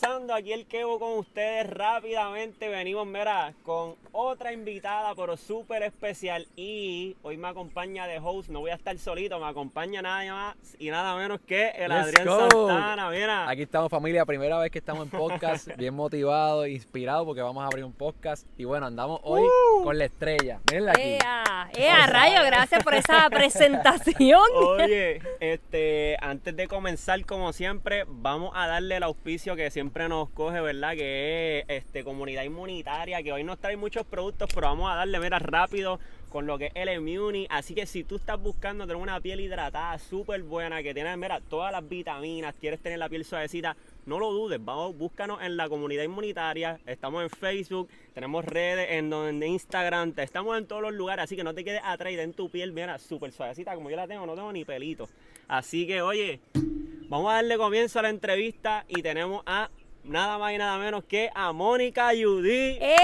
¿qué 0.00 0.06
Aquí 0.12 0.52
el 0.52 0.66
Kevo 0.66 0.98
con 0.98 1.18
ustedes 1.18 1.66
rápidamente. 1.70 2.68
Venimos, 2.68 3.06
mira, 3.06 3.54
con 3.62 3.96
otra 4.12 4.52
invitada, 4.52 5.14
pero 5.14 5.38
súper 5.38 5.82
especial. 5.82 6.46
Y 6.54 7.16
hoy 7.22 7.38
me 7.38 7.48
acompaña 7.48 8.06
de 8.06 8.18
host, 8.18 8.50
no 8.50 8.60
voy 8.60 8.72
a 8.72 8.74
estar 8.74 8.96
solito, 8.98 9.40
me 9.40 9.46
acompaña 9.46 10.02
nada 10.02 10.30
más 10.34 10.76
y 10.78 10.90
nada 10.90 11.16
menos 11.16 11.40
que 11.40 11.70
el 11.70 11.90
Adrián 11.92 12.26
Santana. 12.26 13.08
Mira. 13.08 13.48
Aquí 13.48 13.62
estamos, 13.62 13.90
familia, 13.90 14.26
primera 14.26 14.58
vez 14.58 14.70
que 14.70 14.80
estamos 14.80 15.04
en 15.04 15.10
podcast, 15.10 15.68
bien 15.78 15.94
motivados, 15.94 16.68
inspirados 16.68 17.24
porque 17.24 17.40
vamos 17.40 17.62
a 17.62 17.68
abrir 17.68 17.84
un 17.84 17.94
podcast. 17.94 18.46
Y 18.58 18.64
bueno, 18.64 18.84
andamos 18.84 19.18
hoy 19.22 19.42
uh. 19.42 19.82
con 19.82 19.96
la 19.96 20.04
estrella. 20.04 20.60
Mírenla 20.70 20.92
aquí. 20.92 21.00
¡Ea! 21.00 21.70
¡Ea, 21.74 22.06
rayo! 22.06 22.44
Gracias 22.44 22.84
por 22.84 22.94
esa 22.94 23.30
presentación. 23.30 24.42
Oye, 24.56 25.22
este, 25.40 26.18
antes 26.20 26.54
de 26.54 26.68
comenzar, 26.68 27.24
como 27.24 27.54
siempre, 27.54 28.04
vamos 28.06 28.52
a 28.54 28.66
darle 28.66 28.96
el 28.96 29.04
auspicio 29.04 29.56
que 29.56 29.70
siempre 29.70 30.01
nos 30.08 30.30
coge, 30.30 30.60
¿verdad? 30.60 30.92
Que 30.94 31.60
es 31.60 31.84
este, 31.84 32.04
comunidad 32.04 32.44
inmunitaria, 32.44 33.22
que 33.22 33.32
hoy 33.32 33.44
nos 33.44 33.58
trae 33.58 33.76
muchos 33.76 34.06
productos, 34.06 34.50
pero 34.54 34.68
vamos 34.68 34.90
a 34.90 34.96
darle, 34.96 35.18
mira, 35.20 35.38
rápido 35.38 35.98
con 36.32 36.46
lo 36.46 36.56
que 36.56 36.66
es 36.66 36.72
el 36.74 36.88
Immuni. 36.88 37.46
Así 37.50 37.74
que 37.74 37.84
si 37.86 38.04
tú 38.04 38.16
estás 38.16 38.40
buscando 38.40 38.86
tener 38.86 39.00
una 39.00 39.20
piel 39.20 39.40
hidratada 39.40 39.98
súper 39.98 40.42
buena, 40.42 40.82
que 40.82 40.94
tiene, 40.94 41.14
mira, 41.16 41.40
todas 41.40 41.70
las 41.70 41.86
vitaminas, 41.86 42.54
quieres 42.58 42.80
tener 42.80 42.98
la 42.98 43.10
piel 43.10 43.24
suavecita, 43.24 43.76
no 44.06 44.18
lo 44.18 44.32
dudes, 44.32 44.58
vamos, 44.64 44.96
búscanos 44.96 45.42
en 45.42 45.56
la 45.58 45.68
comunidad 45.68 46.04
inmunitaria. 46.04 46.80
Estamos 46.86 47.22
en 47.22 47.30
Facebook, 47.30 47.88
tenemos 48.14 48.44
redes 48.44 48.88
en, 48.92 49.12
en 49.12 49.42
Instagram, 49.42 50.14
estamos 50.16 50.56
en 50.56 50.66
todos 50.66 50.80
los 50.80 50.94
lugares, 50.94 51.24
así 51.24 51.36
que 51.36 51.44
no 51.44 51.54
te 51.54 51.64
quedes 51.64 51.82
atrás 51.84 52.14
en 52.14 52.32
tu 52.32 52.48
piel, 52.48 52.72
mira, 52.72 52.98
súper 52.98 53.30
suavecita, 53.30 53.74
como 53.74 53.90
yo 53.90 53.96
la 53.96 54.08
tengo, 54.08 54.24
no 54.24 54.34
tengo 54.34 54.52
ni 54.52 54.64
pelito. 54.64 55.08
Así 55.48 55.86
que, 55.86 56.00
oye, 56.00 56.40
vamos 57.08 57.30
a 57.30 57.34
darle 57.34 57.58
comienzo 57.58 57.98
a 57.98 58.02
la 58.02 58.08
entrevista 58.08 58.86
y 58.88 59.02
tenemos 59.02 59.42
a 59.44 59.68
nada 60.04 60.38
más 60.38 60.52
y 60.52 60.58
nada 60.58 60.78
menos 60.78 61.04
que 61.04 61.30
a 61.34 61.52
Mónica 61.52 62.10
Judy. 62.10 62.78
¡Eh! 62.80 62.96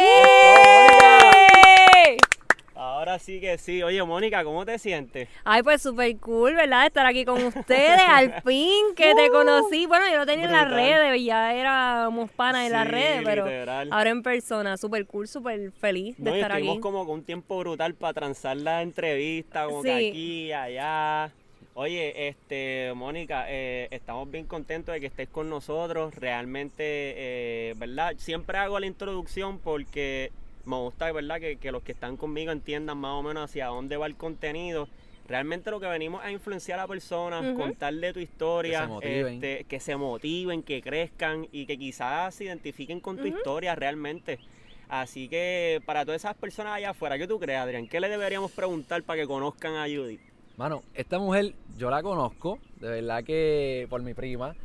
Ahora 2.74 3.18
sí 3.18 3.40
que 3.40 3.58
sí. 3.58 3.82
Oye, 3.82 4.00
Mónica, 4.04 4.44
¿cómo 4.44 4.64
te 4.64 4.78
sientes? 4.78 5.28
Ay, 5.44 5.64
pues 5.64 5.82
súper 5.82 6.16
cool, 6.18 6.54
¿verdad? 6.54 6.86
Estar 6.86 7.06
aquí 7.06 7.24
con 7.24 7.42
ustedes, 7.42 8.00
al 8.06 8.40
fin 8.46 8.94
que 8.94 9.16
te 9.16 9.30
uh. 9.30 9.32
conocí. 9.32 9.86
Bueno, 9.86 10.08
yo 10.08 10.18
lo 10.18 10.26
tenía 10.26 10.44
en 10.44 10.52
las 10.52 10.70
redes, 10.70 11.24
ya 11.24 11.54
éramos 11.54 12.30
panas 12.30 12.66
en 12.66 12.72
las 12.72 12.86
redes, 12.86 13.22
pero 13.24 13.46
ahora 13.90 14.10
en 14.10 14.22
persona, 14.22 14.76
súper 14.76 15.06
cool, 15.06 15.26
súper 15.26 15.72
feliz 15.72 16.14
de 16.18 16.36
estar 16.36 16.52
aquí. 16.52 16.60
Estuvimos 16.60 16.80
como 16.80 17.04
con 17.04 17.16
un 17.16 17.24
tiempo 17.24 17.58
brutal 17.58 17.94
para 17.94 18.14
transar 18.14 18.56
la 18.56 18.82
entrevista, 18.82 19.64
como 19.64 19.82
que 19.82 20.10
aquí, 20.10 20.52
allá. 20.52 21.32
Oye, 21.80 22.26
este, 22.26 22.92
Mónica, 22.96 23.44
eh, 23.48 23.86
estamos 23.92 24.28
bien 24.28 24.46
contentos 24.46 24.92
de 24.92 24.98
que 24.98 25.06
estés 25.06 25.28
con 25.28 25.48
nosotros. 25.48 26.12
Realmente, 26.12 26.82
eh, 26.82 27.74
¿verdad? 27.76 28.16
Siempre 28.18 28.58
hago 28.58 28.80
la 28.80 28.86
introducción 28.86 29.60
porque 29.60 30.32
me 30.64 30.74
gusta, 30.74 31.12
¿verdad? 31.12 31.38
Que, 31.38 31.54
que, 31.54 31.70
los 31.70 31.84
que 31.84 31.92
están 31.92 32.16
conmigo 32.16 32.50
entiendan 32.50 32.98
más 32.98 33.12
o 33.12 33.22
menos 33.22 33.48
hacia 33.48 33.66
dónde 33.66 33.96
va 33.96 34.06
el 34.06 34.16
contenido. 34.16 34.88
Realmente 35.28 35.70
lo 35.70 35.78
que 35.78 35.86
venimos 35.86 36.20
a 36.24 36.32
influenciar 36.32 36.80
a 36.80 36.88
personas, 36.88 37.54
contarle 37.56 38.12
tu 38.12 38.18
historia, 38.18 38.90
que 39.00 39.06
se, 39.06 39.34
este, 39.34 39.64
que 39.68 39.78
se 39.78 39.94
motiven, 39.94 40.64
que 40.64 40.82
crezcan 40.82 41.46
y 41.52 41.64
que 41.66 41.78
quizás 41.78 42.34
se 42.34 42.46
identifiquen 42.46 42.98
con 42.98 43.18
tu 43.18 43.26
historia 43.26 43.76
realmente. 43.76 44.40
Así 44.88 45.28
que 45.28 45.80
para 45.86 46.04
todas 46.04 46.22
esas 46.22 46.34
personas 46.34 46.72
allá 46.72 46.90
afuera, 46.90 47.16
¿qué 47.18 47.28
tú 47.28 47.38
crees, 47.38 47.60
Adrián? 47.60 47.86
¿Qué 47.86 48.00
le 48.00 48.08
deberíamos 48.08 48.50
preguntar 48.50 49.04
para 49.04 49.20
que 49.20 49.28
conozcan 49.28 49.76
a 49.76 49.84
Judith? 49.84 50.37
Mano, 50.58 50.82
esta 50.92 51.20
mujer 51.20 51.54
yo 51.76 51.88
la 51.88 52.02
conozco, 52.02 52.58
de 52.80 52.88
verdad 52.88 53.22
que 53.22 53.86
por 53.88 54.02
mi 54.02 54.12
prima, 54.12 54.56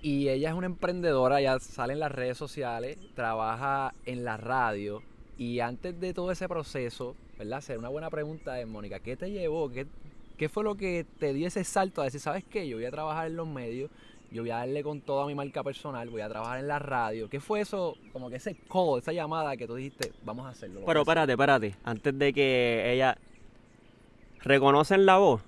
y 0.00 0.28
ella 0.28 0.50
es 0.50 0.54
una 0.54 0.66
emprendedora, 0.66 1.40
ya 1.40 1.58
sale 1.58 1.94
en 1.94 1.98
las 1.98 2.12
redes 2.12 2.38
sociales, 2.38 2.96
trabaja 3.16 3.92
en 4.06 4.24
la 4.24 4.36
radio, 4.36 5.02
y 5.36 5.58
antes 5.58 5.98
de 5.98 6.14
todo 6.14 6.30
ese 6.30 6.46
proceso, 6.46 7.16
¿verdad? 7.38 7.58
Hacer 7.58 7.76
una 7.76 7.88
buena 7.88 8.08
pregunta 8.08 8.54
de 8.54 8.66
Mónica, 8.66 9.00
¿qué 9.00 9.16
te 9.16 9.32
llevó? 9.32 9.68
¿Qué, 9.68 9.88
¿Qué 10.36 10.48
fue 10.48 10.62
lo 10.62 10.76
que 10.76 11.04
te 11.18 11.34
dio 11.34 11.48
ese 11.48 11.64
salto 11.64 12.02
a 12.02 12.04
decir, 12.04 12.20
¿sabes 12.20 12.44
qué? 12.44 12.68
Yo 12.68 12.76
voy 12.76 12.86
a 12.86 12.92
trabajar 12.92 13.26
en 13.26 13.34
los 13.34 13.48
medios, 13.48 13.90
yo 14.30 14.42
voy 14.42 14.52
a 14.52 14.58
darle 14.58 14.84
con 14.84 15.00
toda 15.00 15.26
mi 15.26 15.34
marca 15.34 15.64
personal, 15.64 16.08
voy 16.08 16.20
a 16.20 16.28
trabajar 16.28 16.60
en 16.60 16.68
la 16.68 16.78
radio. 16.78 17.28
¿Qué 17.28 17.40
fue 17.40 17.62
eso, 17.62 17.96
como 18.12 18.30
que 18.30 18.36
ese 18.36 18.54
call, 18.54 19.00
esa 19.00 19.12
llamada 19.12 19.56
que 19.56 19.66
tú 19.66 19.74
dijiste, 19.74 20.12
vamos 20.24 20.46
a 20.46 20.50
hacerlo? 20.50 20.82
Pero 20.86 21.00
espérate, 21.00 21.32
espérate, 21.32 21.74
antes 21.82 22.16
de 22.16 22.32
que 22.32 22.92
ella... 22.92 23.18
¿Reconocen 24.44 25.06
la 25.06 25.18
voz? 25.18 25.42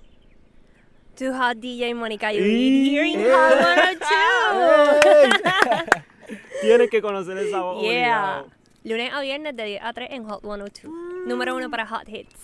Too 1.17 1.33
Hot 1.33 1.57
DJ 1.57 1.93
Mónica 1.95 2.33
you 2.33 2.43
hearing 2.43 3.19
Hot 3.19 3.53
102. 5.01 6.39
Tienes 6.61 6.89
que 6.89 7.01
conocer 7.01 7.37
esa 7.37 7.61
voz. 7.61 7.81
Yeah. 7.83 8.45
Lunes 8.83 9.11
a 9.13 9.21
viernes 9.21 9.55
de 9.55 9.65
10 9.65 9.81
a 9.83 9.93
3 9.93 10.09
en 10.11 10.25
Hot 10.25 10.41
102. 10.41 10.91
Número 11.25 11.55
uno 11.55 11.69
para 11.69 11.87
Hot 11.87 12.07
Hits. 12.07 12.35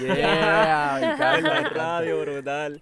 Yeah, 0.00 0.98
la 1.00 1.70
radio, 1.74 2.20
brutal. 2.20 2.80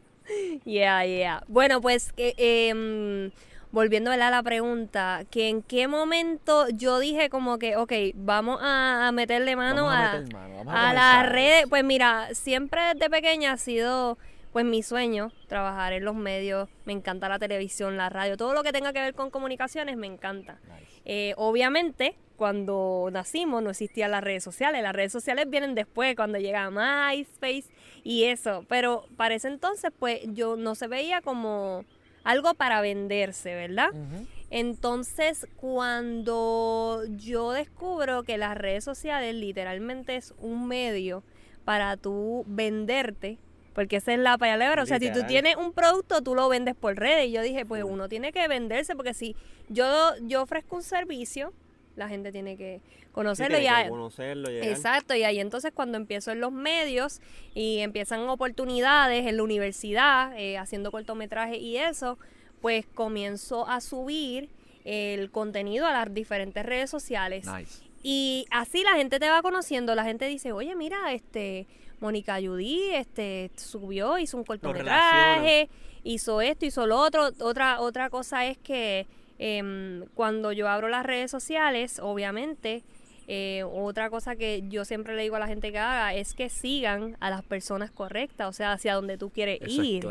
Yeah, 0.64 1.04
yeah. 1.06 1.42
Bueno, 1.48 1.80
pues 1.80 2.12
eh, 2.16 3.30
volviendo 3.72 4.10
a 4.10 4.16
la 4.16 4.42
pregunta, 4.42 5.24
que 5.30 5.48
en 5.48 5.62
qué 5.62 5.88
momento 5.88 6.68
yo 6.70 6.98
dije 6.98 7.30
como 7.30 7.58
que, 7.58 7.76
ok, 7.76 7.92
vamos 8.14 8.58
a, 8.62 9.10
meterle 9.12 9.56
mano 9.56 9.90
a, 9.90 10.22
a, 10.66 10.90
a 10.90 10.92
las 10.92 11.28
redes. 11.28 11.66
Pues 11.68 11.84
mira, 11.84 12.28
siempre 12.34 12.80
desde 12.94 13.10
pequeña 13.10 13.52
ha 13.52 13.56
sido 13.56 14.18
pues 14.52 14.64
mi 14.64 14.82
sueño, 14.82 15.30
trabajar 15.46 15.92
en 15.92 16.04
los 16.04 16.14
medios, 16.14 16.68
me 16.84 16.92
encanta 16.92 17.28
la 17.28 17.38
televisión, 17.38 17.96
la 17.96 18.08
radio, 18.08 18.36
todo 18.36 18.54
lo 18.54 18.62
que 18.62 18.72
tenga 18.72 18.92
que 18.92 19.00
ver 19.00 19.14
con 19.14 19.30
comunicaciones 19.30 19.96
me 19.96 20.06
encanta. 20.06 20.58
Eh, 21.04 21.34
obviamente, 21.36 22.16
cuando 22.36 23.08
nacimos 23.12 23.62
no 23.62 23.70
existían 23.70 24.10
las 24.10 24.24
redes 24.24 24.42
sociales, 24.44 24.82
las 24.82 24.94
redes 24.94 25.12
sociales 25.12 25.48
vienen 25.48 25.74
después, 25.74 26.16
cuando 26.16 26.38
llega 26.38 26.70
MySpace 26.70 27.64
y 28.04 28.24
eso, 28.24 28.64
pero 28.68 29.04
para 29.16 29.34
ese 29.34 29.48
entonces 29.48 29.92
pues 29.98 30.20
yo 30.26 30.56
no 30.56 30.74
se 30.74 30.86
veía 30.86 31.20
como 31.20 31.84
algo 32.24 32.54
para 32.54 32.80
venderse, 32.80 33.54
¿verdad? 33.54 33.90
Entonces, 34.50 35.46
cuando 35.56 37.02
yo 37.16 37.52
descubro 37.52 38.22
que 38.22 38.38
las 38.38 38.56
redes 38.56 38.84
sociales 38.84 39.34
literalmente 39.34 40.16
es 40.16 40.34
un 40.38 40.66
medio 40.68 41.22
para 41.64 41.96
tú 41.98 42.44
venderte, 42.46 43.38
porque 43.74 43.96
esa 43.96 44.12
es 44.14 44.18
la 44.18 44.38
payalebra. 44.38 44.82
O 44.82 44.86
sea, 44.86 44.98
si 44.98 45.12
tú 45.12 45.24
tienes 45.26 45.56
un 45.56 45.72
producto, 45.72 46.22
tú 46.22 46.34
lo 46.34 46.48
vendes 46.48 46.74
por 46.74 46.96
redes. 46.96 47.26
Y 47.28 47.32
yo 47.32 47.42
dije, 47.42 47.66
pues 47.66 47.84
uno 47.84 48.08
tiene 48.08 48.32
que 48.32 48.48
venderse, 48.48 48.96
porque 48.96 49.14
si 49.14 49.36
yo, 49.68 49.86
yo 50.22 50.42
ofrezco 50.42 50.76
un 50.76 50.82
servicio, 50.82 51.52
la 51.98 52.09
gente 52.09 52.32
tiene 52.32 52.56
que 52.56 52.81
conocerlo. 53.12 53.59
y 53.59 53.66
que 53.66 53.88
conocerlo 53.91 54.48
Exacto, 54.48 55.14
y 55.14 55.25
ahí 55.25 55.41
entonces 55.41 55.72
cuando 55.75 55.98
empiezo 55.98 56.31
en 56.31 56.41
los 56.41 56.53
medios 56.53 57.20
y 57.54 57.78
empiezan 57.78 58.26
oportunidades 58.28 59.26
en 59.26 59.36
la 59.36 59.42
universidad, 59.42 60.38
eh, 60.38 60.56
haciendo 60.56 60.91
cortometrajes 60.91 61.58
y 61.58 61.76
eso, 61.76 62.19
pues 62.60 62.87
comienzo 62.87 63.69
a 63.69 63.81
subir 63.81 64.48
el 64.84 65.31
contenido 65.31 65.87
a 65.87 65.92
las 65.92 66.14
diferentes 66.14 66.64
redes 66.64 66.88
sociales. 66.88 67.46
Y 68.02 68.46
así 68.50 68.82
la 68.84 68.94
gente 68.94 69.19
te 69.19 69.28
va 69.28 69.43
conociendo, 69.43 69.94
la 69.94 70.05
gente 70.05 70.26
dice, 70.26 70.52
oye, 70.52 70.75
mira, 70.76 71.12
este 71.12 71.67
Mónica 72.00 72.38
Judy 72.40 72.94
este, 72.94 73.50
subió, 73.56 74.19
hizo 74.19 74.37
un 74.37 74.44
cortometraje, 74.44 75.69
hizo 76.05 76.40
esto, 76.40 76.64
hizo 76.64 76.87
lo 76.87 76.99
otro. 76.99 77.31
Otra, 77.40 77.81
otra 77.81 78.08
cosa 78.08 78.46
es 78.46 78.56
que 78.58 79.06
em, 79.38 80.05
cuando 80.14 80.52
yo 80.52 80.69
abro 80.69 80.88
las 80.88 81.05
redes 81.05 81.31
sociales, 81.31 81.99
obviamente, 82.00 82.82
eh, 83.26 83.62
otra 83.64 84.08
cosa 84.08 84.37
que 84.37 84.64
yo 84.69 84.85
siempre 84.85 85.14
le 85.14 85.23
digo 85.23 85.37
a 85.37 85.38
la 85.38 85.46
gente 85.46 85.70
que 85.70 85.79
haga 85.79 86.14
es 86.14 86.35
que 86.35 86.49
sigan 86.49 87.17
a 87.20 87.31
las 87.31 87.43
personas 87.43 87.90
correctas, 87.90 88.49
o 88.49 88.52
sea, 88.52 88.73
hacia 88.73 88.94
donde 88.94 89.19
tú 89.19 89.31
quieres 89.31 89.61
ir. 89.67 90.06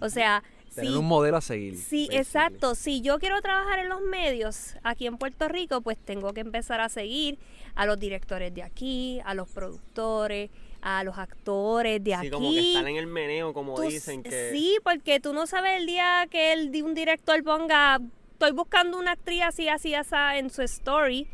O 0.00 0.08
sea, 0.08 0.42
Tener 0.74 0.96
un 0.96 1.06
modelo 1.06 1.36
a 1.36 1.40
seguir. 1.40 1.76
Sí, 1.76 2.08
exacto. 2.12 2.74
Si 2.74 3.02
yo 3.02 3.18
quiero 3.18 3.40
trabajar 3.42 3.78
en 3.80 3.88
los 3.88 4.00
medios 4.00 4.74
aquí 4.82 5.06
en 5.06 5.18
Puerto 5.18 5.48
Rico, 5.48 5.82
pues 5.82 5.98
tengo 5.98 6.32
que 6.32 6.40
empezar 6.40 6.80
a 6.80 6.88
seguir 6.88 7.38
a 7.74 7.84
los 7.84 7.98
directores 7.98 8.54
de 8.54 8.62
aquí, 8.62 9.20
a 9.24 9.34
los 9.34 9.48
productores, 9.50 10.50
a 10.80 11.04
los 11.04 11.18
actores 11.18 12.02
de 12.02 12.14
aquí. 12.14 12.26
Sí, 12.26 12.32
como 12.32 12.50
que 12.50 12.68
están 12.68 12.88
en 12.88 12.96
el 12.96 13.06
meneo, 13.06 13.52
como 13.52 13.80
dicen 13.80 14.22
que... 14.22 14.50
Sí, 14.50 14.78
porque 14.82 15.20
tú 15.20 15.32
no 15.32 15.46
sabes 15.46 15.78
el 15.78 15.86
día 15.86 16.26
que 16.30 16.52
el, 16.52 16.82
un 16.82 16.94
director 16.94 17.42
ponga, 17.44 18.00
estoy 18.42 18.56
buscando 18.56 18.98
una 18.98 19.12
actriz 19.12 19.42
así, 19.42 19.68
así, 19.68 19.94
así 19.94 20.14
en 20.34 20.50
su 20.50 20.62
story 20.62 21.28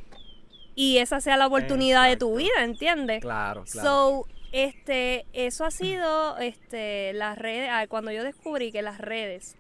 y 0.75 0.99
esa 0.99 1.23
sea 1.23 1.39
la 1.39 1.47
oportunidad 1.47 2.07
de 2.07 2.19
tu 2.19 2.37
vida, 2.37 2.63
¿entiendes? 2.63 3.23
Claro, 3.23 3.65
claro. 3.65 3.89
So, 3.89 4.27
este, 4.53 5.25
eso 5.33 5.65
ha 5.65 5.71
sido, 5.71 6.37
este, 6.37 7.15
las 7.15 7.39
redes, 7.39 7.71
cuando 7.89 8.13
yo 8.13 8.23
descubrí 8.25 8.73
que 8.73 8.83
las 8.83 8.99
redes, 8.99 9.57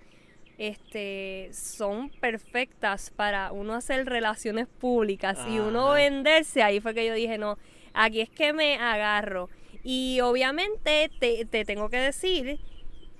este, 0.59 1.49
son 1.55 2.11
perfectas 2.11 3.11
para 3.17 3.50
uno 3.53 3.75
hacer 3.75 4.05
relaciones 4.05 4.67
públicas 4.67 5.39
y 5.49 5.59
uno 5.59 5.93
venderse, 5.93 6.62
ahí 6.62 6.81
fue 6.81 6.93
que 6.93 7.06
yo 7.06 7.15
dije, 7.15 7.39
no, 7.39 7.56
aquí 7.95 8.21
es 8.21 8.29
que 8.29 8.53
me 8.53 8.75
agarro. 8.77 9.49
Y 9.83 10.21
obviamente 10.21 11.11
te, 11.19 11.65
tengo 11.65 11.89
que 11.89 11.97
decir 11.97 12.61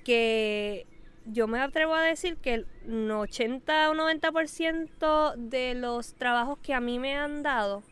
que 0.05 0.87
yo 1.31 1.47
me 1.47 1.61
atrevo 1.61 1.95
a 1.95 2.03
decir 2.03 2.37
que 2.37 2.55
el 2.55 3.11
80 3.11 3.91
o 3.91 3.95
90% 3.95 5.37
de 5.37 5.75
los 5.75 6.15
trabajos 6.15 6.59
que 6.61 6.75
a 6.75 6.81
mí 6.81 6.99
me 6.99 7.15
han 7.15 7.43
dado 7.43 7.83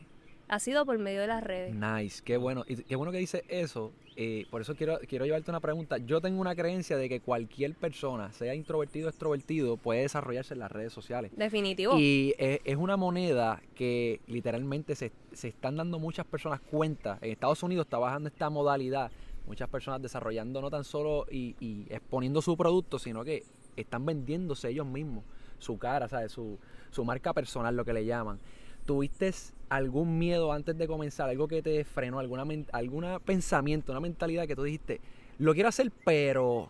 ha 0.48 0.60
sido 0.60 0.86
por 0.86 0.98
medio 0.98 1.20
de 1.20 1.26
las 1.26 1.42
redes. 1.42 1.74
Nice, 1.74 2.22
qué 2.24 2.36
bueno. 2.36 2.64
Y 2.68 2.76
qué 2.76 2.96
bueno 2.96 3.12
que 3.12 3.18
dice 3.18 3.44
eso. 3.48 3.92
Eh, 4.18 4.46
por 4.50 4.62
eso 4.62 4.74
quiero, 4.74 4.98
quiero 5.06 5.26
llevarte 5.26 5.50
una 5.50 5.60
pregunta. 5.60 5.98
Yo 5.98 6.20
tengo 6.20 6.40
una 6.40 6.54
creencia 6.54 6.96
de 6.96 7.08
que 7.08 7.20
cualquier 7.20 7.74
persona, 7.74 8.32
sea 8.32 8.54
introvertido 8.54 9.08
o 9.08 9.10
extrovertido, 9.10 9.76
puede 9.76 10.02
desarrollarse 10.02 10.54
en 10.54 10.60
las 10.60 10.72
redes 10.72 10.92
sociales. 10.92 11.32
Definitivo. 11.36 11.98
Y 11.98 12.34
es, 12.38 12.76
una 12.76 12.96
moneda 12.96 13.60
que 13.74 14.20
literalmente 14.26 14.94
se, 14.94 15.12
se, 15.32 15.48
están 15.48 15.76
dando 15.76 15.98
muchas 15.98 16.24
personas 16.26 16.60
cuenta. 16.60 17.18
En 17.20 17.32
Estados 17.32 17.62
Unidos 17.62 17.86
está 17.86 17.98
bajando 17.98 18.28
esta 18.28 18.48
modalidad. 18.48 19.10
Muchas 19.46 19.68
personas 19.68 20.02
desarrollando 20.02 20.60
no 20.60 20.70
tan 20.70 20.84
solo 20.84 21.26
y, 21.30 21.54
y 21.60 21.86
exponiendo 21.90 22.42
su 22.42 22.56
producto, 22.56 22.98
sino 22.98 23.24
que 23.24 23.44
están 23.76 24.04
vendiéndose 24.04 24.70
ellos 24.70 24.86
mismos. 24.86 25.24
Su 25.58 25.78
cara, 25.78 26.08
¿sabes? 26.08 26.32
Su, 26.32 26.58
su 26.90 27.04
marca 27.04 27.32
personal, 27.32 27.76
lo 27.76 27.84
que 27.84 27.92
le 27.92 28.04
llaman. 28.04 28.38
¿Tuviste 28.84 29.32
algún 29.68 30.18
miedo 30.18 30.52
antes 30.52 30.76
de 30.76 30.86
comenzar? 30.86 31.28
¿Algo 31.28 31.48
que 31.48 31.62
te 31.62 31.84
frenó? 31.84 32.18
¿Alguna, 32.18 32.44
alguna 32.72 33.18
pensamiento, 33.18 33.92
una 33.92 34.00
mentalidad 34.00 34.46
que 34.46 34.54
tú 34.54 34.62
dijiste, 34.62 35.00
lo 35.38 35.54
quiero 35.54 35.68
hacer, 35.68 35.90
pero 36.04 36.68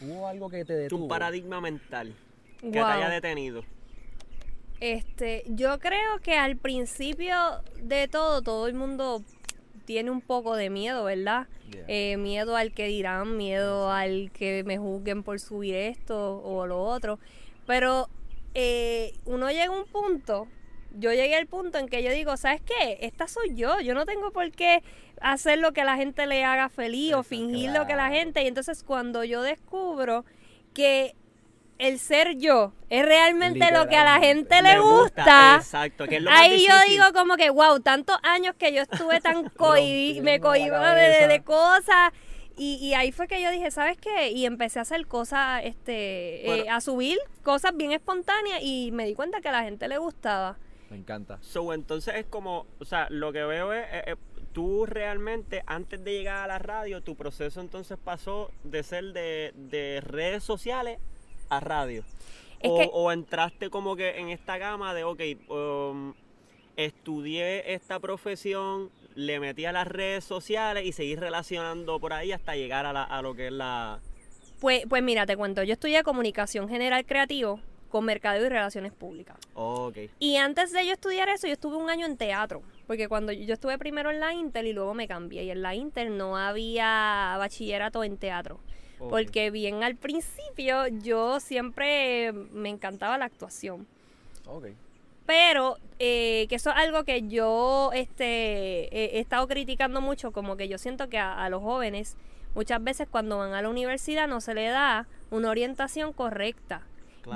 hubo 0.00 0.28
algo 0.28 0.48
que 0.48 0.64
te 0.64 0.74
detuvo? 0.74 1.04
Un 1.04 1.08
paradigma 1.08 1.60
mental 1.60 2.14
que 2.60 2.70
te 2.70 2.78
haya 2.78 3.08
detenido. 3.08 3.64
Este, 4.80 5.42
yo 5.48 5.78
creo 5.80 6.20
que 6.22 6.36
al 6.36 6.56
principio 6.56 7.34
de 7.82 8.06
todo, 8.06 8.42
todo 8.42 8.68
el 8.68 8.74
mundo 8.74 9.22
tiene 9.88 10.10
un 10.10 10.20
poco 10.20 10.54
de 10.54 10.68
miedo, 10.68 11.04
¿verdad? 11.04 11.46
Eh, 11.86 12.18
miedo 12.18 12.56
al 12.56 12.72
que 12.72 12.88
dirán, 12.88 13.38
miedo 13.38 13.90
al 13.90 14.30
que 14.32 14.62
me 14.66 14.76
juzguen 14.76 15.22
por 15.22 15.40
subir 15.40 15.74
esto 15.76 16.42
o 16.44 16.66
lo 16.66 16.82
otro. 16.82 17.18
Pero 17.66 18.10
eh, 18.52 19.14
uno 19.24 19.48
llega 19.48 19.68
a 19.68 19.70
un 19.70 19.86
punto 19.86 20.46
yo 20.92 21.12
llegué 21.12 21.36
al 21.36 21.46
punto 21.46 21.78
en 21.78 21.88
que 21.88 22.02
yo 22.02 22.10
digo, 22.12 22.36
¿sabes 22.36 22.60
qué? 22.60 22.98
Esta 23.00 23.28
soy 23.28 23.54
yo. 23.54 23.80
Yo 23.80 23.94
no 23.94 24.04
tengo 24.04 24.30
por 24.30 24.50
qué 24.50 24.82
hacer 25.20 25.58
lo 25.58 25.72
que 25.72 25.84
la 25.84 25.96
gente 25.96 26.26
le 26.26 26.44
haga 26.44 26.68
feliz 26.68 27.14
o 27.14 27.22
fingir 27.22 27.70
lo 27.70 27.86
que 27.86 27.94
la 27.94 28.10
gente. 28.10 28.42
Y 28.42 28.46
entonces 28.46 28.82
cuando 28.82 29.24
yo 29.24 29.42
descubro 29.42 30.24
que 30.74 31.14
el 31.78 31.98
ser 31.98 32.36
yo 32.36 32.72
es 32.90 33.04
realmente 33.04 33.70
lo 33.72 33.88
que 33.88 33.96
a 33.96 34.04
la 34.04 34.18
gente 34.18 34.62
le, 34.62 34.78
gusta, 34.78 35.56
exacto, 35.56 36.04
ahí 36.30 36.66
yo 36.66 36.74
digo 36.88 37.04
como 37.12 37.36
que, 37.36 37.50
wow, 37.50 37.80
tantos 37.80 38.16
años 38.22 38.54
que 38.58 38.72
yo 38.72 38.82
estuve 38.82 39.20
tan 39.20 39.48
cohibida, 39.56 40.22
me 40.22 40.40
cohibaba 40.40 40.94
de, 40.94 41.42
cosas. 41.42 42.12
Y, 42.60 42.92
ahí 42.94 43.12
fue 43.12 43.28
que 43.28 43.40
yo 43.40 43.52
dije, 43.52 43.70
¿sabes 43.70 43.96
qué? 43.98 44.32
Y 44.32 44.44
empecé 44.44 44.80
a 44.80 44.82
hacer 44.82 45.06
cosas, 45.06 45.62
este, 45.64 46.62
eh, 46.62 46.68
a 46.68 46.80
subir 46.80 47.16
cosas 47.44 47.76
bien 47.76 47.92
espontáneas 47.92 48.60
y 48.62 48.90
me 48.90 49.06
di 49.06 49.14
cuenta 49.14 49.40
que 49.40 49.48
a 49.48 49.52
la 49.52 49.62
gente 49.62 49.86
le 49.86 49.98
gustaba. 49.98 50.58
Me 50.90 50.96
encanta. 50.96 51.38
So, 51.40 51.72
entonces 51.72 52.16
es 52.16 52.26
como, 52.26 52.66
o 52.80 52.84
sea, 52.84 53.06
lo 53.10 53.32
que 53.32 53.44
veo 53.44 53.72
es, 53.72 53.84
eh, 53.92 54.02
eh, 54.06 54.16
tú 54.52 54.86
realmente, 54.86 55.62
antes 55.66 56.02
de 56.02 56.12
llegar 56.12 56.44
a 56.44 56.46
la 56.46 56.58
radio, 56.58 57.02
tu 57.02 57.14
proceso 57.14 57.60
entonces 57.60 57.98
pasó 58.02 58.50
de 58.64 58.82
ser 58.82 59.12
de, 59.12 60.00
redes 60.04 60.42
sociales 60.42 60.98
a 61.48 61.60
radio. 61.60 62.04
O, 62.62 63.12
entraste 63.12 63.70
como 63.70 63.94
que 63.94 64.18
en 64.18 64.30
esta 64.30 64.58
gama 64.58 64.92
de, 64.92 65.04
ok, 65.04 65.20
um, 65.48 66.14
estudié 66.76 67.72
esta 67.72 68.00
profesión, 68.00 68.90
le 69.14 69.38
metí 69.38 69.64
a 69.64 69.72
las 69.72 69.86
redes 69.86 70.24
sociales 70.24 70.84
y 70.84 70.92
seguí 70.92 71.14
relacionando 71.14 72.00
por 72.00 72.12
ahí 72.12 72.32
hasta 72.32 72.56
llegar 72.56 72.84
a, 72.84 73.04
a 73.04 73.22
lo 73.22 73.34
que 73.34 73.46
es 73.46 73.52
la... 73.52 74.00
Pues, 74.60 74.86
pues 74.88 75.02
mira, 75.04 75.24
te 75.24 75.36
cuento, 75.36 75.62
yo 75.62 75.72
estudié 75.72 76.02
comunicación 76.02 76.68
general 76.68 77.04
creativo 77.06 77.60
con 77.88 78.04
mercado 78.04 78.44
y 78.44 78.48
relaciones 78.48 78.92
públicas. 78.92 79.36
Y 80.18 80.36
antes 80.36 80.72
de 80.72 80.86
yo 80.86 80.92
estudiar 80.92 81.28
eso, 81.28 81.46
yo 81.46 81.54
estuve 81.54 81.76
un 81.76 81.90
año 81.90 82.06
en 82.06 82.16
teatro, 82.16 82.62
porque 82.86 83.08
cuando 83.08 83.32
yo 83.32 83.54
estuve 83.54 83.78
primero 83.78 84.10
en 84.10 84.20
la 84.20 84.32
Inter 84.32 84.66
y 84.66 84.72
luego 84.72 84.94
me 84.94 85.08
cambié, 85.08 85.44
y 85.44 85.50
en 85.50 85.62
la 85.62 85.74
Inter 85.74 86.10
no 86.10 86.36
había 86.36 87.36
bachillerato 87.38 88.04
en 88.04 88.18
teatro. 88.18 88.60
Porque 88.98 89.50
bien 89.50 89.82
al 89.84 89.96
principio 89.96 90.86
yo 90.88 91.40
siempre 91.40 92.32
me 92.32 92.68
encantaba 92.68 93.18
la 93.18 93.26
actuación. 93.26 93.86
Pero 95.26 95.76
eh, 95.98 96.46
que 96.48 96.56
eso 96.56 96.70
es 96.70 96.76
algo 96.76 97.04
que 97.04 97.28
yo 97.28 97.90
este, 97.94 98.88
he, 98.96 99.20
estado 99.20 99.46
criticando 99.46 100.00
mucho, 100.00 100.32
como 100.32 100.56
que 100.56 100.68
yo 100.68 100.78
siento 100.78 101.08
que 101.08 101.18
a 101.18 101.48
los 101.50 101.62
jóvenes 101.62 102.16
muchas 102.54 102.82
veces 102.82 103.06
cuando 103.08 103.38
van 103.38 103.52
a 103.52 103.62
la 103.62 103.68
universidad 103.68 104.26
no 104.26 104.40
se 104.40 104.54
le 104.54 104.66
da 104.68 105.06
una 105.30 105.50
orientación 105.50 106.12
correcta 106.12 106.87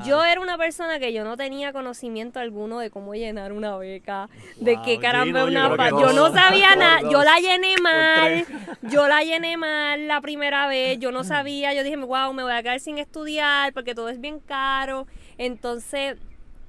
yo 0.04 0.24
era 0.24 0.40
una 0.40 0.58
persona 0.58 0.98
que 0.98 1.12
yo 1.12 1.24
no 1.24 1.36
tenía 1.36 1.72
conocimiento 1.72 2.40
alguno 2.40 2.78
de 2.78 2.90
cómo 2.90 3.14
llenar 3.14 3.52
una 3.52 3.76
beca, 3.76 4.28
de 4.56 4.78
qué 4.84 4.98
caramba 4.98 5.44
una 5.44 5.76
yo, 5.90 6.00
yo 6.00 6.12
no 6.12 6.32
sabía 6.32 6.74
nada, 6.76 7.00
yo 7.10 7.22
la 7.22 7.38
llené 7.38 7.76
mal, 7.82 8.46
yo 8.82 9.08
la 9.08 9.22
llené 9.22 9.56
mal 9.56 10.06
la 10.06 10.20
primera 10.20 10.66
vez, 10.66 10.98
yo 10.98 11.12
no 11.12 11.24
sabía, 11.32 11.74
yo 11.74 11.84
dije, 11.84 11.96
wow, 11.96 12.32
me 12.32 12.42
voy 12.42 12.52
a 12.52 12.62
quedar 12.62 12.80
sin 12.80 12.98
estudiar 12.98 13.72
porque 13.72 13.94
todo 13.94 14.08
es 14.08 14.20
bien 14.20 14.40
caro. 14.40 15.06
Entonces, 15.38 16.16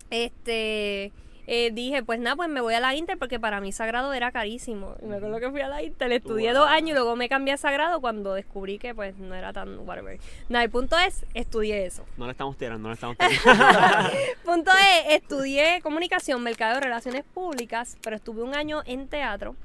este 0.09 1.11
eh, 1.45 1.71
dije, 1.71 2.03
pues 2.03 2.19
nada, 2.19 2.35
pues 2.35 2.49
me 2.49 2.61
voy 2.61 2.73
a 2.73 2.79
la 2.79 2.95
Inter 2.95 3.17
porque 3.17 3.39
para 3.39 3.59
mí 3.59 3.71
Sagrado 3.71 4.13
era 4.13 4.31
carísimo. 4.31 4.95
Y 5.01 5.05
me 5.05 5.17
acuerdo 5.17 5.39
que 5.39 5.51
fui 5.51 5.61
a 5.61 5.67
la 5.67 5.83
Inter, 5.83 6.11
estudié 6.11 6.53
dos 6.53 6.67
años 6.67 6.91
y 6.91 6.93
luego 6.93 7.15
me 7.15 7.27
cambié 7.27 7.53
a 7.53 7.57
Sagrado 7.57 7.99
cuando 7.99 8.33
descubrí 8.33 8.79
que 8.79 8.95
pues 8.95 9.17
no 9.17 9.35
era 9.35 9.51
tan 9.51 9.79
whatever. 9.87 10.19
Nada, 10.49 10.63
el 10.63 10.69
punto 10.69 10.97
es, 10.97 11.25
estudié 11.33 11.85
eso. 11.85 12.05
No 12.17 12.25
le 12.25 12.31
estamos 12.31 12.57
tirando, 12.57 12.83
no 12.83 12.89
le 12.89 12.93
estamos 12.93 13.17
tirando. 13.43 14.09
punto 14.45 14.71
es, 14.71 15.15
estudié 15.15 15.81
comunicación, 15.81 16.41
mercado, 16.43 16.79
relaciones 16.79 17.23
públicas, 17.23 17.97
pero 18.01 18.15
estuve 18.15 18.41
un 18.41 18.55
año 18.55 18.81
en 18.85 19.07
teatro. 19.07 19.55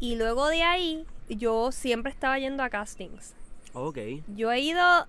Y 0.00 0.16
luego 0.16 0.48
de 0.48 0.62
ahí, 0.62 1.06
yo 1.28 1.72
siempre 1.72 2.10
estaba 2.10 2.38
yendo 2.38 2.62
a 2.62 2.70
castings. 2.70 3.34
Ok. 3.74 3.98
Yo 4.28 4.52
he 4.52 4.60
ido 4.60 5.06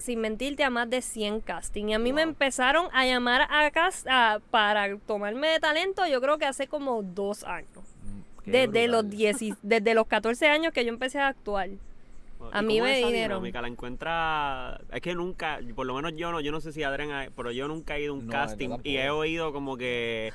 sin 0.00 0.20
mentirte, 0.20 0.64
a 0.64 0.70
más 0.70 0.88
de 0.90 1.02
100 1.02 1.40
casting. 1.40 1.88
Y 1.88 1.94
a 1.94 1.98
mí 1.98 2.12
me 2.12 2.22
empezaron 2.22 2.88
a 2.92 3.06
llamar 3.06 3.46
a 3.50 3.70
cast 3.70 4.06
para 4.50 4.96
tomarme 4.98 5.48
de 5.48 5.60
talento, 5.60 6.06
yo 6.06 6.20
creo 6.20 6.38
que 6.38 6.46
hace 6.46 6.66
como 6.66 7.02
dos 7.02 7.44
años. 7.44 7.68
Mm, 8.46 8.50
desde 8.50 8.88
los, 8.88 9.04
desde 9.62 9.94
los 9.94 10.06
14 10.06 10.48
años 10.48 10.72
que 10.72 10.84
yo 10.84 10.90
empecé 10.90 11.18
a 11.18 11.28
actuar. 11.28 11.70
a 12.52 12.62
mí 12.62 12.80
me 12.80 12.96
dijeron. 12.96 13.42
la 13.52 13.68
encuentra. 13.68 14.80
Es 14.92 15.00
que 15.00 15.14
nunca, 15.14 15.60
por 15.74 15.86
lo 15.86 15.94
menos 15.94 16.14
yo 16.16 16.32
no, 16.32 16.40
yo 16.40 16.52
no 16.52 16.60
sé 16.60 16.72
si 16.72 16.82
Adrián, 16.82 17.32
pero 17.36 17.52
yo 17.52 17.68
nunca 17.68 17.96
he 17.96 18.02
ido 18.02 18.14
a 18.14 18.16
un 18.16 18.28
casting 18.28 18.78
y 18.82 18.96
he 18.96 19.10
oído 19.10 19.52
como 19.52 19.76
que 19.76 20.32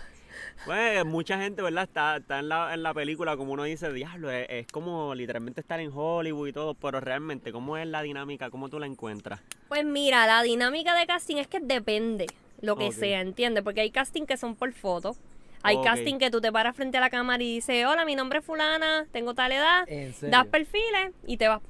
pues 0.65 1.05
mucha 1.05 1.39
gente, 1.39 1.61
¿verdad? 1.61 1.83
Está, 1.83 2.17
está 2.17 2.39
en, 2.39 2.49
la, 2.49 2.73
en 2.73 2.83
la 2.83 2.93
película, 2.93 3.37
como 3.37 3.53
uno 3.53 3.63
dice, 3.63 3.91
diablo, 3.91 4.31
es, 4.31 4.67
como 4.67 5.15
literalmente 5.15 5.61
estar 5.61 5.79
en 5.79 5.91
Hollywood 5.93 6.47
y 6.47 6.53
todo, 6.53 6.73
pero 6.73 6.99
realmente, 6.99 7.51
¿cómo 7.51 7.77
es 7.77 7.87
la 7.87 8.01
dinámica? 8.01 8.49
¿Cómo 8.49 8.69
tú 8.69 8.79
la 8.79 8.85
encuentras? 8.85 9.41
Pues 9.67 9.85
mira, 9.85 10.25
la 10.27 10.43
dinámica 10.43 10.95
de 10.95 11.05
casting 11.05 11.37
es 11.37 11.47
que 11.47 11.59
depende 11.59 12.27
lo 12.61 12.75
que 12.75 12.91
sea, 12.91 13.21
¿entiendes? 13.21 13.63
Porque 13.63 13.81
hay 13.81 13.91
casting 13.91 14.25
que 14.25 14.37
son 14.37 14.55
por 14.55 14.71
foto. 14.73 15.15
Hay 15.61 15.81
casting 15.81 16.19
que 16.19 16.29
tú 16.29 16.41
te 16.41 16.51
paras 16.51 16.75
frente 16.75 16.97
a 16.97 17.01
la 17.01 17.09
cámara 17.09 17.41
y 17.43 17.55
dices, 17.55 17.85
hola, 17.87 18.05
mi 18.05 18.15
nombre 18.15 18.39
es 18.39 18.45
fulana, 18.45 19.07
tengo 19.11 19.33
tal 19.33 19.51
edad, 19.51 19.87
das 20.21 20.45
perfiles 20.47 21.11
y 21.25 21.37
te 21.37 21.47
vas 21.47 21.61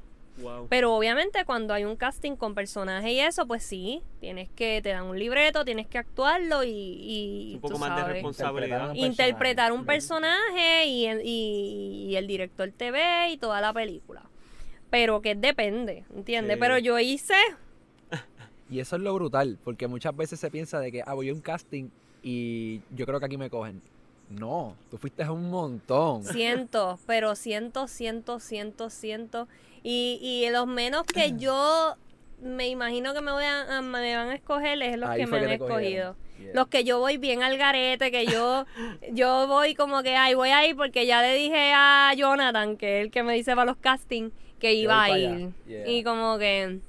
pero 0.70 0.94
obviamente 0.96 1.46
cuando 1.46 1.74
hay 1.74 1.86
un 1.86 1.96
casting 1.96 2.36
con 2.36 2.54
personaje 2.56 3.12
y 3.14 3.20
eso, 3.20 3.46
pues 3.48 3.64
sí, 3.64 4.02
tienes 4.20 4.50
que, 4.50 4.82
te 4.82 4.90
dan 4.90 5.04
un 5.04 5.18
libreto, 5.18 5.64
tienes 5.64 5.88
que 5.88 5.98
actuarlo 5.98 6.64
y... 6.64 7.54
un 7.56 7.62
poco 7.62 7.78
más 7.78 7.96
de 7.96 8.14
responsabilidad. 8.14 8.94
Interpretar 8.96 9.72
un 9.72 9.86
personaje, 9.86 10.86
y, 10.86 11.08
y, 11.24 12.16
el 12.16 12.28
director 12.28 12.72
te 12.76 12.92
ve 12.92 13.30
y 13.32 13.38
toda 13.38 13.62
la 13.62 13.74
película. 13.74 14.24
Pero 14.90 15.22
que 15.22 15.36
depende, 15.36 16.06
¿entiendes? 16.16 16.58
Pero 16.60 16.78
yo 16.78 17.00
hice... 17.00 17.36
Y 18.68 18.80
eso 18.80 18.96
es 18.96 19.04
lo 19.04 19.14
brutal, 19.14 19.60
porque 19.64 19.88
muchas 19.88 20.16
veces 20.18 20.40
se 20.40 20.50
piensa 20.50 20.80
de 20.80 20.92
que, 20.92 21.04
ah, 21.06 21.14
voy 21.14 21.30
a 21.30 21.34
un 21.34 21.40
casting 21.40 21.90
y 22.24 22.82
yo 22.96 23.06
creo 23.06 23.20
que 23.20 23.28
aquí 23.28 23.38
me 23.38 23.52
cogen. 23.52 23.80
No, 24.30 24.76
tú 24.90 24.98
fuiste 24.98 25.24
a 25.24 25.32
un 25.32 25.50
montón. 25.52 26.24
Cientos, 26.24 27.00
pero 27.06 27.36
cientos, 27.36 27.92
cientos, 27.92 28.44
cientos, 28.44 28.94
cientos. 28.94 29.48
Y, 29.88 30.18
y 30.20 30.50
los 30.50 30.66
menos 30.66 31.04
que 31.04 31.34
yo 31.38 31.96
me 32.42 32.68
imagino 32.70 33.14
que 33.14 33.22
me, 33.22 33.32
voy 33.32 33.44
a, 33.44 33.84
me 33.84 34.16
van 34.16 34.30
a 34.30 34.34
escoger 34.34 34.82
es 34.82 34.98
los 34.98 35.12
que 35.12 35.28
me 35.28 35.38
han 35.38 35.50
escogido. 35.52 36.16
Los 36.54 36.68
que 36.70 36.84
yo 36.84 36.98
voy 36.98 37.18
bien 37.18 37.44
al 37.44 37.56
garete, 37.56 38.10
que 38.10 38.26
yo, 38.26 38.66
yo 39.12 39.46
voy 39.48 39.76
como 39.76 40.02
que, 40.02 40.16
ay, 40.16 40.34
voy 40.34 40.50
a 40.50 40.68
ir 40.68 40.76
porque 40.76 41.06
ya 41.06 41.22
le 41.22 41.36
dije 41.36 41.72
a 41.76 42.12
Jonathan, 42.18 42.78
que 42.78 43.00
es 43.00 43.06
el 43.06 43.12
que 43.12 43.22
me 43.22 43.36
dice 43.36 43.52
para 43.52 43.66
los 43.66 43.78
castings, 43.78 44.34
que 44.60 44.74
iba 44.74 45.04
a 45.04 45.20
ir. 45.20 45.52
Y 45.86 46.04
como 46.04 46.40
que, 46.40 46.80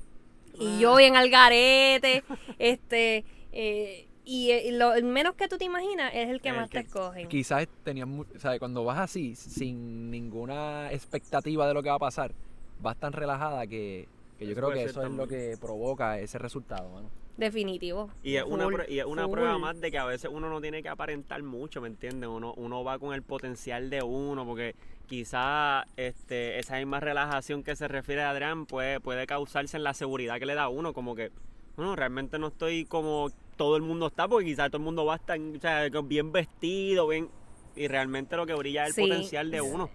y 0.59 0.67
ah. 0.67 0.79
yo 0.81 0.97
bien 0.97 1.17
al 1.17 1.29
garete, 1.29 2.25
este, 2.59 3.27
eh, 3.53 4.07
y, 4.25 4.53
eh, 4.53 4.73
lo 4.73 4.95
menos 5.03 5.35
que 5.35 5.49
tú 5.49 5.59
te 5.59 5.67
imaginas 5.67 6.15
es 6.15 6.31
el 6.31 6.41
que 6.41 6.55
más 6.55 6.71
te 6.71 6.79
escogen. 6.79 7.29
Quizás 7.29 7.69
tenías, 7.85 8.09
o 8.09 8.39
sea, 8.39 8.59
cuando 8.59 8.85
vas 8.85 8.99
así, 8.99 9.37
sin 9.37 10.11
ninguna 10.11 10.91
expectativa 10.93 11.69
de 11.69 11.75
lo 11.75 11.83
que 11.83 11.91
va 11.91 11.97
a 11.97 12.01
pasar, 12.01 12.33
vas 12.81 12.97
tan 12.99 13.13
relajada 13.13 13.67
que 13.67 14.09
Que 14.39 14.47
yo 14.47 14.55
creo 14.55 14.71
que 14.71 14.85
eso 14.85 15.03
es 15.03 15.11
lo 15.11 15.27
que 15.27 15.57
provoca 15.61 16.19
ese 16.19 16.39
resultado, 16.39 16.89
mano. 16.91 17.09
Definitivo. 17.37 18.11
Y 18.23 18.37
es 18.37 18.45
una, 18.45 18.67
y 18.89 18.99
es 18.99 19.05
una 19.05 19.29
prueba 19.29 19.59
más 19.59 19.79
de 19.79 19.91
que 19.91 19.99
a 19.99 20.07
veces 20.07 20.31
uno 20.33 20.49
no 20.49 20.61
tiene 20.61 20.83
que 20.83 20.89
aparentar 20.89 21.43
mucho, 21.43 21.83
¿me 21.83 21.89
entiendes? 21.89 22.31
Uno, 22.31 22.55
uno 22.57 22.83
va 22.83 22.99
con 22.99 23.13
el 23.13 23.23
potencial 23.23 23.91
de 23.91 24.03
uno, 24.03 24.47
porque 24.47 24.75
quizá 25.07 25.85
este, 25.97 26.59
esa 26.59 26.77
misma 26.77 26.99
relajación 27.01 27.63
que 27.63 27.77
se 27.77 27.89
refiere 27.89 28.23
a 28.23 28.31
Adrián 28.31 28.65
puede, 28.65 29.01
puede 29.01 29.27
causarse 29.27 29.77
en 29.77 29.85
la 29.85 29.93
seguridad 29.93 30.39
que 30.39 30.47
le 30.47 30.55
da 30.55 30.65
a 30.65 30.69
uno, 30.69 30.95
como 30.95 31.15
que, 31.15 31.31
bueno, 31.77 31.95
realmente 31.95 32.39
no 32.39 32.49
estoy 32.49 32.87
como 32.87 33.31
todo 33.57 33.77
el 33.77 33.83
mundo 33.83 34.07
está, 34.07 34.29
porque 34.29 34.47
quizás 34.47 34.71
todo 34.71 34.79
el 34.79 34.85
mundo 34.85 35.05
va 35.05 35.15
a 35.15 35.17
estar 35.17 35.39
o 35.39 35.61
sea, 35.61 35.89
bien 36.05 36.33
vestido, 36.33 37.07
bien 37.07 37.29
y 37.77 37.89
realmente 37.89 38.37
lo 38.37 38.47
que 38.47 38.55
brilla 38.55 38.87
es 38.87 38.97
el 38.97 39.05
potencial 39.05 39.51
de 39.51 39.61
uno. 39.61 39.91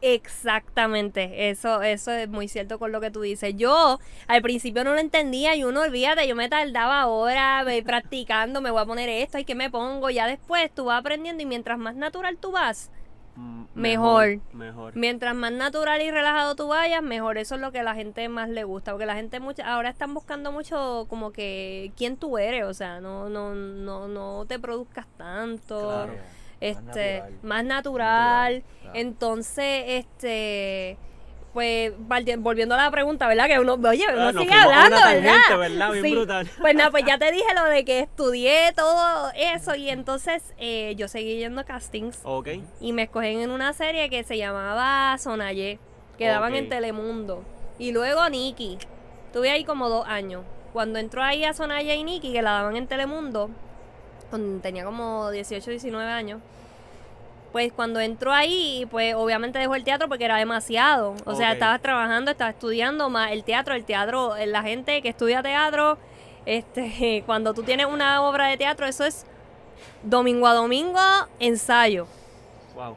Exactamente, 0.00 1.50
eso, 1.50 1.82
eso 1.82 2.10
es 2.10 2.28
muy 2.28 2.48
cierto 2.48 2.78
con 2.78 2.90
lo 2.92 3.00
que 3.00 3.10
tú 3.10 3.20
dices. 3.20 3.54
Yo 3.56 4.00
al 4.26 4.42
principio 4.42 4.82
no 4.82 4.94
lo 4.94 4.98
entendía 4.98 5.54
y 5.54 5.62
uno, 5.62 5.82
olvídate, 5.82 6.26
yo 6.26 6.34
me 6.34 6.48
tardaba 6.48 7.06
horas 7.06 7.66
practicando, 7.84 8.60
me 8.60 8.70
voy 8.70 8.82
a 8.82 8.86
poner 8.86 9.08
esto, 9.08 9.38
y 9.38 9.44
que 9.44 9.54
me 9.54 9.70
pongo, 9.70 10.08
ya 10.08 10.26
después 10.26 10.70
tú 10.74 10.86
vas 10.86 11.00
aprendiendo 11.00 11.42
y 11.42 11.46
mientras 11.46 11.78
más 11.78 11.94
natural 11.94 12.38
tú 12.38 12.52
vas, 12.52 12.90
mm, 13.34 13.64
mejor, 13.74 14.40
mejor. 14.54 14.96
Mientras 14.96 15.34
más 15.34 15.52
natural 15.52 16.00
y 16.00 16.10
relajado 16.10 16.56
tú 16.56 16.68
vayas, 16.68 17.02
mejor. 17.02 17.36
Eso 17.36 17.56
es 17.56 17.60
lo 17.60 17.70
que 17.70 17.80
a 17.80 17.82
la 17.82 17.94
gente 17.94 18.26
más 18.30 18.48
le 18.48 18.64
gusta. 18.64 18.92
Porque 18.92 19.04
la 19.04 19.14
gente 19.14 19.40
mucha, 19.40 19.70
ahora 19.70 19.90
están 19.90 20.14
buscando 20.14 20.52
mucho 20.52 21.04
como 21.10 21.32
que 21.32 21.92
quién 21.96 22.16
tú 22.16 22.38
eres. 22.38 22.64
O 22.64 22.72
sea, 22.72 23.00
no, 23.00 23.28
no, 23.28 23.54
no, 23.54 24.08
no 24.08 24.46
te 24.46 24.58
produzcas 24.58 25.06
tanto. 25.18 25.80
Claro 25.80 26.35
este 26.60 27.22
más 27.42 27.64
natural, 27.64 28.62
entonces 28.94 29.84
este 29.86 30.98
pues 31.56 31.90
volviendo 31.96 32.74
a 32.74 32.76
la 32.76 32.90
pregunta, 32.90 33.26
¿verdad? 33.26 33.46
Que 33.46 33.58
uno, 33.58 33.78
oye, 33.88 34.04
uno 34.12 34.38
sigue 34.38 34.52
hablando, 34.52 34.98
¿verdad? 35.02 35.38
Pues 36.60 36.74
nada, 36.74 36.90
pues 36.90 37.04
ya 37.06 37.16
te 37.18 37.32
dije 37.32 37.46
lo 37.54 37.64
de 37.64 37.82
que 37.86 38.00
estudié 38.00 38.74
todo 38.76 39.30
eso 39.34 39.74
y 39.74 39.88
entonces 39.88 40.52
eh, 40.58 40.94
yo 40.98 41.08
seguí 41.08 41.38
yendo 41.38 41.64
castings. 41.64 42.20
Ok. 42.24 42.48
Y 42.78 42.92
me 42.92 43.04
escogí 43.04 43.28
en 43.28 43.50
una 43.50 43.72
serie 43.72 44.10
que 44.10 44.22
se 44.22 44.36
llamaba 44.36 45.16
Sonaye, 45.16 45.78
que 46.18 46.26
daban 46.26 46.54
en 46.54 46.68
Telemundo. 46.68 47.42
Y 47.78 47.92
luego 47.92 48.28
Nikki. 48.28 48.76
Tuve 49.32 49.48
ahí 49.48 49.64
como 49.64 49.88
dos 49.88 50.06
años. 50.06 50.44
Cuando 50.74 50.98
entró 50.98 51.22
ahí 51.22 51.42
a 51.44 51.54
Sonaye 51.54 51.94
y 51.94 52.04
Nikki, 52.04 52.34
que 52.34 52.42
la 52.42 52.52
daban 52.52 52.76
en 52.76 52.86
Telemundo, 52.86 53.48
tenía 54.62 54.84
como 54.84 55.30
18, 55.30 55.70
19 55.70 56.10
años. 56.10 56.40
Pues 57.52 57.72
cuando 57.72 58.00
entró 58.00 58.32
ahí, 58.32 58.86
pues 58.90 59.14
obviamente 59.14 59.58
dejó 59.58 59.74
el 59.74 59.84
teatro 59.84 60.08
porque 60.08 60.24
era 60.24 60.36
demasiado. 60.36 61.14
O 61.24 61.34
sea, 61.34 61.52
estaba 61.52 61.78
trabajando, 61.78 62.30
estaba 62.30 62.50
estudiando 62.50 63.08
más 63.08 63.32
el 63.32 63.44
teatro, 63.44 63.74
el 63.74 63.84
teatro, 63.84 64.34
la 64.46 64.62
gente 64.62 65.00
que 65.00 65.08
estudia 65.08 65.42
teatro, 65.42 65.96
este, 66.44 67.22
cuando 67.26 67.54
tú 67.54 67.62
tienes 67.62 67.86
una 67.86 68.22
obra 68.22 68.48
de 68.48 68.56
teatro, 68.56 68.86
eso 68.86 69.04
es 69.04 69.24
domingo 70.02 70.46
a 70.46 70.54
domingo, 70.54 71.00
ensayo. 71.40 72.06
Wow. 72.74 72.96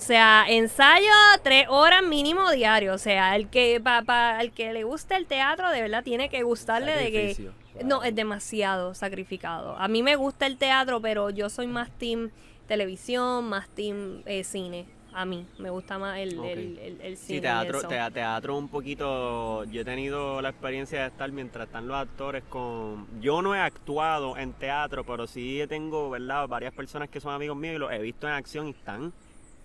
O 0.00 0.02
sea, 0.02 0.46
ensayo 0.48 1.12
tres 1.42 1.66
horas 1.68 2.02
mínimo 2.02 2.50
diario. 2.50 2.94
O 2.94 2.98
sea, 2.98 3.36
el 3.36 3.48
que 3.50 3.82
para 3.84 4.40
el 4.40 4.50
que 4.50 4.72
le 4.72 4.82
guste 4.82 5.14
el 5.14 5.26
teatro, 5.26 5.68
de 5.68 5.82
verdad 5.82 6.02
tiene 6.02 6.30
que 6.30 6.42
gustarle 6.42 6.96
de 6.96 7.12
que 7.12 7.50
no, 7.84 8.02
es 8.02 8.14
demasiado 8.14 8.94
sacrificado. 8.94 9.76
A 9.76 9.88
mí 9.88 10.02
me 10.02 10.16
gusta 10.16 10.46
el 10.46 10.56
teatro, 10.56 11.00
pero 11.00 11.30
yo 11.30 11.48
soy 11.48 11.66
más 11.66 11.90
team 11.90 12.30
televisión, 12.66 13.48
más 13.48 13.68
team 13.68 14.22
eh, 14.26 14.44
cine. 14.44 14.86
A 15.12 15.24
mí 15.24 15.44
me 15.58 15.70
gusta 15.70 15.98
más 15.98 16.18
el, 16.18 16.30
cine. 16.30 17.16
Sí, 17.16 17.40
teatro, 17.40 17.82
teatro 17.82 18.56
un 18.56 18.68
poquito. 18.68 19.64
Yo 19.64 19.80
he 19.80 19.84
tenido 19.84 20.40
la 20.40 20.50
experiencia 20.50 21.00
de 21.00 21.08
estar 21.08 21.32
mientras 21.32 21.66
están 21.66 21.88
los 21.88 21.96
actores 21.96 22.44
con. 22.44 23.08
Yo 23.20 23.42
no 23.42 23.54
he 23.56 23.58
actuado 23.58 24.36
en 24.36 24.52
teatro, 24.52 25.02
pero 25.04 25.26
sí 25.26 25.62
tengo, 25.68 26.10
¿verdad? 26.10 26.46
Varias 26.46 26.72
personas 26.72 27.08
que 27.08 27.20
son 27.20 27.32
amigos 27.32 27.56
míos 27.56 27.74
y 27.74 27.78
los 27.78 27.92
he 27.92 27.98
visto 27.98 28.28
en 28.28 28.34
acción 28.34 28.68
y 28.68 28.70
están 28.70 29.12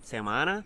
semanas, 0.01 0.65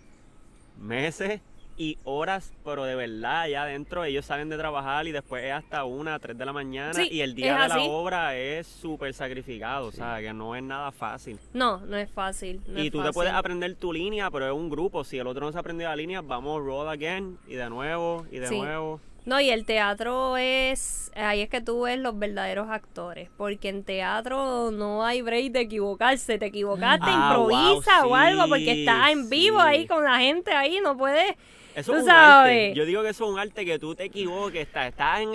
meses 0.78 1.42
y 1.80 1.98
horas, 2.04 2.52
pero 2.66 2.84
de 2.84 2.94
verdad, 2.94 3.44
allá 3.44 3.64
adentro 3.64 4.04
ellos 4.04 4.26
salen 4.26 4.50
de 4.50 4.58
trabajar 4.58 5.08
y 5.08 5.14
después 5.14 5.46
es 5.46 5.54
hasta 5.54 5.86
una, 5.86 6.20
tres 6.20 6.38
de 6.38 6.46
la 6.46 6.52
mañana 6.52 7.06
y 7.10 7.22
el 7.22 7.34
día 7.34 7.58
de 7.58 7.70
la 7.70 7.82
obra 7.84 8.36
es 8.36 8.68
súper 8.68 9.14
sacrificado, 9.14 9.88
o 9.88 9.92
sea, 9.94 10.20
que 10.20 10.34
no 10.34 10.58
es 10.58 10.62
nada 10.62 10.92
fácil. 10.92 11.40
No, 11.54 11.78
no 11.86 11.96
es 11.96 12.12
fácil. 12.12 12.62
y 12.76 12.92
tú 12.92 13.02
te 13.02 13.14
puedes 13.14 13.32
aprender 13.32 13.76
tu 13.76 13.94
línea, 13.94 14.30
pero 14.30 14.48
es 14.48 14.54
un 14.54 14.70
grupo, 14.70 15.06
si 15.06 15.20
el 15.20 15.28
otro 15.28 15.46
no 15.46 15.54
se 15.54 15.58
ha 15.58 15.62
aprendido 15.62 15.90
la 15.90 15.96
línea, 15.96 16.20
vamos 16.20 16.62
roll 16.62 16.90
again 16.90 17.38
y 17.48 17.54
de 17.54 17.70
nuevo 17.70 18.26
y 18.30 18.40
de 18.40 18.52
nuevo. 18.52 19.00
No, 19.26 19.40
y 19.40 19.50
el 19.50 19.64
teatro 19.64 20.36
es, 20.36 21.12
ahí 21.16 21.42
es 21.42 21.50
que 21.50 21.62
tú 21.62 21.84
ves 21.84 21.98
los 21.98 22.20
verdaderos 22.20 22.68
actores, 22.70 23.30
porque 23.38 23.70
en 23.70 23.86
teatro 23.86 24.72
no 24.72 25.06
hay 25.06 25.22
break 25.22 25.54
de 25.54 25.62
equivocarse, 25.62 26.38
te 26.40 26.48
equivocaste, 26.48 27.06
ah, 27.08 27.30
improvisa 27.30 28.06
o 28.06 28.16
algo, 28.16 28.50
porque 28.50 28.82
estás 28.82 29.12
en 29.12 29.30
vivo 29.30 29.60
ahí 29.60 29.88
con 29.88 30.04
la 30.04 30.20
gente 30.20 30.52
ahí, 30.52 30.80
no 30.84 30.98
puedes 30.98 31.36
eso 31.76 31.96
es 31.96 32.04
un 32.04 32.10
arte. 32.10 32.74
Yo 32.76 32.86
digo 32.86 33.02
que 33.02 33.10
eso 33.10 33.26
es 33.26 33.32
un 33.32 33.40
arte 33.40 33.66
que 33.66 33.80
tú 33.80 33.96
te 33.96 34.06
equivoques, 34.06 34.68
estás, 34.68 34.94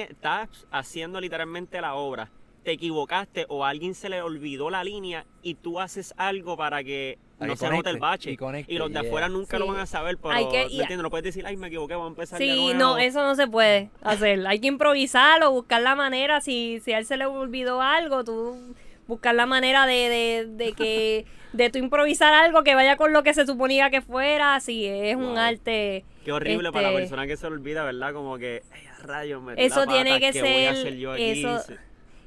estás, 0.08 0.48
haciendo 0.70 1.20
literalmente 1.20 1.80
la 1.80 1.94
obra. 1.94 2.30
Te 2.62 2.72
equivocaste 2.72 3.44
o 3.48 3.64
a 3.64 3.68
alguien 3.68 3.94
se 3.94 4.08
le 4.08 4.22
olvidó 4.22 4.70
la 4.70 4.82
línea 4.84 5.26
y 5.42 5.54
tú 5.54 5.80
haces 5.80 6.14
algo 6.16 6.56
para 6.56 6.82
que 6.82 7.18
no 7.38 7.56
se 7.56 7.68
note 7.68 7.90
el 7.90 7.98
bache. 7.98 8.36
Y, 8.66 8.78
los 8.78 8.90
de 8.90 9.00
afuera 9.00 9.28
nunca 9.28 9.58
lo 9.58 9.66
van 9.66 9.80
a 9.80 9.86
saber, 9.86 10.16
pero 10.16 10.34
Hay 10.34 10.48
que, 10.48 10.96
No 10.96 11.10
puedes 11.10 11.24
decir, 11.24 11.46
ay, 11.46 11.56
me 11.56 11.66
equivoqué, 11.66 11.94
voy 11.94 12.06
a 12.06 12.08
empezar 12.08 12.38
Sí, 12.38 12.48
de 12.48 12.56
nuevo. 12.56 12.78
no, 12.78 12.98
eso 12.98 13.22
no 13.22 13.34
se 13.34 13.46
puede 13.46 13.90
hacer. 14.02 14.46
Hay 14.46 14.60
que 14.60 14.68
improvisarlo, 14.68 15.50
buscar 15.50 15.82
la 15.82 15.94
manera. 15.94 16.40
Si, 16.40 16.80
si 16.82 16.92
a 16.92 16.98
él 16.98 17.04
se 17.04 17.18
le 17.18 17.26
olvidó 17.26 17.82
algo, 17.82 18.24
tú 18.24 18.74
buscar 19.06 19.34
la 19.34 19.44
manera 19.44 19.86
de, 19.86 20.08
de, 20.08 20.46
de 20.46 20.72
que 20.72 21.26
de 21.52 21.70
tu 21.70 21.78
improvisar 21.78 22.32
algo 22.34 22.64
que 22.64 22.74
vaya 22.74 22.96
con 22.96 23.12
lo 23.12 23.22
que 23.22 23.34
se 23.34 23.46
suponía 23.46 23.90
que 23.90 24.00
fuera, 24.00 24.58
sí, 24.60 24.86
es 24.86 25.16
un 25.16 25.38
arte. 25.38 26.04
Qué 26.24 26.32
horrible 26.32 26.72
para 26.72 26.84
la 26.84 26.88
este, 26.90 27.02
persona 27.02 27.26
que 27.26 27.36
se 27.36 27.46
olvida, 27.46 27.84
¿verdad? 27.84 28.12
Como 28.12 28.38
que, 28.38 28.62
rayos, 29.02 29.42
me 29.42 29.54
Eso 29.62 29.86
tiene 29.86 30.18
que 30.18 30.32
ser. 30.32 30.96
Eso, 31.18 31.62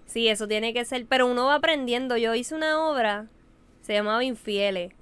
sí, 0.06 0.28
eso 0.28 0.48
tiene 0.48 0.74
que 0.74 0.86
ser. 0.86 1.06
Pero 1.08 1.28
uno 1.28 1.48
va 1.48 1.56
aprendiendo. 1.56 2.16
Yo 2.16 2.36
hice 2.36 2.56
una 2.56 2.88
obra, 2.90 3.28
se 3.82 3.94
llamaba 3.94 4.24
Infieles, 4.24 4.94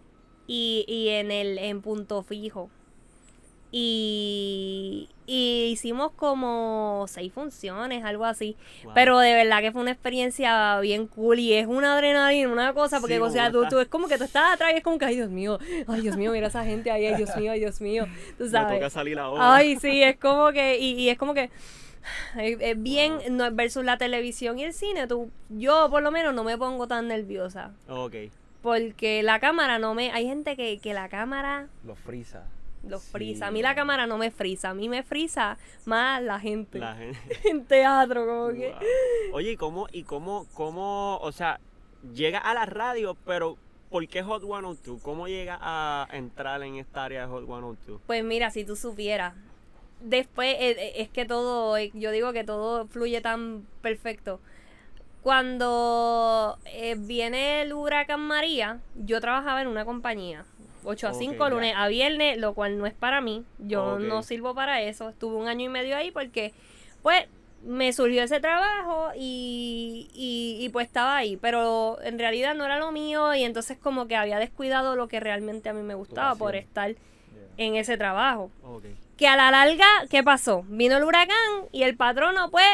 y, 0.48 0.86
y 0.88 1.10
en 1.10 1.32
el 1.32 1.58
en 1.58 1.82
punto 1.82 2.24
fijo. 2.24 2.70
Y, 3.72 5.10
hicimos 5.28 6.12
como 6.12 7.06
seis 7.08 7.34
funciones, 7.34 8.04
algo 8.06 8.26
así. 8.26 8.56
Pero 8.94 9.20
de 9.20 9.34
verdad 9.34 9.62
que 9.62 9.72
fue 9.72 9.82
una 9.82 9.92
experiencia 9.92 10.80
bien 10.80 11.08
cool 11.08 11.40
y 11.40 11.54
es 11.54 11.68
una 11.68 11.96
adrenalina, 11.96 12.48
una 12.50 12.74
cosa, 12.74 13.00
porque 13.02 13.20
o 13.20 13.30
sea, 13.30 13.52
tú, 13.52 13.64
es 13.80 13.88
como 13.88 14.08
que 14.08 14.18
tú 14.18 14.24
estás 14.24 14.54
atrás 14.54 14.72
y 14.74 14.78
es 14.78 14.84
como 14.84 14.98
que, 14.98 15.06
ay 15.06 15.16
Dios 15.16 15.30
mío, 15.30 15.60
ay 15.88 16.02
Dios 16.02 16.16
mío, 16.16 16.32
mira 16.32 16.48
esa 16.48 16.64
gente 16.64 16.92
ahí, 16.92 17.08
ay 17.08 17.16
Dios 17.16 17.36
mío, 17.36 17.52
ay 17.52 17.60
Dios 17.60 17.82
mío. 17.82 18.08
Tú 18.38 18.48
sabes. 18.48 18.76
toca 18.76 18.90
salir 18.90 19.20
ahora. 19.20 19.56
Ay, 19.56 19.78
sí, 19.78 20.04
es 20.04 20.18
como 20.18 20.52
que, 20.52 20.78
y, 20.80 21.10
es 21.10 21.18
como 21.18 21.34
que 21.34 21.50
es 22.38 22.82
bien 22.82 23.18
no, 23.32 23.52
versus 23.52 23.84
la 23.84 23.98
televisión 23.98 24.60
y 24.60 24.64
el 24.64 24.74
cine, 24.74 25.08
tú, 25.08 25.32
yo 25.50 25.90
por 25.90 26.04
lo 26.04 26.12
menos 26.12 26.34
no 26.36 26.44
me 26.44 26.58
pongo 26.58 26.88
tan 26.88 27.08
nerviosa. 27.08 27.74
Ok. 27.90 28.16
Porque 28.62 29.22
la 29.22 29.40
cámara 29.40 29.80
no 29.80 29.96
me, 29.96 30.12
hay 30.12 30.28
gente 30.28 30.56
que, 30.56 30.80
que 30.80 30.94
la 30.94 31.10
cámara... 31.10 31.68
Lo 31.84 31.96
frisa 31.96 32.46
los 32.88 33.04
frisa. 33.04 33.48
A 33.48 33.52
mí 33.52 33.62
la 33.62 33.76
cámara 33.76 34.08
no 34.08 34.18
me 34.18 34.32
frisa, 34.32 34.70
a 34.70 34.74
mí 34.74 34.90
me 34.90 35.04
frisa 35.04 35.58
más 35.86 36.22
la 36.22 36.40
gente. 36.40 36.80
La 36.80 36.96
gente. 36.96 37.20
en 37.50 37.66
teatro, 37.66 38.26
como 38.26 38.50
que. 38.50 38.74
Oye, 39.34 39.52
¿y 39.52 39.58
cómo, 39.58 39.88
y 39.92 40.04
cómo, 40.04 40.48
cómo, 40.54 41.18
o 41.18 41.32
sea, 41.32 41.60
llega 42.14 42.40
a 42.40 42.54
la 42.54 42.66
radio, 42.66 43.18
pero 43.26 43.58
¿por 43.90 44.08
qué 44.08 44.24
Hot 44.24 44.44
102? 44.44 45.02
¿Cómo 45.02 45.28
llega 45.28 45.58
a 45.62 46.08
entrar 46.12 46.62
en 46.64 46.76
esta 46.76 47.06
área 47.06 47.22
de 47.22 47.28
Hot 47.28 47.46
102? 47.46 48.02
Pues 48.06 48.24
mira, 48.24 48.52
si 48.52 48.64
tú 48.64 48.76
supieras. 48.76 49.34
Después 50.02 50.56
eh, 50.60 50.72
eh, 50.72 50.94
es 50.98 51.10
que 51.10 51.26
todo, 51.26 51.78
eh, 51.78 51.92
yo 51.94 52.12
digo 52.12 52.34
que 52.34 52.44
todo 52.44 52.88
fluye 52.88 53.22
tan 53.22 53.66
perfecto. 53.82 54.40
Cuando 55.24 56.60
viene 56.98 57.64
el 57.64 57.74
huracán 57.74 58.22
María, 58.22 58.82
yo 58.94 59.20
trabajaba 59.20 59.64
en 59.64 59.68
una 59.68 59.84
compañía 59.84 60.46
8 60.86 61.08
a 61.08 61.14
5, 61.14 61.50
lunes 61.50 61.74
a 61.76 61.88
viernes, 61.88 62.38
lo 62.38 62.54
cual 62.54 62.78
no 62.78 62.86
es 62.86 62.94
para 62.94 63.22
mí. 63.22 63.44
Yo 63.60 64.00
no 64.00 64.24
sirvo 64.24 64.54
para 64.54 64.82
eso. 64.82 65.10
Estuve 65.10 65.36
un 65.36 65.48
año 65.48 65.66
y 65.66 65.70
medio 65.70 65.96
ahí 65.98 66.12
porque, 66.12 66.54
pues, 67.02 67.26
me 67.64 67.92
surgió 67.94 68.24
ese 68.24 68.40
trabajo 68.40 69.10
y, 69.18 70.10
y, 70.14 70.70
pues 70.70 70.88
estaba 70.88 71.18
ahí. 71.18 71.38
Pero 71.38 72.00
en 72.04 72.20
realidad 72.20 72.56
no 72.56 72.66
era 72.66 72.78
lo 72.80 72.92
mío 72.92 73.34
y 73.34 73.44
entonces 73.44 73.78
como 73.78 74.08
que 74.08 74.16
había 74.16 74.40
descuidado 74.40 74.96
lo 74.96 75.08
que 75.08 75.20
realmente 75.20 75.70
a 75.70 75.74
mí 75.74 75.82
me 75.82 75.96
gustaba 75.96 76.36
por 76.36 76.56
estar 76.56 76.96
en 77.58 77.76
ese 77.76 77.98
trabajo. 77.98 78.52
Que 79.18 79.28
a 79.28 79.36
la 79.36 79.50
larga, 79.50 79.86
¿qué 80.10 80.24
pasó? 80.24 80.64
Vino 80.68 80.98
el 80.98 81.04
huracán 81.04 81.68
y 81.72 81.84
el 81.84 81.96
patrono, 81.96 82.52
pues, 82.52 82.68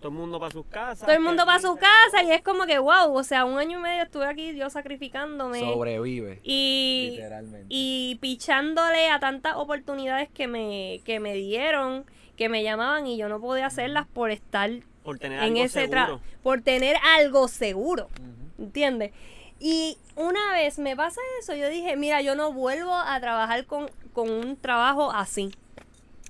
todo 0.00 0.08
el 0.12 0.18
mundo 0.18 0.40
para 0.40 0.50
sus 0.52 0.66
casas. 0.66 1.00
Todo 1.06 1.12
el 1.14 1.20
mundo 1.20 1.44
para 1.44 1.60
su 1.60 1.76
casa 1.76 2.22
y 2.24 2.30
es 2.32 2.42
como 2.42 2.64
que, 2.66 2.78
wow, 2.78 3.14
o 3.14 3.22
sea, 3.22 3.44
un 3.44 3.58
año 3.58 3.78
y 3.78 3.82
medio 3.82 4.02
estuve 4.02 4.26
aquí 4.26 4.54
yo 4.56 4.70
sacrificándome. 4.70 5.60
Sobrevive. 5.60 6.40
Y, 6.42 7.08
Literalmente. 7.12 7.66
y 7.68 8.18
pichándole 8.20 9.08
a 9.10 9.20
tantas 9.20 9.56
oportunidades 9.56 10.28
que 10.30 10.46
me, 10.46 11.00
que 11.04 11.20
me 11.20 11.34
dieron, 11.34 12.04
que 12.36 12.48
me 12.48 12.62
llamaban 12.62 13.06
y 13.06 13.16
yo 13.18 13.28
no 13.28 13.40
podía 13.40 13.66
hacerlas 13.66 14.06
por 14.06 14.30
estar 14.30 14.70
por 15.02 15.18
tener 15.18 15.38
en 15.38 15.44
algo 15.44 15.64
ese 15.64 15.80
seguro. 15.86 16.20
por 16.42 16.62
tener 16.62 16.96
algo 17.16 17.48
seguro, 17.48 18.06
Ujú. 18.18 18.64
¿entiendes? 18.64 19.12
Y 19.58 19.98
una 20.16 20.52
vez 20.54 20.78
me 20.78 20.96
pasa 20.96 21.20
eso, 21.40 21.54
yo 21.54 21.68
dije, 21.68 21.96
mira, 21.96 22.22
yo 22.22 22.34
no 22.34 22.52
vuelvo 22.52 22.94
a 22.94 23.20
trabajar 23.20 23.66
con, 23.66 23.90
con 24.14 24.30
un 24.30 24.56
trabajo 24.56 25.10
así. 25.12 25.50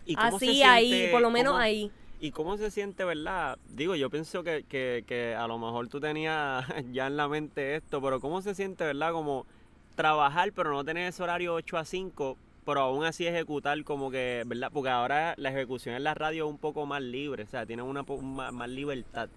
¿Y 0.07 0.17
cómo 0.17 0.39
se 0.41 0.47
Así 0.47 0.63
ahí, 0.65 1.09
por 1.13 1.21
lo 1.21 1.31
menos 1.31 1.53
cómo- 1.53 1.63
ahí. 1.63 1.93
¿Y 2.21 2.33
cómo 2.33 2.57
se 2.59 2.71
siente, 2.71 3.05
verdad? 3.05 3.59
Digo, 3.71 3.95
yo 3.95 4.11
pienso 4.11 4.43
que, 4.45 4.65
que, 4.69 5.05
que 5.07 5.35
a 5.35 5.47
lo 5.47 5.59
mejor 5.59 5.89
tú 5.89 6.01
tenías 6.01 6.65
ya 6.93 7.07
en 7.07 7.17
la 7.17 7.29
mente 7.29 7.77
esto, 7.77 8.01
pero 8.03 8.21
¿cómo 8.21 8.43
se 8.43 8.55
siente, 8.55 8.85
verdad? 8.85 9.13
Como 9.13 9.47
trabajar, 9.95 10.53
pero 10.53 10.71
no 10.73 10.85
tener 10.85 11.09
ese 11.09 11.23
horario 11.23 11.55
8 11.55 11.79
a 11.79 11.85
5, 11.85 12.37
pero 12.67 12.81
aún 12.83 13.05
así 13.05 13.27
ejecutar 13.27 13.83
como 13.85 14.11
que, 14.11 14.43
¿verdad? 14.47 14.71
Porque 14.73 14.91
ahora 14.91 15.35
la 15.39 15.49
ejecución 15.51 15.95
en 15.95 16.05
la 16.05 16.13
radio 16.15 16.45
es 16.45 16.51
un 16.51 16.59
poco 16.59 16.85
más 16.85 17.01
libre, 17.03 17.45
o 17.45 17.47
sea, 17.47 17.65
tienen 17.65 17.87
una 17.87 18.03
po- 18.03 18.21
más, 18.21 18.53
más 18.53 18.69
libertad. 18.69 19.29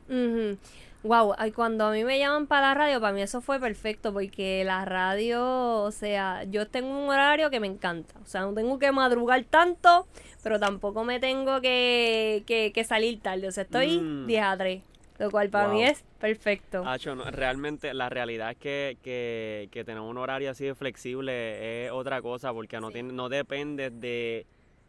Wow, 1.03 1.35
cuando 1.53 1.85
a 1.87 1.91
mí 1.91 2.03
me 2.05 2.17
llaman 2.17 2.47
para 2.47 2.69
la 2.69 2.73
radio, 2.75 3.01
para 3.01 3.11
mí 3.13 3.21
eso 3.21 3.41
fue 3.41 3.59
perfecto 3.59 4.13
porque 4.13 4.63
la 4.63 4.85
radio, 4.85 5.81
o 5.83 5.91
sea, 5.91 6.43
yo 6.45 6.67
tengo 6.67 6.87
un 6.97 7.09
horario 7.09 7.49
que 7.49 7.59
me 7.59 7.67
encanta. 7.67 8.15
O 8.23 8.25
sea, 8.25 8.41
no 8.41 8.53
tengo 8.53 8.79
que 8.79 8.91
madrugar 8.93 9.43
tanto, 9.43 10.07
pero 10.43 10.59
tampoco 10.61 11.03
me 11.03 11.19
tengo 11.19 11.59
que, 11.59 12.43
que, 12.47 12.71
que 12.73 12.83
salir 12.85 13.19
tarde. 13.21 13.47
O 13.47 13.51
sea, 13.51 13.63
estoy 13.63 13.99
Mm. 13.99 14.27
10 14.27 14.43
a 14.43 14.57
3, 14.57 14.81
lo 15.19 15.29
cual 15.29 15.49
para 15.49 15.67
Wow. 15.67 15.75
mí 15.75 15.83
es 15.83 16.05
perfecto. 16.19 16.83
Hacho, 16.87 17.15
no, 17.15 17.29
realmente 17.29 17.93
la 17.93 18.07
realidad 18.09 18.51
es 18.51 18.57
que, 18.57 18.97
que, 19.03 19.67
que 19.71 19.83
tener 19.83 19.99
un 20.01 20.17
horario 20.17 20.51
así 20.51 20.63
de 20.63 20.73
flexible 20.73 21.85
es 21.85 21.91
otra 21.91 22.21
cosa, 22.21 22.53
porque 22.53 22.79
no, 22.79 22.87
Sí. 22.87 22.93
tiene, 22.93 23.11
no 23.11 23.27
dependes 23.27 23.91
de, 23.99 24.45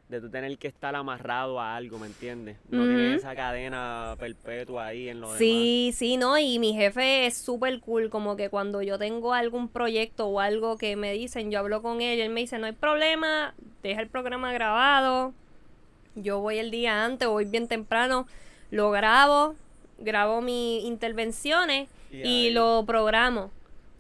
de 0.09 0.21
tú 0.21 0.31
tener 0.31 0.57
que 0.59 0.69
estar 0.69 0.95
amarrado 0.95 1.61
a 1.61 1.75
algo, 1.77 1.99
¿me 1.99 2.07
entiendes? 2.07 2.57
No 2.69 2.81
Ujú. 2.81 2.89
tienes 2.89 3.21
esa 3.21 3.35
cadena 3.35 4.15
perpetua 4.19 4.87
ahí 4.87 5.09
en 5.09 5.21
lo 5.21 5.33
demás. 5.33 5.49
Sí, 5.49 5.93
sí, 5.95 6.17
no, 6.17 6.39
y 6.39 6.59
mi 6.59 6.75
jefe 6.75 7.27
es 7.27 7.37
súper 7.37 7.81
cool, 7.81 8.11
como 8.11 8.37
que 8.37 8.51
cuando 8.51 8.83
yo 8.83 8.99
tengo 8.99 9.33
algún 9.33 9.69
proyecto 9.69 10.27
o 10.29 10.41
algo 10.41 10.77
que 10.77 10.97
me 10.97 11.13
dicen, 11.13 11.51
yo 11.51 11.59
hablo 11.59 11.83
con 11.83 12.01
él 12.03 12.19
y 12.19 12.23
él 12.23 12.31
me 12.31 12.41
dice, 12.41 12.59
no 12.59 12.67
hay 12.67 12.73
problema, 12.73 13.55
deja 13.83 14.01
el 14.03 14.09
programa 14.09 14.53
grabado, 14.53 15.33
yo 16.15 16.41
voy 16.41 16.59
el 16.59 16.71
día 16.71 17.05
antes, 17.05 17.27
voy 17.27 17.47
bien 17.47 17.67
temprano, 17.67 18.27
lo 18.71 18.91
grabo, 18.91 19.57
grabo 19.99 20.41
mis 20.41 20.85
intervenciones 20.85 21.89
Y 22.13 22.51
lo 22.51 22.85
programo. 22.87 23.51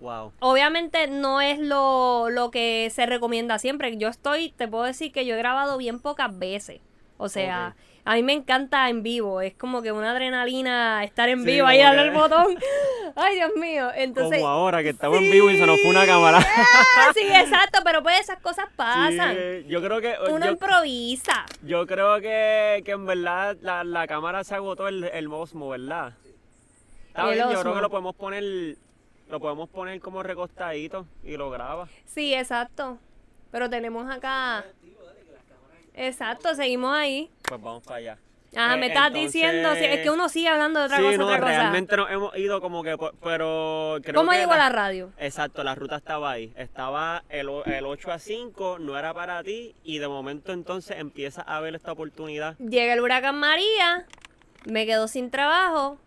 Wow. 0.04 0.32
Obviamente 0.40 1.06
no 1.06 1.40
es 1.40 1.58
lo, 1.58 2.28
lo 2.28 2.50
que 2.50 2.90
se 2.94 3.06
recomienda 3.06 3.58
siempre. 3.58 3.96
Yo 3.96 4.08
estoy, 4.08 4.50
te 4.50 4.68
puedo 4.68 4.84
decir 4.84 5.12
que 5.12 5.25
yo 5.25 5.34
he 5.34 5.38
grabado 5.38 5.78
bien 5.78 5.99
pocas 5.99 6.38
veces. 6.38 6.82
O 7.16 7.30
sea, 7.30 7.75
a 8.04 8.14
mí 8.16 8.23
me 8.23 8.34
encanta 8.34 8.90
en 8.90 9.02
vivo. 9.02 9.40
Es 9.40 9.54
como 9.54 9.80
que 9.80 9.92
una 9.92 10.11
adrenalina 10.11 11.02
estar 11.04 11.30
en 11.30 11.40
Sí, 11.40 11.46
vivo, 11.46 11.66
ahí 11.66 11.78
darle 11.80 12.02
el 12.02 12.11
botón. 12.11 12.54
Ay, 13.16 13.37
Dios 13.37 13.52
mío. 13.56 13.88
Entonces, 13.94 14.40
Como 14.40 14.50
ahora 14.50 14.82
que 14.82 14.90
estamos 14.90 15.16
en 15.16 15.30
vivo 15.30 15.49
y 15.49 15.56
se 15.56 15.66
nos 15.66 15.80
fue 15.80 15.90
una 15.90 16.04
cámara. 16.04 16.38
Ah, 16.96 17.11
sí, 17.14 17.23
exacto, 17.26 17.80
pero 17.82 18.02
pues 18.02 18.20
esas 18.20 18.40
cosas 18.40 18.66
pasan. 18.76 19.35
Sí, 19.35 19.66
yo 19.68 19.83
creo 19.83 20.02
que 20.02 20.16
Uno 20.31 20.44
yo, 20.44 20.52
improvisa. 20.52 21.46
yo 21.62 21.87
creo 21.87 22.20
que, 22.20 22.83
que 22.85 22.92
en 22.92 23.07
verdad 23.07 23.57
la, 23.62 23.85
la 23.85 24.07
cámara 24.07 24.44
se 24.44 24.55
agotó 24.55 24.87
el, 24.87 25.05
el 25.05 25.29
Osmo, 25.33 25.70
¿verdad? 25.70 26.12
Está 27.09 27.31
bien, 27.31 27.48
yo 27.50 27.61
creo 27.61 27.74
que 27.74 27.81
lo 27.81 27.90
podemos 27.90 28.14
poner 28.14 28.76
lo 29.28 29.40
podemos 29.40 29.68
poner 29.68 30.00
como 30.00 30.22
recostadito 30.22 31.06
y 31.22 31.37
lo 31.37 31.50
graba. 31.50 31.88
Sí, 32.04 32.34
exacto. 32.34 32.98
Pero 33.50 33.70
tenemos 33.70 34.10
acá. 34.10 34.64
Exacto, 35.94 36.54
seguimos 36.54 36.94
ahí. 36.94 37.30
Pues 37.48 37.60
vamos 37.60 37.82
para 37.84 37.96
allá. 37.96 38.18
Ajá, 38.56 38.74
Eh, 38.74 38.78
me 38.78 38.87
estás 38.87 39.08
entonces- 39.08 39.32
diciendo, 39.32 39.74
sí, 39.74 39.84
es 39.84 40.00
que 40.00 40.10
uno 40.10 40.28
sigue 40.28 40.48
hablando 40.48 40.78
de 40.78 40.87
otra 40.87 40.98
sí, 40.98 41.02
cosa, 41.02 41.16
no, 41.18 41.26
otra 41.26 41.40
cosa. 41.40 41.50
realmente 41.50 41.96
nos 41.96 42.10
hemos 42.10 42.37
ido 42.37 42.60
como 42.60 42.84
que, 42.84 42.96
pero 43.20 43.98
creo 44.02 44.14
¿Cómo 44.14 44.30
que 44.30 44.38
llegó 44.38 44.52
a 44.52 44.56
la 44.58 44.68
radio? 44.68 45.12
Exacto, 45.18 45.64
la 45.64 45.74
ruta 45.74 45.96
estaba 45.96 46.30
ahí. 46.30 46.52
Estaba 46.56 47.24
el, 47.30 47.48
el 47.66 47.84
8 47.84 48.12
a 48.12 48.18
5, 48.20 48.78
no 48.78 48.96
era 48.96 49.12
para 49.12 49.42
ti, 49.42 49.74
y 49.82 49.98
de 49.98 50.06
momento 50.06 50.52
entonces 50.52 50.98
empieza 50.98 51.42
a 51.42 51.58
ver 51.60 51.74
esta 51.74 51.90
oportunidad. 51.90 52.56
Llega 52.58 52.92
el 52.92 53.00
huracán 53.00 53.40
María, 53.40 54.06
me 54.66 54.87
quedo 54.87 55.08
sin 55.08 55.30
trabajo, 55.32 55.98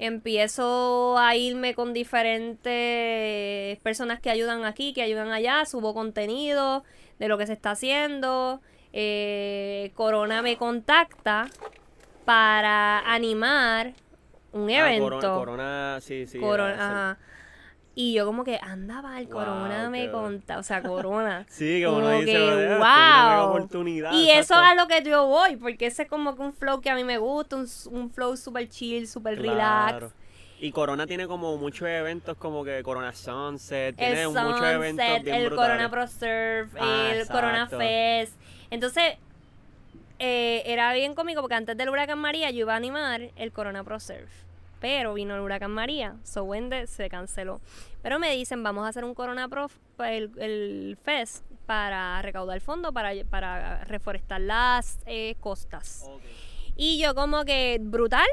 empiezo 0.00 1.18
a 1.18 1.36
irme 1.36 1.74
con 1.74 1.92
diferentes 1.92 3.78
personas 3.80 4.18
que 4.20 4.30
ayudan 4.30 4.64
aquí, 4.64 4.92
que 4.92 5.02
ayudan 5.02 5.30
allá, 5.30 5.64
subo 5.66 5.94
contenido 5.94 6.84
de 7.18 7.28
lo 7.28 7.38
que 7.38 7.46
se 7.46 7.52
está 7.52 7.72
haciendo. 7.72 8.60
eh, 8.92 9.92
Corona 9.94 10.42
me 10.42 10.56
contacta 10.56 11.46
para 12.24 13.00
animar 13.00 13.92
un 14.52 14.70
Ah, 14.70 14.74
evento. 14.88 15.04
corona, 15.04 15.34
corona, 15.34 15.98
sí, 16.00 16.26
sí. 16.26 16.38
Corona, 16.40 16.74
ajá. 16.74 17.18
Y 18.02 18.14
yo 18.14 18.24
como 18.24 18.44
que 18.44 18.58
andaba 18.62 19.18
el 19.20 19.26
Wow, 19.26 19.34
Corona 19.34 19.90
me 19.90 20.06
qué- 20.06 20.10
conta, 20.12 20.58
o 20.58 20.62
sea, 20.62 20.80
Corona. 20.82 21.44
Sí, 21.50 21.84
uno 21.84 21.96
Como 21.96 22.10
dice, 22.12 22.24
que, 22.32 22.38
"Oye, 22.38 22.46
esto 22.46 22.60
es 22.60 22.66
una 22.66 22.78
mega 22.78 23.40
wow". 23.42 23.48
oportunidad. 23.50 24.12
Y 24.12 24.30
eso 24.30 24.54
es 24.54 24.60
a 24.60 24.74
lo 24.74 24.86
que 24.86 25.02
yo 25.02 25.26
voy, 25.26 25.56
porque 25.56 25.86
ese 25.86 26.02
es 26.04 26.08
como 26.08 26.34
que 26.34 26.40
un 26.42 26.52
flow 26.54 26.80
que 26.80 26.88
a 26.88 26.94
mí 26.94 27.04
me 27.04 27.18
gusta, 27.18 27.56
un, 27.56 27.66
un 27.90 28.10
flow 28.10 28.36
super 28.36 28.66
chill, 28.68 29.06
super 29.06 29.36
relax. 29.38 29.90
Claro. 29.98 30.12
Y 30.60 30.72
Corona 30.72 31.06
tiene 31.06 31.26
como 31.26 31.56
muchos 31.58 31.88
eventos 31.88 32.36
como 32.38 32.64
que 32.64 32.82
Corona 32.82 33.12
Sunset, 33.12 33.96
tiene 33.96 34.22
El 34.22 34.28
muchos 34.28 34.62
eventos 34.62 35.22
bien 35.22 35.34
el 35.36 35.46
brutales. 35.46 35.70
Corona 35.70 35.90
Pro 35.90 36.06
Surf, 36.06 36.74
Ah, 36.80 37.10
el 37.12 37.26
Corona. 37.28 37.66
Fest. 37.66 38.32
Entonces, 38.70 39.14
eh, 40.18 40.62
era 40.66 40.92
bien 40.94 41.14
cómico 41.14 41.40
porque 41.40 41.54
antes 41.54 41.76
del 41.76 41.88
huracán 41.88 42.18
María 42.18 42.50
yo 42.50 42.60
iba 42.60 42.74
a 42.74 42.76
animar 42.76 43.30
el 43.36 43.52
Corona 43.52 43.84
Pro 43.84 43.98
Surf. 44.00 44.30
Pero 44.80 45.14
vino 45.14 45.34
el 45.34 45.40
huracán 45.42 45.70
María, 45.72 46.16
so 46.24 46.44
Wende 46.44 46.86
se 46.86 47.08
canceló. 47.10 47.60
Pero 48.02 48.18
me 48.18 48.34
dicen, 48.34 48.62
vamos 48.62 48.84
a 48.86 48.88
hacer 48.88 49.04
un 49.04 49.14
Corona 49.14 49.46
Pro, 49.48 49.66
f- 49.66 49.78
el, 50.16 50.30
el 50.38 50.98
Fest, 51.02 51.44
para 51.66 52.20
recaudar 52.22 52.60
fondos 52.60 52.92
para, 52.92 53.12
para 53.28 53.84
reforestar 53.84 54.40
las 54.40 54.98
eh, 55.06 55.36
costas. 55.40 56.10
Y 56.76 56.98
yo 57.00 57.14
como 57.14 57.44
que 57.44 57.78
brutal. 57.80 58.26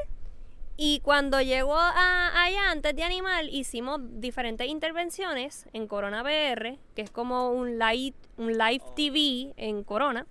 Y 0.80 1.00
cuando 1.00 1.40
llegó 1.42 1.76
a, 1.76 2.42
allá, 2.44 2.70
antes 2.70 2.94
de 2.96 3.02
animar, 3.02 3.44
hicimos 3.44 4.00
diferentes 4.20 4.66
intervenciones 4.68 5.66
en 5.72 5.86
Corona 5.88 6.22
PR, 6.22 6.78
que 6.94 7.02
es 7.02 7.10
como 7.10 7.50
un 7.50 7.78
live, 7.78 8.14
un 8.38 8.56
live 8.56 8.82
TV 8.96 9.52
en 9.56 9.82
Corona. 9.84 10.26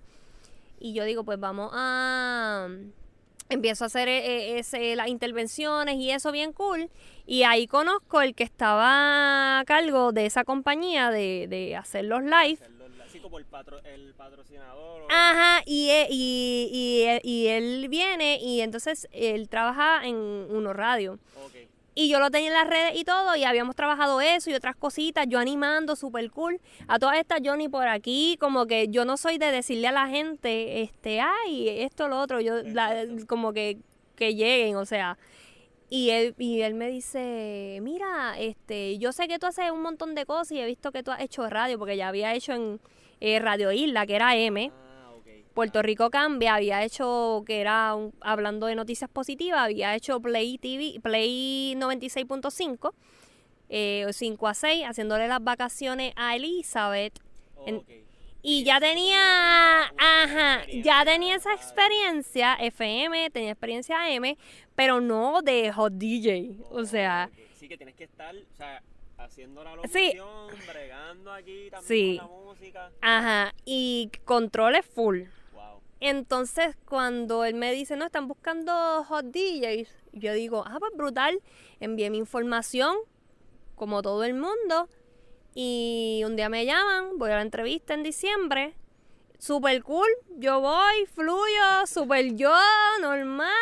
Y 0.80 0.94
yo 0.94 1.04
digo, 1.04 1.22
pues 1.24 1.38
vamos 1.38 1.70
a... 1.74 2.68
Empiezo 3.50 3.84
a 3.84 3.86
hacer 3.86 4.08
eh, 4.08 4.18
eh, 4.26 4.58
ese, 4.58 4.94
las 4.96 5.08
intervenciones 5.08 5.96
y 5.96 6.10
eso 6.10 6.32
bien 6.32 6.52
cool. 6.52 6.90
Y 7.26 7.44
ahí 7.44 7.66
conozco 7.66 8.20
el 8.20 8.34
que 8.34 8.44
estaba 8.44 9.60
a 9.60 9.64
cargo 9.64 10.12
de 10.12 10.26
esa 10.26 10.44
compañía 10.44 11.10
de, 11.10 11.46
de 11.48 11.76
hacer 11.76 12.04
los 12.04 12.22
live. 12.22 12.58
Así 13.04 13.20
como 13.20 13.38
el, 13.38 13.46
patro- 13.46 13.80
el 13.84 14.12
patrocinador. 14.14 15.02
Ajá, 15.10 15.62
y, 15.64 15.88
e- 15.88 16.08
y, 16.10 16.68
y, 16.72 17.02
él- 17.04 17.20
y 17.24 17.46
él 17.46 17.86
viene 17.88 18.38
y 18.42 18.60
entonces 18.60 19.08
él 19.12 19.48
trabaja 19.48 20.06
en 20.06 20.16
Uno 20.16 20.72
Radio. 20.74 21.18
Ok. 21.46 21.54
Y 22.00 22.08
yo 22.08 22.20
lo 22.20 22.30
tenía 22.30 22.46
en 22.50 22.54
las 22.54 22.68
redes 22.68 22.92
y 22.94 23.02
todo, 23.02 23.34
y 23.34 23.42
habíamos 23.42 23.74
trabajado 23.74 24.20
eso 24.20 24.50
y 24.50 24.54
otras 24.54 24.76
cositas, 24.76 25.26
yo 25.28 25.40
animando, 25.40 25.96
súper 25.96 26.30
cool. 26.30 26.60
A 26.86 27.00
todas 27.00 27.18
estas, 27.18 27.40
yo 27.42 27.56
ni 27.56 27.68
por 27.68 27.88
aquí, 27.88 28.36
como 28.38 28.66
que 28.66 28.86
yo 28.86 29.04
no 29.04 29.16
soy 29.16 29.36
de 29.36 29.50
decirle 29.50 29.88
a 29.88 29.92
la 29.92 30.06
gente, 30.06 30.82
este, 30.82 31.20
ay, 31.20 31.68
esto, 31.80 32.06
lo 32.06 32.20
otro, 32.20 32.40
yo, 32.40 32.62
la- 32.62 33.04
como 33.26 33.52
que, 33.52 33.78
que 34.14 34.36
lleguen, 34.36 34.76
o 34.76 34.84
sea. 34.84 35.18
Y 35.90 36.10
él, 36.10 36.36
y 36.38 36.60
él 36.60 36.74
me 36.74 36.88
dice, 36.88 37.80
mira, 37.82 38.38
este, 38.38 38.96
yo 38.98 39.10
sé 39.10 39.26
que 39.26 39.40
tú 39.40 39.46
haces 39.46 39.68
un 39.72 39.82
montón 39.82 40.14
de 40.14 40.24
cosas 40.24 40.52
y 40.52 40.60
he 40.60 40.66
visto 40.66 40.92
que 40.92 41.02
tú 41.02 41.10
has 41.10 41.20
hecho 41.20 41.50
radio, 41.50 41.80
porque 41.80 41.96
ya 41.96 42.06
había 42.06 42.32
hecho 42.32 42.52
en 42.52 42.78
eh, 43.18 43.40
Radio 43.40 43.72
Isla, 43.72 44.06
que 44.06 44.14
era 44.14 44.36
M. 44.36 44.70
Puerto 45.58 45.82
Rico 45.82 46.08
Cambia, 46.08 46.54
había 46.54 46.84
hecho, 46.84 47.42
que 47.44 47.60
era 47.60 47.92
un- 47.96 48.14
hablando 48.20 48.66
de 48.68 48.76
noticias 48.76 49.10
positivas, 49.10 49.58
había 49.58 49.92
hecho 49.96 50.20
Play 50.20 50.56
TV, 50.56 51.00
Play 51.02 51.74
96.5, 51.76 52.94
eh, 53.68 54.06
5 54.12 54.46
a 54.46 54.54
6, 54.54 54.84
haciéndole 54.86 55.26
las 55.26 55.42
vacaciones 55.42 56.12
a 56.14 56.36
Elizabeth. 56.36 57.18
En- 57.66 57.82
y 58.40 58.62
ya 58.62 58.78
tenía, 58.78 59.82
ajá, 59.98 60.62
ya 60.72 61.04
tenía 61.04 61.34
esa 61.34 61.52
experiencia 61.54 62.54
FM, 62.60 63.28
tenía 63.30 63.50
experiencia 63.50 64.00
AM, 64.04 64.38
pero 64.76 65.00
no 65.00 65.42
de 65.42 65.72
hot 65.72 65.92
DJ, 65.94 66.54
o 66.70 66.84
sea. 66.84 67.30
Sí, 67.56 67.66
que 67.66 67.76
tienes 67.76 67.96
que 67.96 68.04
estar, 68.04 68.32
o 68.32 68.56
sea, 68.56 68.80
haciendo 69.16 69.64
la 69.64 69.72
Sí. 69.88 70.12
locución, 70.14 70.56
bregando 70.68 71.32
aquí 71.32 71.68
también 71.68 71.88
Sí. 71.88 72.18
con 72.20 72.28
la 72.30 72.44
música. 72.44 72.90
ajá, 73.00 73.52
y 73.64 74.12
controles 74.24 74.86
full. 74.86 75.22
Entonces 76.00 76.76
cuando 76.84 77.44
él 77.44 77.54
me 77.54 77.72
dice, 77.72 77.96
no, 77.96 78.04
están 78.06 78.28
buscando 78.28 79.04
hot 79.04 79.26
DJs, 79.26 79.88
yo 80.12 80.32
digo, 80.32 80.64
ah, 80.66 80.76
pues 80.78 80.92
brutal, 80.94 81.40
envié 81.80 82.10
mi 82.10 82.18
información, 82.18 82.96
como 83.74 84.02
todo 84.02 84.24
el 84.24 84.34
mundo, 84.34 84.88
y 85.54 86.22
un 86.24 86.36
día 86.36 86.48
me 86.48 86.64
llaman, 86.64 87.18
voy 87.18 87.30
a 87.30 87.36
la 87.36 87.42
entrevista 87.42 87.94
en 87.94 88.04
diciembre, 88.04 88.74
super 89.38 89.82
cool, 89.82 90.08
yo 90.36 90.60
voy, 90.60 91.06
fluyo, 91.12 91.86
super 91.86 92.34
yo, 92.34 92.54
normal, 93.00 93.52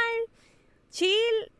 chill, 0.90 1.52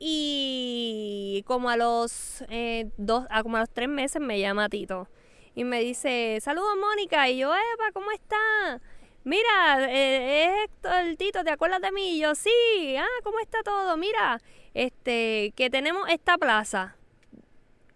y 0.00 1.44
como 1.46 1.70
a 1.70 1.76
los 1.76 2.42
eh, 2.48 2.90
dos, 2.96 3.26
a 3.30 3.42
como 3.44 3.56
a 3.56 3.60
los 3.60 3.70
tres 3.70 3.88
meses 3.88 4.20
me 4.20 4.40
llama 4.40 4.68
Tito 4.68 5.08
y 5.54 5.64
me 5.64 5.80
dice, 5.80 6.38
saludos 6.40 6.74
Mónica, 6.80 7.28
y 7.30 7.38
yo, 7.38 7.54
Epa, 7.54 7.92
¿cómo 7.92 8.10
está? 8.10 8.80
Mira, 9.24 9.90
eh, 9.90 10.44
es 10.44 10.64
Héctor 10.64 11.16
Tito, 11.16 11.44
¿te 11.44 11.50
acuerdas 11.50 11.80
de 11.80 11.90
mí? 11.92 12.16
Y 12.16 12.20
yo, 12.20 12.34
sí, 12.34 12.50
ah, 12.98 13.06
¿cómo 13.22 13.40
está 13.40 13.62
todo? 13.62 13.96
Mira, 13.96 14.40
este, 14.74 15.52
que 15.56 15.70
tenemos 15.70 16.08
esta 16.10 16.36
plaza 16.36 16.96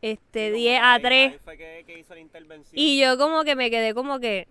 este 0.01 0.53
10 0.53 0.81
a 0.83 0.99
3. 1.01 1.35
y 2.73 3.01
yo 3.01 3.19
como 3.19 3.45
que 3.45 3.57
me 3.57 3.71
quedé 3.71 3.95
como 3.95 4.21
que, 4.21 4.47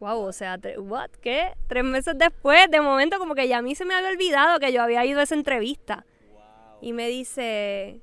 wow, 0.00 0.18
o 0.18 0.32
sea, 0.32 0.58
what, 0.78 1.10
¿qué? 1.20 1.52
Tres 1.68 1.84
meses 1.84 2.14
después, 2.16 2.70
de 2.70 2.80
momento 2.80 3.18
como 3.18 3.34
que 3.34 3.46
ya 3.46 3.58
a 3.58 3.62
mí 3.62 3.74
se 3.74 3.84
me 3.84 3.94
había 3.94 4.10
olvidado 4.10 4.58
que 4.58 4.72
yo 4.72 4.82
había 4.82 5.04
ido 5.04 5.20
a 5.20 5.24
esa 5.24 5.34
entrevista. 5.34 6.04
Y 6.80 6.92
me 6.92 7.08
dice... 7.08 8.00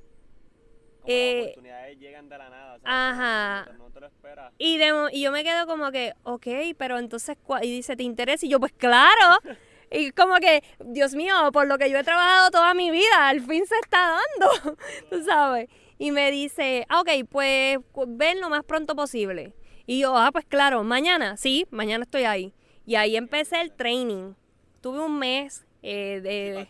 Eh, 1.07 1.41
oportunidades 1.41 1.99
llegan 1.99 2.29
de 2.29 2.37
la 2.37 2.49
nada. 2.49 2.79
ajá. 2.83 3.71
No 3.77 3.89
te 3.89 3.99
lo 3.99 4.07
esperas. 4.07 4.53
Y, 4.57 4.79
y 5.11 5.21
yo 5.21 5.31
me 5.31 5.43
quedo 5.43 5.67
como 5.67 5.91
que, 5.91 6.13
ok, 6.23 6.47
pero 6.77 6.97
entonces, 6.99 7.37
y 7.61 7.71
dice, 7.71 7.95
¿te 7.95 8.03
interesa? 8.03 8.45
Y 8.45 8.49
yo, 8.49 8.59
pues 8.59 8.73
claro. 8.73 9.39
Y 9.91 10.11
como 10.11 10.35
que, 10.37 10.63
Dios 10.83 11.13
mío, 11.13 11.35
por 11.53 11.67
lo 11.67 11.77
que 11.77 11.89
yo 11.89 11.97
he 11.97 12.03
trabajado 12.03 12.49
toda 12.49 12.73
mi 12.73 12.89
vida, 12.89 13.29
al 13.29 13.39
fin 13.39 13.65
se 13.65 13.75
está 13.75 14.17
dando, 14.39 14.77
tú 15.09 15.23
sabes. 15.23 15.69
Y 15.97 16.11
me 16.11 16.31
dice, 16.31 16.85
ah, 16.89 17.01
ok, 17.01 17.09
pues 17.29 17.77
ven 18.07 18.41
lo 18.41 18.49
más 18.49 18.63
pronto 18.63 18.95
posible. 18.95 19.53
Y 19.85 19.99
yo, 19.99 20.17
ah, 20.17 20.31
pues 20.31 20.43
claro, 20.45 20.83
mañana, 20.83 21.37
sí, 21.37 21.65
mañana 21.69 22.03
estoy 22.03 22.23
ahí. 22.23 22.53
Y 22.85 22.95
ahí 22.95 23.15
empecé 23.15 23.61
el 23.61 23.71
training. 23.71 24.33
Tuve 24.81 24.99
un 24.99 25.17
mes 25.17 25.65
eh, 25.87 26.19
de... 26.21 26.67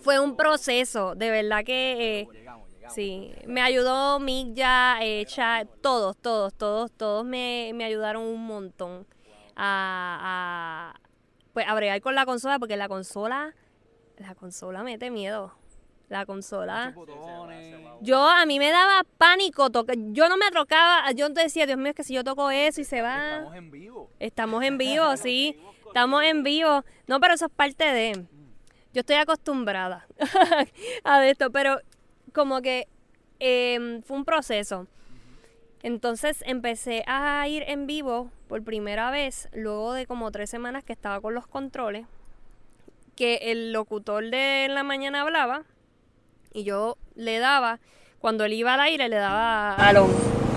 Fue 0.00 0.18
un 0.18 0.34
proceso, 0.34 1.14
de 1.14 1.30
verdad 1.30 1.62
que... 1.62 2.20
Eh, 2.20 2.28
sí, 2.88 3.32
me 3.46 3.60
ayudó 3.60 4.18
Mick 4.18 4.54
ya, 4.54 4.98
eh, 5.02 5.26
todos, 5.82 6.16
todos, 6.16 6.54
todos, 6.54 6.90
todos 6.92 7.24
me, 7.26 7.72
me 7.74 7.84
ayudaron 7.84 8.22
un 8.22 8.46
montón 8.46 9.06
a, 9.56 10.94
a, 10.94 11.00
pues, 11.52 11.66
a 11.68 11.74
bregar 11.74 12.00
con 12.00 12.14
la 12.14 12.24
consola, 12.24 12.58
porque 12.58 12.78
la 12.78 12.88
consola, 12.88 13.54
la 14.16 14.34
consola 14.34 14.82
mete 14.82 15.10
miedo 15.10 15.52
la 16.08 16.24
consola. 16.26 16.94
Yo 18.00 18.26
a 18.28 18.46
mí 18.46 18.58
me 18.58 18.70
daba 18.70 19.04
pánico 19.18 19.70
tocar. 19.70 19.96
Yo 20.12 20.28
no 20.28 20.36
me 20.36 20.50
trocaba. 20.50 21.10
Yo 21.12 21.32
te 21.32 21.42
decía, 21.42 21.66
Dios 21.66 21.78
mío, 21.78 21.90
es 21.90 21.96
que 21.96 22.04
si 22.04 22.14
yo 22.14 22.24
toco 22.24 22.50
eso 22.50 22.80
y 22.80 22.84
se 22.84 23.02
va. 23.02 23.36
Estamos 23.36 23.56
en 23.56 23.70
vivo. 23.70 24.10
Estamos 24.18 24.64
en 24.64 24.78
vivo, 24.78 25.16
sí. 25.16 25.60
Estamos 25.88 26.22
en 26.24 26.42
vivo. 26.42 26.84
No, 27.06 27.20
pero 27.20 27.34
eso 27.34 27.46
es 27.46 27.52
parte 27.52 27.84
de. 27.84 28.24
Yo 28.92 29.00
estoy 29.00 29.16
acostumbrada 29.16 30.06
a 31.04 31.26
esto, 31.26 31.50
pero 31.50 31.80
como 32.32 32.62
que 32.62 32.88
em, 33.38 34.02
fue 34.02 34.16
un 34.16 34.24
proceso. 34.24 34.86
Entonces 35.82 36.42
empecé 36.46 37.04
a 37.06 37.46
ir 37.46 37.64
en 37.68 37.86
vivo 37.86 38.30
por 38.48 38.64
primera 38.64 39.10
vez, 39.10 39.48
luego 39.52 39.92
de 39.92 40.06
como 40.06 40.30
tres 40.32 40.50
semanas 40.50 40.82
que 40.82 40.92
estaba 40.92 41.20
con 41.20 41.34
los 41.34 41.46
controles, 41.46 42.06
que 43.14 43.36
el 43.42 43.72
locutor 43.72 44.24
de 44.30 44.66
la 44.70 44.82
mañana 44.82 45.22
hablaba 45.22 45.64
y 46.52 46.64
yo 46.64 46.96
le 47.14 47.38
daba, 47.38 47.78
cuando 48.18 48.44
él 48.44 48.54
iba 48.54 48.74
al 48.74 48.80
aire, 48.80 49.08
le 49.08 49.16
daba 49.16 49.76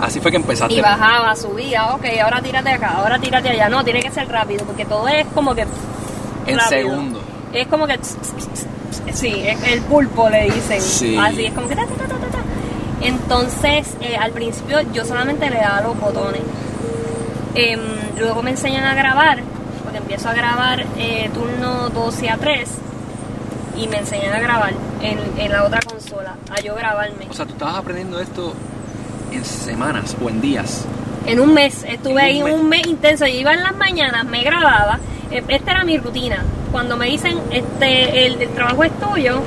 Así 0.02 0.18
fue 0.18 0.32
que 0.32 0.36
empezaste. 0.36 0.74
Y 0.74 0.80
bajaba, 0.80 1.34
subía, 1.36 1.94
ok, 1.94 2.04
ahora 2.24 2.42
tírate 2.42 2.70
acá, 2.70 2.94
ahora 2.96 3.20
tírate 3.20 3.50
allá. 3.50 3.68
No, 3.68 3.84
tiene 3.84 4.02
que 4.02 4.10
ser 4.10 4.28
rápido, 4.28 4.64
porque 4.66 4.84
todo 4.84 5.06
es 5.06 5.24
como 5.28 5.54
que. 5.54 5.64
En 6.46 6.60
segundo. 6.68 7.20
Es 7.52 7.68
como 7.68 7.86
que. 7.86 7.98
Sí, 9.12 9.44
el 9.66 9.80
pulpo 9.82 10.28
le 10.28 10.50
dicen. 10.50 10.82
Sí. 10.82 11.16
Así 11.16 11.46
es 11.46 11.54
como 11.54 11.68
que. 11.68 11.76
Entonces, 13.00 13.94
eh, 14.00 14.16
al 14.16 14.32
principio 14.32 14.80
yo 14.92 15.04
solamente 15.04 15.48
le 15.48 15.58
daba 15.58 15.82
los 15.82 15.98
botones. 16.00 16.42
Em, 17.54 17.80
luego 18.18 18.42
me 18.42 18.50
enseñan 18.50 18.84
a 18.84 18.94
grabar, 18.94 19.38
porque 19.84 19.98
empiezo 19.98 20.28
a 20.28 20.34
grabar 20.34 20.84
eh, 20.96 21.30
turno 21.32 21.90
12 21.90 22.28
a 22.28 22.38
3 22.38 22.68
y 23.76 23.86
me 23.86 23.98
enseñan 23.98 24.34
a 24.34 24.40
grabar 24.40 24.72
en, 25.00 25.18
en, 25.36 25.52
la 25.52 25.64
otra 25.64 25.80
consola, 25.80 26.34
a 26.50 26.60
yo 26.60 26.74
grabarme. 26.74 27.28
O 27.30 27.34
sea, 27.34 27.46
tú 27.46 27.52
estabas 27.52 27.76
aprendiendo 27.76 28.18
esto 28.18 28.54
en 29.32 29.44
semanas 29.44 30.16
o 30.22 30.28
en 30.28 30.40
días. 30.40 30.84
En 31.26 31.40
un 31.40 31.54
mes, 31.54 31.84
estuve 31.88 32.20
ahí 32.20 32.42
un 32.42 32.68
mes 32.68 32.86
intenso, 32.86 33.26
yo 33.26 33.34
iba 33.34 33.54
en 33.54 33.62
las 33.62 33.76
mañanas, 33.76 34.24
me 34.24 34.42
grababa, 34.42 34.98
e, 35.30 35.42
esta 35.48 35.70
era 35.72 35.84
mi 35.84 35.98
rutina. 35.98 36.44
Cuando 36.72 36.96
me 36.96 37.06
dicen, 37.06 37.38
este, 37.50 38.26
el, 38.26 38.48
trabajo 38.50 38.84
es 38.84 38.92
tuyo, 38.98 39.42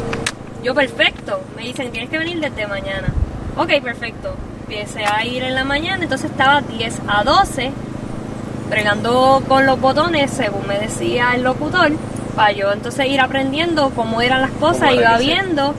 yo 0.63 0.73
perfecto, 0.73 1.41
me 1.55 1.63
dicen, 1.63 1.91
tienes 1.91 2.09
que 2.09 2.17
venir 2.17 2.39
desde 2.39 2.67
mañana. 2.67 3.13
Ok, 3.57 3.81
perfecto. 3.83 4.35
Empecé 4.67 5.05
a 5.05 5.25
ir 5.25 5.43
en 5.43 5.53
la 5.53 5.63
mañana, 5.63 6.03
entonces 6.03 6.31
estaba 6.31 6.61
10 6.61 7.01
a 7.07 7.23
12, 7.23 7.71
bregando 8.69 9.43
con 9.47 9.65
los 9.65 9.79
botones, 9.79 10.31
según 10.31 10.65
me 10.67 10.79
decía 10.79 11.33
el 11.35 11.43
locutor 11.43 11.91
para 12.35 12.51
yo 12.51 12.71
entonces 12.71 13.07
ir 13.07 13.21
aprendiendo 13.21 13.91
cómo 13.95 14.21
eran 14.21 14.41
las 14.41 14.51
cosas, 14.51 14.93
iba 14.93 15.17
viendo 15.17 15.73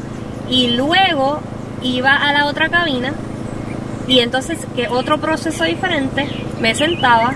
y 0.49 0.69
luego 0.69 1.41
iba 1.83 2.15
a 2.17 2.33
la 2.33 2.47
otra 2.47 2.69
cabina 2.69 3.13
y 4.07 4.21
entonces 4.21 4.59
que 4.75 4.89
otro 4.89 5.19
proceso 5.19 5.65
diferente, 5.65 6.29
me 6.61 6.75
sentaba 6.75 7.35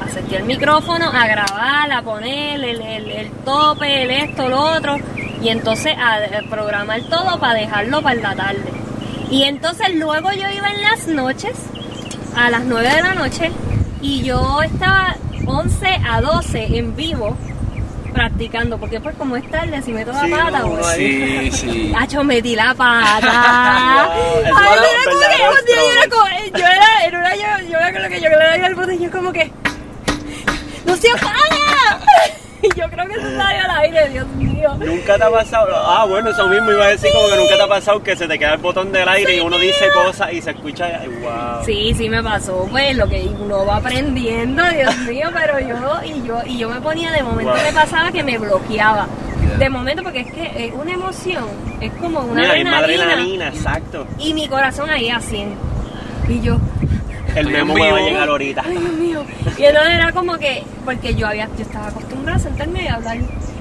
a 0.00 0.08
sentir 0.08 0.38
el 0.38 0.44
micrófono, 0.44 1.06
a 1.06 1.26
grabar, 1.26 1.92
a 1.92 2.02
poner 2.02 2.62
el, 2.62 2.80
el, 2.82 3.30
tope, 3.44 4.02
el 4.02 4.10
esto, 4.10 4.48
lo 4.48 4.60
otro 4.60 4.96
y 5.42 5.48
entonces 5.48 5.94
a, 5.98 6.18
programar 6.48 7.00
todo 7.02 7.38
para 7.38 7.54
dejarlo 7.54 8.02
para 8.02 8.20
la 8.20 8.34
tarde. 8.34 8.70
Y 9.30 9.44
entonces 9.44 9.94
luego 9.94 10.30
yo 10.32 10.48
iba 10.48 10.70
en 10.70 10.82
las 10.82 11.06
noches, 11.06 11.56
a 12.36 12.50
las 12.50 12.64
9 12.64 12.88
de 12.88 13.02
la 13.02 13.14
noche, 13.14 13.50
y 14.02 14.22
yo 14.22 14.62
estaba 14.62 15.16
11 15.46 15.86
a 16.08 16.20
12 16.20 16.78
en 16.78 16.96
vivo 16.96 17.36
practicando, 18.10 18.78
porque 18.78 19.00
pues 19.00 19.16
como 19.16 19.36
es 19.36 19.48
tarde, 19.50 19.80
si 19.82 19.92
meto 19.92 20.12
la 20.12 20.26
pata, 20.28 20.62
pues. 20.62 20.86
Sí, 20.96 21.50
sí. 21.52 21.92
Hacho, 21.98 22.24
metí 22.24 22.54
la 22.54 22.74
pata. 22.74 23.20
Ay, 24.12 24.78
era 24.78 25.04
como 25.04 25.20
que 25.20 25.60
un 25.60 25.66
día 25.66 25.76
yo 25.76 25.92
era 25.92 26.08
como, 26.10 26.26
eh, 26.26 26.52
yo 26.52 26.66
era, 26.66 27.04
era 27.04 27.18
una, 27.18 27.34
yo, 27.34 27.70
yo 27.70 27.78
era 27.78 27.92
con 27.92 28.02
lo 28.02 28.08
que 28.08 28.20
yo 28.20 28.28
le 28.28 28.36
daba 28.36 28.66
al 28.66 28.74
bote 28.74 28.94
y 28.94 28.98
yo 28.98 29.10
como 29.10 29.32
que, 29.32 29.50
¡no 30.84 30.96
se 30.96 31.10
apaga! 31.10 32.00
Y 32.62 32.68
yo 32.78 32.88
creo 32.90 33.06
que 33.06 33.14
se 33.14 33.36
salió 33.36 33.64
al 33.64 33.70
aire, 33.82 34.08
Dios 34.10 34.26
mío. 34.28 34.74
Nunca 34.78 35.16
te 35.16 35.24
ha 35.24 35.30
pasado. 35.30 35.68
Ah, 35.74 36.04
bueno, 36.08 36.30
eso 36.30 36.46
mismo 36.48 36.70
iba 36.72 36.84
a 36.84 36.88
decir, 36.88 37.10
como 37.12 37.28
que 37.28 37.36
nunca 37.36 37.56
te 37.56 37.62
ha 37.62 37.68
pasado 37.68 38.02
que 38.02 38.16
se 38.16 38.28
te 38.28 38.38
queda 38.38 38.54
el 38.54 38.58
botón 38.58 38.92
del 38.92 39.08
aire 39.08 39.36
y 39.36 39.40
uno 39.40 39.56
dice 39.58 39.88
cosas 39.94 40.32
y 40.32 40.42
se 40.42 40.50
escucha. 40.50 41.00
Wow. 41.22 41.64
Sí, 41.64 41.94
sí 41.96 42.08
me 42.08 42.22
pasó. 42.22 42.66
Pues 42.70 42.96
lo 42.96 43.08
que 43.08 43.22
uno 43.40 43.64
va 43.64 43.76
aprendiendo, 43.76 44.62
Dios 44.70 44.96
mío, 44.98 45.28
pero 45.32 45.58
yo 45.60 46.00
y 46.04 46.26
yo 46.26 46.38
y 46.44 46.58
yo 46.58 46.68
me 46.68 46.80
ponía 46.80 47.10
de 47.12 47.22
momento 47.22 47.54
me 47.64 47.72
pasaba 47.72 48.10
que 48.12 48.22
me 48.22 48.38
bloqueaba. 48.38 49.06
De 49.58 49.68
momento, 49.68 50.02
porque 50.02 50.20
es 50.20 50.32
que 50.32 50.66
es 50.66 50.72
una 50.74 50.92
emoción, 50.92 51.44
es 51.80 51.92
como 51.94 52.20
una 52.20 52.52
Mira, 52.54 52.78
adrenalina. 52.78 53.48
exacto. 53.48 54.06
Y 54.18 54.32
mi 54.32 54.46
corazón 54.48 54.88
ahí 54.88 55.10
así. 55.10 55.44
Y 56.28 56.40
yo, 56.40 56.58
el 57.36 57.48
memo 57.48 57.74
me 57.74 57.92
va 57.92 57.98
a 57.98 58.02
llegar 58.02 58.28
ahorita. 58.28 58.62
Ay, 58.64 58.76
Dios 58.76 58.92
mío. 58.92 59.24
Y 59.58 59.64
entonces 59.64 59.94
era 59.94 60.12
como 60.12 60.38
que, 60.38 60.64
porque 60.84 61.14
yo 61.14 61.26
había, 61.26 61.48
yo 61.56 61.62
estaba 61.62 61.88
acostumbrada 61.88 62.36
a 62.36 62.40
sentarme 62.40 62.84
y 62.84 62.88
hablar. 62.88 63.18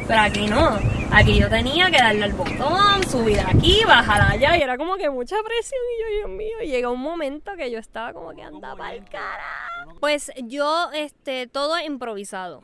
Pero 0.08 0.22
aquí 0.22 0.48
no. 0.48 0.80
Aquí 1.12 1.40
yo 1.40 1.50
tenía 1.50 1.92
que 1.92 1.98
darle 1.98 2.26
al 2.26 2.34
botón, 2.34 3.04
subir 3.08 3.40
aquí, 3.40 3.84
bajar 3.86 4.22
allá. 4.32 4.58
Y 4.58 4.62
era 4.62 4.78
como 4.78 4.96
que 4.98 5.10
mucha 5.10 5.36
presión. 5.44 5.82
Y 5.98 6.02
yo, 6.02 6.18
Dios 6.18 6.30
mío, 6.30 6.58
y 6.64 6.68
llegó 6.68 6.92
un 6.92 7.02
momento 7.02 7.52
que 7.56 7.70
yo 7.70 7.80
estaba 7.80 8.14
como 8.14 8.34
que 8.34 8.42
andaba 8.42 8.88
al 8.88 9.08
cara. 9.08 9.68
Pues 10.00 10.32
yo, 10.44 10.90
este, 10.94 11.48
todo 11.48 11.80
improvisado. 11.80 12.64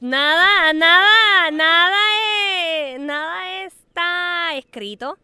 Nada, 0.00 0.72
nada, 0.74 1.50
nada 1.50 1.96
es, 2.22 3.00
nada 3.00 3.64
está 3.64 4.54
escrito. 4.56 5.18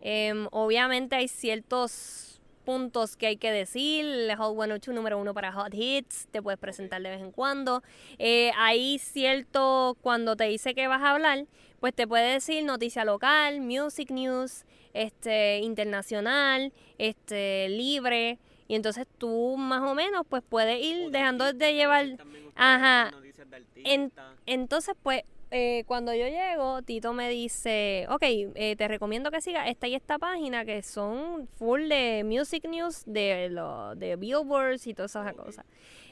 Em, 0.00 0.48
obviamente 0.50 1.16
hay 1.16 1.28
ciertos 1.28 2.35
puntos 2.66 3.16
que 3.16 3.28
hay 3.28 3.36
que 3.38 3.50
decir. 3.50 4.04
Hot 4.36 4.54
102 4.54 4.94
número 4.94 5.18
uno 5.18 5.32
para 5.32 5.52
Hot 5.52 5.72
Hits. 5.72 6.26
Te 6.32 6.42
puedes 6.42 6.58
presentar 6.58 7.00
de 7.00 7.08
vez 7.08 7.20
en 7.22 7.30
cuando. 7.30 7.82
Eh, 8.18 8.50
hay 8.58 8.98
cierto, 8.98 9.96
cuando 10.02 10.36
te 10.36 10.44
dice 10.44 10.74
que 10.74 10.88
vas 10.88 11.00
a 11.00 11.12
hablar, 11.12 11.46
pues 11.80 11.94
te 11.94 12.06
puede 12.06 12.32
decir 12.32 12.64
noticia 12.64 13.04
local, 13.04 13.60
music 13.60 14.10
news, 14.10 14.64
este, 14.92 15.58
internacional, 15.58 16.72
este, 16.98 17.68
libre. 17.68 18.38
Y 18.68 18.74
entonces 18.74 19.06
tú 19.16 19.56
más 19.56 19.88
o 19.88 19.94
menos 19.94 20.26
pues 20.28 20.42
puedes 20.46 20.84
ir 20.84 21.10
dejando 21.10 21.52
de 21.52 21.72
llevar... 21.72 22.18
Ajá. 22.56 23.12
entonces, 24.46 24.94
pues, 25.02 25.22
eh, 25.50 25.84
cuando 25.86 26.12
yo 26.12 26.26
llego, 26.26 26.82
Tito 26.82 27.12
me 27.12 27.28
dice, 27.30 28.06
ok, 28.10 28.22
eh, 28.22 28.74
te 28.76 28.88
recomiendo 28.88 29.30
que 29.30 29.40
sigas 29.40 29.68
esta 29.68 29.86
y 29.86 29.94
esta 29.94 30.18
página 30.18 30.64
que 30.64 30.82
son 30.82 31.46
full 31.58 31.88
de 31.88 32.24
music 32.24 32.68
news, 32.68 33.04
de, 33.06 33.48
lo, 33.50 33.94
de 33.94 34.16
billboards 34.16 34.86
y 34.86 34.94
todas 34.94 35.12
esas 35.12 35.34
cosas. 35.34 35.64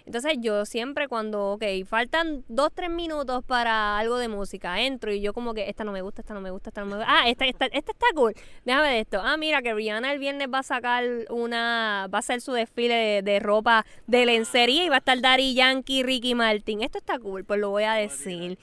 Entonces 0.06 0.34
yo 0.38 0.66
siempre 0.66 1.08
cuando, 1.08 1.52
ok, 1.52 1.64
faltan 1.86 2.44
dos, 2.48 2.70
tres 2.74 2.90
minutos 2.90 3.42
para 3.44 3.98
algo 3.98 4.18
de 4.18 4.28
música, 4.28 4.80
entro 4.80 5.12
y 5.12 5.20
yo 5.20 5.32
como 5.32 5.54
que 5.54 5.70
esta 5.70 5.82
no 5.82 5.92
me 5.92 6.02
gusta, 6.02 6.20
esta 6.20 6.34
no 6.34 6.42
me 6.42 6.50
gusta, 6.50 6.68
esta 6.68 6.82
no 6.82 6.88
me 6.88 6.96
gusta. 6.96 7.10
Ah, 7.10 7.28
esta, 7.28 7.46
esta, 7.46 7.66
esta 7.66 7.92
está 7.92 8.06
cool. 8.14 8.34
Déjame 8.66 8.88
de 8.88 9.00
esto. 9.00 9.20
Ah, 9.22 9.36
mira 9.38 9.62
que 9.62 9.72
Rihanna 9.72 10.12
el 10.12 10.18
viernes 10.18 10.48
va 10.52 10.58
a 10.58 10.62
sacar 10.62 11.04
una, 11.30 12.08
va 12.12 12.18
a 12.18 12.20
hacer 12.20 12.42
su 12.42 12.52
desfile 12.52 13.22
de, 13.22 13.40
ropa 13.40 13.86
de 14.06 14.26
lencería 14.26 14.84
y 14.84 14.88
va 14.90 14.96
a 14.96 14.98
estar 14.98 15.18
Daddy 15.20 15.54
Yankee, 15.54 16.02
Ricky 16.02 16.34
Martin. 16.34 16.82
Esto 16.82 16.98
está 16.98 17.18
cool, 17.18 17.44
pues 17.44 17.58
lo 17.58 17.70
voy 17.70 17.84
a 17.84 17.94
decir. 17.94 18.58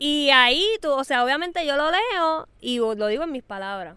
Y 0.00 0.30
ahí 0.30 0.66
tú, 0.80 0.90
o 0.90 1.04
sea, 1.04 1.22
obviamente 1.24 1.64
yo 1.64 1.76
lo 1.76 1.90
leo 1.92 2.48
y 2.60 2.78
lo 2.78 3.06
digo 3.06 3.22
en 3.22 3.30
mis 3.30 3.44
palabras. 3.44 3.96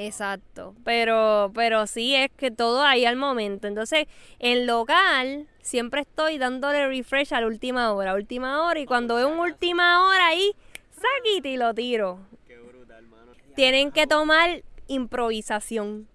Exacto, 0.00 0.76
pero, 0.84 1.50
pero 1.56 1.88
sí 1.88 2.14
es 2.14 2.30
que 2.30 2.52
todo 2.52 2.82
ahí 2.82 3.04
al 3.04 3.16
momento. 3.16 3.66
Entonces, 3.66 4.06
en 4.38 4.64
local 4.64 5.48
siempre 5.60 6.02
estoy 6.02 6.38
dándole 6.38 6.86
refresh 6.86 7.34
a 7.34 7.40
la 7.40 7.48
última 7.48 7.92
hora, 7.92 8.14
última 8.14 8.62
hora, 8.62 8.78
y 8.78 8.86
cuando 8.86 9.16
veo 9.16 9.26
un 9.26 9.40
última 9.40 10.06
hora 10.06 10.28
ahí, 10.28 10.54
saquite 10.92 11.48
y 11.48 11.56
lo 11.56 11.74
tiro. 11.74 12.20
Qué 12.46 12.58
brutal, 12.58 12.98
hermano. 12.98 13.32
Tienen 13.56 13.90
que 13.90 14.06
tomar 14.06 14.62
improvisación. 14.86 16.06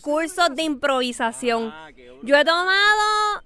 Cursos 0.00 0.48
de 0.54 0.62
improvisación. 0.62 1.70
Ah, 1.70 1.90
Yo 2.22 2.34
he 2.34 2.44
tomado 2.46 3.42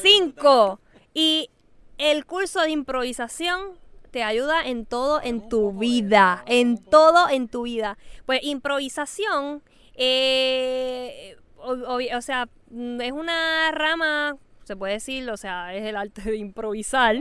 cinco 0.00 0.80
y 1.12 1.50
el 1.98 2.24
curso 2.24 2.62
de 2.62 2.70
improvisación 2.70 3.78
te 4.10 4.22
ayuda 4.22 4.62
en 4.66 4.86
todo 4.86 5.20
en 5.22 5.48
tu 5.48 5.72
vida, 5.72 6.44
en 6.46 6.78
todo 6.78 7.28
en 7.28 7.48
tu 7.48 7.62
vida. 7.62 7.98
Pues 8.26 8.40
improvisación, 8.42 9.62
eh, 9.94 11.36
o, 11.58 12.20
sea, 12.20 12.48
mm, 12.70 13.00
es 13.00 13.12
una 13.12 13.70
rama, 13.72 14.36
se 14.64 14.76
puede 14.76 14.94
decir, 14.94 15.30
o 15.30 15.36
sea, 15.36 15.74
es 15.74 15.84
el 15.84 15.96
arte 15.96 16.22
de 16.22 16.36
improvisar. 16.36 17.16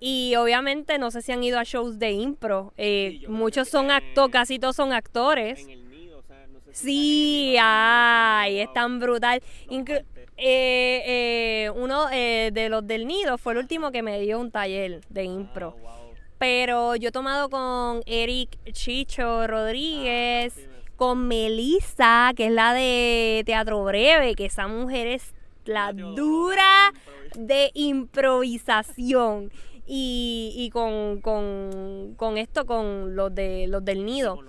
Y 0.00 0.34
obviamente 0.36 0.98
no 0.98 1.10
sé 1.10 1.22
si 1.22 1.32
han 1.32 1.44
ido 1.44 1.58
a 1.58 1.64
shows 1.64 1.98
de 1.98 2.10
impro. 2.10 2.72
Eh, 2.76 3.20
muchos 3.28 3.68
son 3.68 3.90
actores, 3.90 4.32
casi 4.32 4.58
todos 4.58 4.76
son 4.76 4.92
actores. 4.92 5.66
sí, 6.72 7.56
ay, 7.60 8.60
es 8.60 8.72
tan 8.72 8.98
brutal. 8.98 9.42
Eh, 10.44 11.02
eh, 11.06 11.70
uno 11.76 12.08
eh, 12.10 12.50
de 12.52 12.68
los 12.68 12.84
del 12.84 13.06
nido 13.06 13.38
fue 13.38 13.52
el 13.52 13.60
último 13.60 13.92
que 13.92 14.02
me 14.02 14.20
dio 14.20 14.40
un 14.40 14.50
taller 14.50 15.00
de 15.08 15.22
impro. 15.22 15.76
Ah, 15.86 16.00
Pero 16.38 16.96
yo 16.96 17.10
he 17.10 17.12
tomado 17.12 17.48
con 17.48 18.02
Eric 18.06 18.58
Chicho 18.72 19.46
Rodríguez, 19.46 20.54
ah, 20.58 20.90
con 20.96 21.28
Melissa, 21.28 22.32
que 22.36 22.46
es 22.46 22.52
la 22.52 22.74
de 22.74 23.44
Teatro 23.46 23.84
Breve, 23.84 24.34
que 24.34 24.46
esa 24.46 24.66
mujer 24.66 25.06
es 25.06 25.32
la 25.64 25.92
dura 25.92 26.92
de 27.36 27.70
improvisación. 27.74 29.52
Y, 29.86 30.54
y 30.56 30.70
con, 30.70 31.20
con, 31.20 32.14
con, 32.16 32.36
esto, 32.36 32.66
con 32.66 33.14
los 33.14 33.32
de 33.32 33.66
los 33.68 33.84
del 33.84 34.04
nido. 34.04 34.40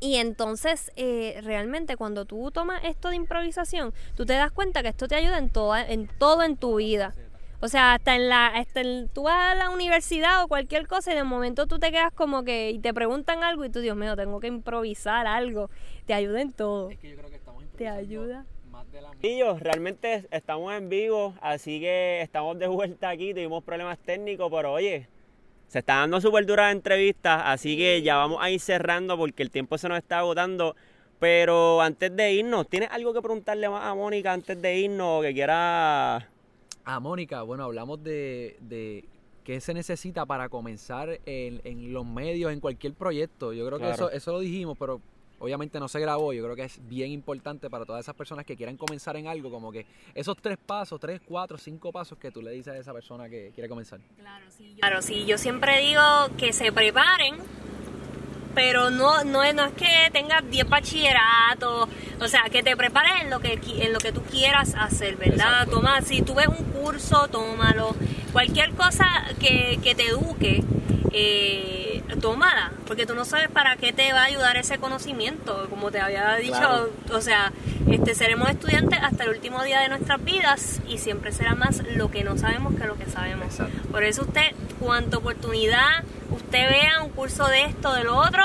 Y 0.00 0.16
entonces, 0.16 0.90
eh, 0.96 1.40
realmente, 1.44 1.96
cuando 1.96 2.24
tú 2.24 2.50
tomas 2.50 2.82
esto 2.84 3.10
de 3.10 3.16
improvisación, 3.16 3.92
tú 4.16 4.24
te 4.24 4.32
das 4.32 4.50
cuenta 4.50 4.82
que 4.82 4.88
esto 4.88 5.06
te 5.06 5.14
ayuda 5.14 5.38
en, 5.38 5.50
toda, 5.50 5.86
en 5.86 6.08
todo 6.18 6.42
en 6.42 6.56
tu 6.56 6.76
vida. 6.76 7.14
O 7.62 7.68
sea, 7.68 7.94
hasta 7.94 8.16
en 8.16 8.30
la, 8.30 8.46
hasta 8.46 8.80
tú 9.12 9.24
vas 9.24 9.52
a 9.52 9.54
la 9.54 9.68
universidad 9.68 10.42
o 10.42 10.48
cualquier 10.48 10.86
cosa 10.86 11.12
y 11.12 11.14
de 11.14 11.24
momento 11.24 11.66
tú 11.66 11.78
te 11.78 11.90
quedas 11.90 12.10
como 12.14 12.42
que 12.42 12.70
y 12.70 12.78
te 12.78 12.94
preguntan 12.94 13.44
algo 13.44 13.66
y 13.66 13.70
tú, 13.70 13.80
Dios 13.80 13.96
mío, 13.96 14.16
tengo 14.16 14.40
que 14.40 14.46
improvisar 14.46 15.26
algo. 15.26 15.68
Te 16.06 16.14
ayuda 16.14 16.40
en 16.40 16.52
todo. 16.52 16.88
Es 16.88 16.98
que 16.98 17.10
yo 17.10 17.16
creo 17.18 17.28
que 17.28 17.36
estamos 17.36 17.62
Te 17.76 17.86
ayuda. 17.86 18.46
Más 18.70 18.90
de 18.90 19.02
la... 19.02 19.58
realmente 19.58 20.26
estamos 20.30 20.72
en 20.72 20.88
vivo, 20.88 21.34
así 21.42 21.80
que 21.80 22.22
estamos 22.22 22.58
de 22.58 22.66
vuelta 22.68 23.10
aquí, 23.10 23.34
tuvimos 23.34 23.62
problemas 23.62 23.98
técnicos, 23.98 24.50
pero 24.50 24.72
oye, 24.72 25.08
se 25.70 25.78
está 25.78 25.94
dando 26.00 26.20
súper 26.20 26.46
dura 26.46 26.72
entrevistas, 26.72 27.42
así 27.44 27.76
que 27.76 28.02
ya 28.02 28.16
vamos 28.16 28.38
a 28.40 28.50
ir 28.50 28.58
cerrando 28.58 29.16
porque 29.16 29.44
el 29.44 29.52
tiempo 29.52 29.78
se 29.78 29.88
nos 29.88 29.98
está 29.98 30.18
agotando. 30.18 30.74
Pero 31.20 31.80
antes 31.80 32.16
de 32.16 32.32
irnos, 32.32 32.66
¿tienes 32.66 32.90
algo 32.90 33.14
que 33.14 33.22
preguntarle 33.22 33.66
a 33.66 33.94
Mónica 33.94 34.32
antes 34.32 34.60
de 34.60 34.78
irnos 34.80 35.22
que 35.22 35.32
quiera...? 35.32 36.28
A 36.84 36.98
Mónica, 36.98 37.42
bueno, 37.42 37.62
hablamos 37.62 38.02
de, 38.02 38.56
de 38.62 39.04
qué 39.44 39.60
se 39.60 39.72
necesita 39.72 40.26
para 40.26 40.48
comenzar 40.48 41.20
en, 41.24 41.60
en, 41.62 41.92
los 41.92 42.04
medios, 42.04 42.52
en 42.52 42.58
cualquier 42.58 42.94
proyecto. 42.94 43.52
Yo 43.52 43.64
creo 43.66 43.78
que 43.78 43.90
eso, 43.90 44.10
eso 44.10 44.32
lo 44.32 44.40
dijimos, 44.40 44.76
pero 44.76 45.00
obviamente 45.40 45.80
no 45.80 45.88
se 45.88 45.98
grabó, 45.98 46.32
yo 46.32 46.44
creo 46.44 46.54
que 46.54 46.64
es 46.64 46.78
bien 46.88 47.10
importante 47.10 47.68
para 47.68 47.84
todas 47.84 48.04
esas 48.04 48.14
personas 48.14 48.44
que 48.44 48.56
quieran 48.56 48.76
comenzar 48.76 49.16
en 49.16 49.26
algo, 49.26 49.50
como 49.50 49.72
que 49.72 49.86
esos 50.14 50.36
tres 50.36 50.58
pasos, 50.58 51.00
tres, 51.00 51.20
cuatro, 51.24 51.58
cinco 51.58 51.90
pasos 51.90 52.18
que 52.18 52.30
tú 52.30 52.42
le 52.42 52.52
dices 52.52 52.74
a 52.74 52.78
esa 52.78 52.92
persona 52.92 53.28
que 53.28 53.50
quiere 53.54 53.68
comenzar. 53.68 54.00
Claro, 54.18 54.46
sí, 54.50 54.70
yo, 54.74 54.80
claro, 54.80 55.02
sí, 55.02 55.24
yo 55.26 55.38
siempre 55.38 55.80
digo 55.80 56.02
que 56.36 56.52
se 56.52 56.70
preparen, 56.70 57.36
pero 58.54 58.90
no, 58.90 59.24
no, 59.24 59.42
es, 59.42 59.54
no 59.54 59.64
es 59.64 59.72
que 59.72 60.10
tengas 60.12 60.48
10 60.48 60.68
bachilleratos, 60.68 61.88
o 62.20 62.28
sea, 62.28 62.42
que 62.50 62.62
te 62.62 62.76
prepares 62.76 63.22
en 63.22 63.30
lo 63.30 63.40
que, 63.40 63.58
en 63.78 63.92
lo 63.92 63.98
que 63.98 64.12
tú 64.12 64.22
quieras 64.22 64.74
hacer, 64.78 65.16
¿verdad? 65.16 65.66
Toma, 65.68 66.02
si 66.02 66.20
tú 66.22 66.34
ves 66.34 66.48
un 66.48 66.64
curso, 66.64 67.28
tómalo, 67.28 67.94
cualquier 68.32 68.72
cosa 68.72 69.06
que, 69.38 69.78
que 69.82 69.94
te 69.94 70.08
eduque 70.08 70.62
eh, 71.12 71.79
tómala, 72.20 72.72
porque 72.86 73.06
tú 73.06 73.14
no 73.14 73.24
sabes 73.24 73.48
para 73.48 73.76
qué 73.76 73.92
te 73.92 74.12
va 74.12 74.22
a 74.22 74.24
ayudar 74.24 74.56
ese 74.56 74.78
conocimiento, 74.78 75.66
como 75.70 75.90
te 75.90 76.00
había 76.00 76.34
dicho, 76.36 76.90
o 77.12 77.20
sea, 77.20 77.52
este 77.90 78.14
seremos 78.14 78.48
estudiantes 78.50 78.98
hasta 79.02 79.24
el 79.24 79.30
último 79.30 79.62
día 79.62 79.80
de 79.80 79.88
nuestras 79.88 80.22
vidas 80.22 80.80
y 80.88 80.98
siempre 80.98 81.32
será 81.32 81.54
más 81.54 81.82
lo 81.94 82.10
que 82.10 82.24
no 82.24 82.36
sabemos 82.38 82.74
que 82.74 82.86
lo 82.86 82.96
que 82.96 83.06
sabemos. 83.06 83.58
Por 83.90 84.04
eso 84.04 84.22
usted, 84.22 84.52
cuanta 84.78 85.18
oportunidad 85.18 86.04
usted 86.30 86.68
vea 86.68 87.02
un 87.02 87.10
curso 87.10 87.46
de 87.46 87.64
esto, 87.64 87.92
de 87.92 88.04
lo 88.04 88.16
otro, 88.16 88.42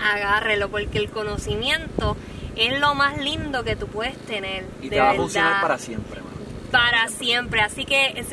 agárrelo, 0.00 0.68
porque 0.68 0.98
el 0.98 1.10
conocimiento 1.10 2.16
es 2.56 2.78
lo 2.80 2.94
más 2.94 3.18
lindo 3.18 3.64
que 3.64 3.76
tú 3.76 3.86
puedes 3.86 4.16
tener. 4.18 4.64
Y 4.82 4.88
te 4.88 4.98
va 4.98 5.10
a 5.10 5.14
funcionar 5.14 5.60
para 5.60 5.78
siempre. 5.78 6.20
Para 6.74 7.06
siempre. 7.06 7.60
Así 7.60 7.84
que 7.84 8.24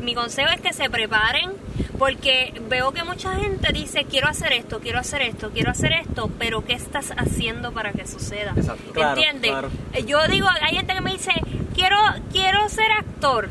mi 0.00 0.14
consejo 0.14 0.50
es 0.54 0.60
que 0.60 0.72
se 0.72 0.88
preparen 0.88 1.50
porque 1.98 2.54
veo 2.68 2.92
que 2.92 3.02
mucha 3.02 3.34
gente 3.34 3.72
dice, 3.72 4.04
quiero 4.08 4.28
hacer 4.28 4.52
esto, 4.52 4.78
quiero 4.78 5.00
hacer 5.00 5.22
esto, 5.22 5.50
quiero 5.50 5.72
hacer 5.72 5.92
esto, 5.94 6.30
pero 6.38 6.64
¿qué 6.64 6.74
estás 6.74 7.12
haciendo 7.16 7.72
para 7.72 7.90
que 7.90 8.06
suceda? 8.06 8.52
Exacto. 8.56 8.92
¿Entiendes? 9.00 9.52
Eh, 9.94 10.04
yo 10.04 10.24
digo, 10.28 10.46
hay 10.62 10.76
gente 10.76 10.94
que 10.94 11.00
me 11.00 11.10
dice, 11.10 11.32
quiero, 11.74 11.96
quiero 12.30 12.68
ser 12.68 12.92
actor, 12.92 13.48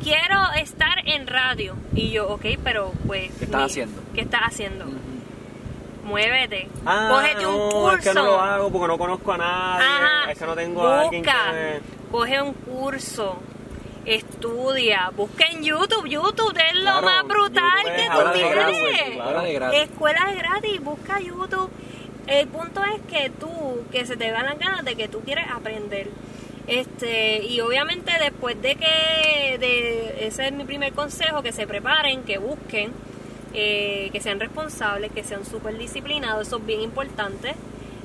quiero 0.00 0.52
estar 0.54 1.00
en 1.04 1.26
radio. 1.26 1.74
Y 1.92 2.10
yo, 2.10 2.28
ok, 2.28 2.44
pero 2.62 2.92
pues... 3.04 3.32
¿Qué 3.36 3.46
estás 3.46 3.64
haciendo? 3.64 4.02
¿Qué 4.14 4.20
estás 4.20 4.42
haciendo? 4.44 4.84
Muévete. 6.04 6.68
Ah, 6.84 7.08
Cógete 7.10 7.46
un 7.48 7.70
curso. 7.72 7.96
Es 7.96 8.04
que 8.04 8.14
no 8.14 8.26
lo 8.26 8.40
hago 8.40 8.70
porque 8.70 8.86
no 8.86 8.96
conozco 8.96 9.32
a 9.32 9.38
nadie. 9.38 10.32
Es 10.32 10.38
que 10.38 10.46
no 10.46 10.54
tengo 10.54 10.86
a 10.86 11.00
alguien 11.00 11.24
que 11.24 11.80
Coge 12.12 12.40
un 12.40 12.52
curso 12.52 13.36
estudia, 14.06 15.10
busca 15.14 15.46
en 15.46 15.62
YouTube, 15.62 16.06
YouTube 16.06 16.56
es 16.56 16.76
lo 16.76 17.02
más 17.02 17.26
brutal 17.26 17.84
que 17.84 18.08
tú 18.10 18.32
tienes. 18.32 19.88
Escuela 19.88 20.26
de 20.26 20.36
gratis, 20.36 20.80
busca 20.82 21.20
YouTube. 21.20 21.70
El 22.26 22.48
punto 22.48 22.82
es 22.84 23.00
que 23.10 23.30
tú, 23.30 23.84
que 23.90 24.06
se 24.06 24.16
te 24.16 24.30
dan 24.30 24.46
las 24.46 24.58
ganas 24.58 24.84
de 24.84 24.96
que 24.96 25.08
tú 25.08 25.20
quieres 25.20 25.46
aprender. 25.52 26.08
Este, 26.66 27.44
y 27.44 27.60
obviamente 27.60 28.12
después 28.20 28.60
de 28.60 28.74
que, 28.74 29.58
de, 29.58 30.26
ese 30.26 30.46
es 30.46 30.52
mi 30.52 30.64
primer 30.64 30.92
consejo, 30.92 31.42
que 31.42 31.52
se 31.52 31.66
preparen, 31.66 32.22
que 32.22 32.38
busquen, 32.38 32.92
eh, 33.54 34.10
que 34.12 34.20
sean 34.20 34.40
responsables, 34.40 35.12
que 35.12 35.22
sean 35.22 35.44
súper 35.44 35.78
disciplinados, 35.78 36.48
eso 36.48 36.56
es 36.56 36.66
bien 36.66 36.80
importante. 36.80 37.54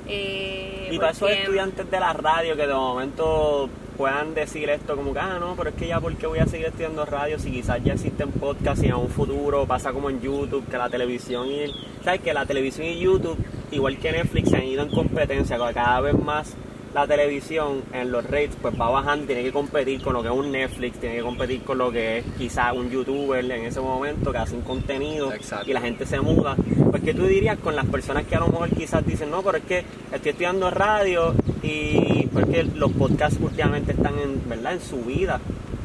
Eh, 0.08 0.90
y 0.92 0.98
para 0.98 1.12
esos 1.12 1.32
estudiantes 1.32 1.90
de 1.90 2.00
la 2.00 2.14
radio 2.14 2.56
que 2.56 2.68
de 2.68 2.74
momento 2.74 3.70
puedan 4.02 4.34
decir 4.34 4.68
esto 4.68 4.96
como 4.96 5.14
que, 5.14 5.20
ah, 5.20 5.38
no, 5.40 5.56
pero 5.56 5.70
es 5.70 5.76
que 5.76 5.86
ya 5.86 6.00
porque 6.00 6.26
voy 6.26 6.40
a 6.40 6.48
seguir 6.48 6.66
estudiando 6.66 7.06
radio 7.06 7.38
si 7.38 7.52
quizás 7.52 7.84
ya 7.84 7.94
existen 7.94 8.32
podcasts 8.32 8.84
y 8.84 8.88
en 8.88 8.96
un 8.96 9.10
futuro 9.10 9.68
pasa 9.68 9.94
como 9.94 10.10
en 10.10 10.20
YouTube, 10.20 10.68
que 10.68 10.76
la 10.76 10.90
televisión 10.90 11.46
y, 11.46 11.72
¿sabes? 12.04 12.22
Que 12.22 12.34
la 12.34 12.48
televisión 12.48 12.88
y 12.88 12.98
YouTube, 12.98 13.38
igual 13.70 14.00
que 14.00 14.12
Netflix, 14.12 14.50
se 14.50 14.58
han 14.58 14.64
ido 14.64 14.82
en 14.82 14.90
competencia, 14.90 15.56
cada 15.72 16.02
vez 16.02 16.18
más 16.18 16.56
la 16.96 17.06
televisión 17.06 17.84
en 17.94 18.12
los 18.12 18.24
rates 18.24 18.58
pues 18.60 18.74
va 18.74 18.90
bajando, 18.90 19.28
tiene 19.28 19.44
que 19.44 19.52
competir 19.52 20.02
con 20.02 20.14
lo 20.14 20.24
que 20.24 20.30
es 20.30 20.34
un 20.34 20.52
Netflix, 20.52 21.00
tiene 21.00 21.18
que 21.18 21.22
competir 21.22 21.62
con 21.62 21.78
lo 21.78 21.92
que 21.92 22.18
es 22.18 22.26
quizás 22.40 22.74
un 22.74 22.90
youtuber 22.90 23.46
en 23.46 23.66
ese 23.66 23.82
momento 23.82 24.32
que 24.32 24.38
hace 24.40 24.56
un 24.56 24.64
contenido 24.64 25.32
y 25.64 25.74
la 25.74 25.82
gente 25.82 26.08
se 26.08 26.20
muda. 26.20 26.56
Pues 26.92 27.04
que 27.04 27.14
tú 27.14 27.26
dirías 27.26 27.58
con 27.58 27.76
las 27.76 27.86
personas 27.86 28.26
que 28.26 28.36
a 28.36 28.40
lo 28.40 28.48
mejor 28.48 28.70
quizás 28.70 29.06
dicen, 29.06 29.32
no, 29.32 29.42
pero 29.42 29.58
es 29.58 29.64
que 29.64 29.86
estoy 30.12 30.32
estudiando 30.32 30.70
radio 30.70 31.34
y 31.64 32.28
porque 32.28 32.64
los 32.64 32.92
podcasts 32.92 33.40
últimamente 33.42 33.94
están 33.94 34.20
en, 34.20 34.48
¿verdad? 34.48 34.74
en 34.74 34.82
su 34.82 34.98
vida. 34.98 35.40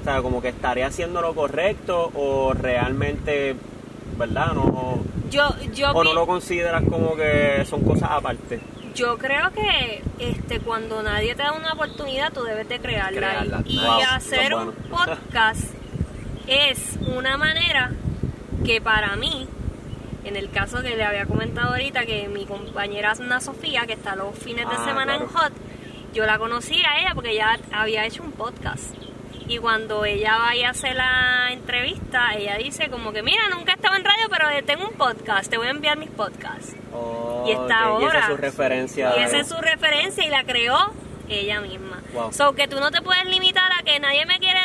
sea, 0.05 0.21
como 0.21 0.42
que 0.42 0.49
estaré 0.49 0.83
haciendo 0.85 1.23
lo 1.23 1.35
correcto 1.35 2.11
o 2.14 2.53
realmente, 2.55 3.55
¿verdad? 4.19 4.53
No, 4.53 4.99
yo, 5.31 5.55
yo 5.73 5.90
o 5.92 6.05
no 6.05 6.12
lo 6.12 6.27
consideras 6.27 6.83
como 6.88 7.14
que 7.14 7.64
son 7.69 7.83
cosas 7.83 8.11
aparte. 8.11 8.61
Yo 8.95 9.19
creo 9.19 9.51
que 9.53 10.03
este 10.19 10.61
cuando 10.61 11.03
nadie 11.03 11.35
te 11.35 11.42
da 11.42 11.53
una 11.53 11.73
oportunidad, 11.73 12.33
tú 12.33 12.42
debes 12.42 12.69
de 12.69 12.79
crearla. 12.81 13.62
Y, 13.66 13.79
hacer 13.79 14.55
un 14.55 14.73
podcast 14.90 15.61
es 16.47 16.99
una 17.14 17.37
manera 17.37 17.92
que 18.64 18.81
para 18.81 19.16
mí, 19.16 19.47
en 20.27 20.37
el 20.37 20.51
caso 20.51 20.83
que 20.83 20.97
le 20.97 21.05
había 21.05 21.25
comentado 21.27 21.69
ahorita, 21.71 22.05
que 22.05 22.29
mi 22.29 22.45
compañera 22.45 23.12
Ana 23.12 23.41
Sofía, 23.41 23.87
que 23.87 23.93
está 23.93 24.17
los 24.17 24.37
fines 24.37 24.69
de 24.69 24.75
ah, 24.77 24.85
semana 24.85 25.17
en 25.17 25.27
Hot, 25.27 25.53
yo 26.12 26.27
la 26.27 26.39
conocí 26.39 26.83
a 26.85 27.01
ella 27.01 27.12
porque 27.15 27.31
ella 27.31 27.59
había 27.73 28.05
hecho 28.05 28.23
un 28.23 28.33
podcast. 28.33 28.95
Y 29.49 29.59
cuando 29.59 30.05
ella 30.05 30.37
vaya 30.39 30.69
a 30.69 30.71
hacer 30.73 30.97
la 30.97 31.53
entrevista, 31.53 32.35
ella 32.35 32.57
dice 32.57 32.91
como 32.91 33.12
que, 33.12 33.23
mira, 33.23 33.49
nunca 33.49 33.73
he 33.73 33.75
estado 33.77 33.95
en 33.95 34.05
radio, 34.05 34.25
pero 34.29 34.49
tengo 34.65 34.89
un 34.89 34.95
podcast, 34.95 35.49
te 35.49 35.57
voy 35.57 35.69
a 35.69 35.71
enviar 35.71 35.97
mis 35.97 36.11
podcasts. 36.11 36.75
y 37.47 37.53
está 37.53 37.85
ahora. 37.85 38.05
Y 38.05 38.07
esa 38.07 38.19
es 38.19 38.27
su 38.27 38.37
referencia. 38.37 39.17
Y 39.17 39.23
esa 39.23 39.39
es 39.39 39.49
su 39.49 39.57
referencia 39.57 40.27
y 40.27 40.29
la 40.29 40.43
creó 40.43 40.93
ella 41.29 41.61
misma. 41.61 42.03
So 42.33 42.55
que 42.55 42.67
tú 42.67 42.81
no 42.81 42.91
te 42.91 43.03
puedes 43.03 43.25
limitar 43.27 43.71
a 43.73 43.83
que 43.83 44.01
nadie 44.01 44.27
me 44.27 44.39
quiere 44.39 44.59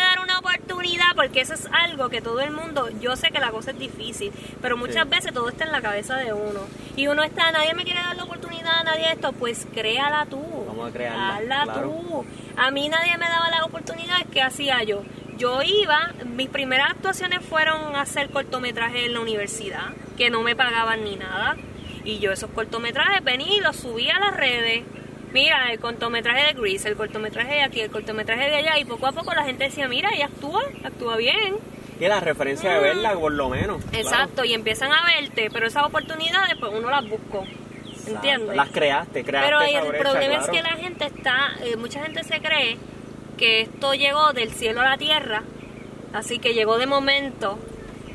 porque 1.15 1.41
eso 1.41 1.53
es 1.53 1.67
algo 1.71 2.09
que 2.09 2.21
todo 2.21 2.39
el 2.41 2.51
mundo, 2.51 2.89
yo 2.99 3.15
sé 3.15 3.29
que 3.31 3.39
la 3.39 3.51
cosa 3.51 3.71
es 3.71 3.79
difícil, 3.79 4.31
pero 4.61 4.77
muchas 4.77 5.07
veces 5.09 5.33
todo 5.33 5.49
está 5.49 5.65
en 5.65 5.71
la 5.71 5.81
cabeza 5.81 6.17
de 6.17 6.33
uno. 6.33 6.61
Y 6.95 7.07
uno 7.07 7.23
está, 7.23 7.51
nadie 7.51 7.73
me 7.73 7.83
quiere 7.83 7.99
dar 7.99 8.15
la 8.15 8.23
oportunidad, 8.23 8.83
nadie 8.83 9.11
esto, 9.11 9.31
pues 9.33 9.67
créala 9.73 10.25
tú. 10.25 10.41
Vamos 10.67 10.89
a 10.89 10.91
crearla. 10.91 11.35
Hazla 11.37 11.73
tú. 11.81 12.25
A 12.57 12.71
mí 12.71 12.89
nadie 12.89 13.17
me 13.17 13.25
daba 13.25 13.49
la 13.49 13.63
oportunidad, 13.65 14.25
¿qué 14.31 14.41
hacía 14.41 14.83
yo? 14.83 15.03
Yo 15.37 15.61
iba, 15.61 16.13
mis 16.25 16.49
primeras 16.49 16.91
actuaciones 16.91 17.43
fueron 17.43 17.95
hacer 17.95 18.29
cortometrajes 18.29 19.05
en 19.05 19.13
la 19.13 19.21
universidad, 19.21 19.93
que 20.17 20.29
no 20.29 20.41
me 20.41 20.55
pagaban 20.55 21.03
ni 21.03 21.15
nada. 21.15 21.55
Y 22.03 22.19
yo 22.19 22.31
esos 22.31 22.49
cortometrajes 22.49 23.23
venía 23.23 23.57
y 23.57 23.59
los 23.59 23.75
subía 23.75 24.17
a 24.17 24.19
las 24.19 24.35
redes 24.35 24.83
mira, 25.33 25.71
el 25.71 25.79
cortometraje 25.79 26.47
de 26.47 26.61
Grease, 26.61 26.89
el 26.89 26.95
cortometraje 26.95 27.53
de 27.53 27.61
aquí, 27.61 27.81
el 27.81 27.91
cortometraje 27.91 28.49
de 28.49 28.55
allá, 28.55 28.79
y 28.79 28.85
poco 28.85 29.07
a 29.07 29.11
poco 29.11 29.33
la 29.33 29.43
gente 29.43 29.65
decía, 29.65 29.87
mira, 29.87 30.11
ella 30.13 30.25
actúa, 30.25 30.63
actúa 30.83 31.17
bien. 31.17 31.55
Y 31.99 32.07
la 32.07 32.19
referencia 32.19 32.73
de 32.73 32.79
verla, 32.79 33.13
por 33.13 33.31
lo 33.31 33.49
menos. 33.49 33.83
Exacto, 33.93 34.43
y 34.43 34.53
empiezan 34.53 34.91
a 34.91 35.03
verte, 35.05 35.49
pero 35.51 35.67
esas 35.67 35.83
oportunidades, 35.83 36.55
pues 36.59 36.71
uno 36.73 36.89
las 36.89 37.07
buscó. 37.07 37.45
¿Entiendes? 38.07 38.55
Las 38.55 38.69
creaste, 38.69 39.23
creaste. 39.23 39.51
Pero 39.51 39.91
el 39.91 39.97
problema 39.97 40.35
es 40.35 40.49
que 40.49 40.61
la 40.61 40.71
gente 40.71 41.05
está, 41.05 41.51
eh, 41.63 41.75
mucha 41.75 42.03
gente 42.03 42.23
se 42.23 42.39
cree 42.41 42.77
que 43.37 43.61
esto 43.61 43.93
llegó 43.93 44.33
del 44.33 44.51
cielo 44.51 44.81
a 44.81 44.89
la 44.89 44.97
tierra, 44.97 45.43
así 46.13 46.39
que 46.39 46.53
llegó 46.53 46.77
de 46.77 46.87
momento 46.87 47.59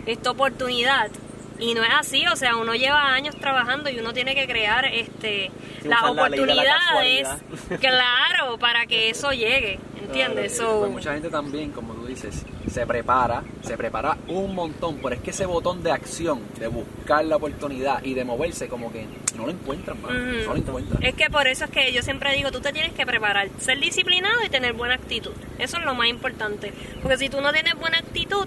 esta 0.07 0.31
oportunidad 0.31 1.11
y 1.59 1.75
no 1.75 1.83
es 1.83 1.91
así, 1.95 2.27
o 2.27 2.37
sea, 2.37 2.57
uno 2.57 2.75
lleva 2.75 3.13
años 3.13 3.37
trabajando 3.37 3.91
y 3.91 3.99
uno 3.99 4.13
tiene 4.13 4.35
que 4.35 4.47
crear 4.47 4.85
este 4.85 5.51
las 5.85 6.03
oportunidades, 6.03 7.29
claro, 7.81 8.59
para 8.59 8.87
que 8.87 9.11
eso 9.11 9.31
llegue, 9.33 9.79
¿entiendes? 10.01 10.61
Pues 10.61 10.91
mucha 10.91 11.13
gente 11.15 11.29
también, 11.29 11.71
como 11.71 11.95
tú 11.95 12.07
dices, 12.07 12.45
se 12.71 12.87
prepara, 12.87 13.43
se 13.63 13.77
prepara 13.77 14.17
un 14.29 14.55
montón, 14.55 14.99
pero 15.03 15.15
es 15.15 15.21
que 15.21 15.31
ese 15.31 15.47
botón 15.47 15.83
de 15.83 15.93
acción, 15.93 16.41
de 16.59 16.69
buscar 16.69 17.25
la 17.25 17.37
oportunidad 17.37 18.03
y 18.05 18.15
de 18.15 18.25
moverse, 18.25 18.69
como 18.69 18.93
que 18.93 19.07
no 19.37 19.47
lo 19.47 19.53
encuentran, 19.53 20.01
no 20.03 20.09
lo 20.09 20.57
encuentran. 20.57 21.03
Es 21.03 21.15
que 21.15 21.31
por 21.31 21.47
eso 21.47 21.65
es 21.65 21.71
que 21.71 21.93
yo 21.93 22.03
siempre 22.03 22.35
digo, 22.35 22.51
tú 22.51 22.61
te 22.61 22.73
tienes 22.73 22.93
que 22.93 23.07
preparar, 23.07 23.49
ser 23.59 23.81
disciplinado 23.81 24.45
y 24.45 24.49
tener 24.49 24.73
buena 24.73 24.95
actitud. 24.95 25.33
Eso 25.59 25.79
es 25.79 25.85
lo 25.85 25.95
más 25.95 26.09
importante, 26.09 26.73
porque 27.03 27.19
si 27.19 27.29
tú 27.29 27.41
no 27.41 27.53
tienes 27.53 27.75
buena 27.77 27.99
actitud, 27.99 28.47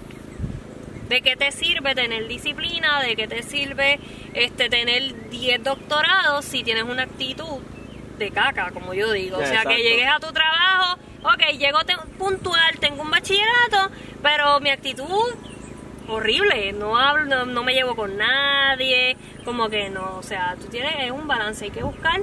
¿De 1.10 1.22
qué 1.22 1.34
te 1.34 1.50
sirve 1.50 1.96
tener 1.96 2.28
disciplina? 2.28 3.02
¿De 3.02 3.16
qué 3.16 3.26
te 3.26 3.42
sirve 3.42 3.98
este 4.32 4.68
tener 4.68 5.28
10 5.28 5.64
doctorados 5.64 6.44
si 6.44 6.62
tienes 6.62 6.84
una 6.84 7.02
actitud 7.02 7.58
de 8.16 8.30
caca, 8.30 8.70
como 8.70 8.94
yo 8.94 9.10
digo? 9.10 9.38
o 9.38 9.44
sea, 9.44 9.64
que 9.64 9.78
llegues 9.78 10.06
a 10.06 10.20
tu 10.20 10.32
trabajo, 10.32 11.00
ok, 11.24 11.58
llego 11.58 11.80
puntual, 12.16 12.78
tengo 12.78 13.02
un 13.02 13.10
bachillerato, 13.10 13.92
pero 14.22 14.60
mi 14.60 14.70
actitud 14.70 15.34
horrible, 16.06 16.72
no 16.74 16.96
hablo, 16.96 17.44
no, 17.44 17.64
me 17.64 17.74
llevo 17.74 17.96
con 17.96 18.16
nadie, 18.16 19.16
como 19.44 19.68
que 19.68 19.90
no, 19.90 20.16
o 20.16 20.22
sea, 20.22 20.54
tú 20.60 20.68
tienes 20.68 21.10
un 21.10 21.26
balance, 21.26 21.64
hay 21.64 21.70
que 21.72 21.82
buscar 21.82 22.20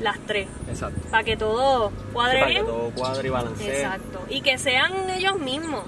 las 0.00 0.16
tres. 0.28 0.46
Exacto. 0.68 1.00
Para 1.10 1.24
que 1.24 1.36
todo 1.36 1.90
cuadre 2.12 2.46
bien. 2.46 2.64
Para 2.64 2.76
que 2.76 2.82
todo 2.82 2.90
cuadre 2.92 3.26
y 3.26 3.30
balancee. 3.32 3.80
Exacto. 3.80 4.24
Y 4.30 4.42
que 4.42 4.58
sean 4.58 5.10
ellos 5.10 5.40
mismos 5.40 5.82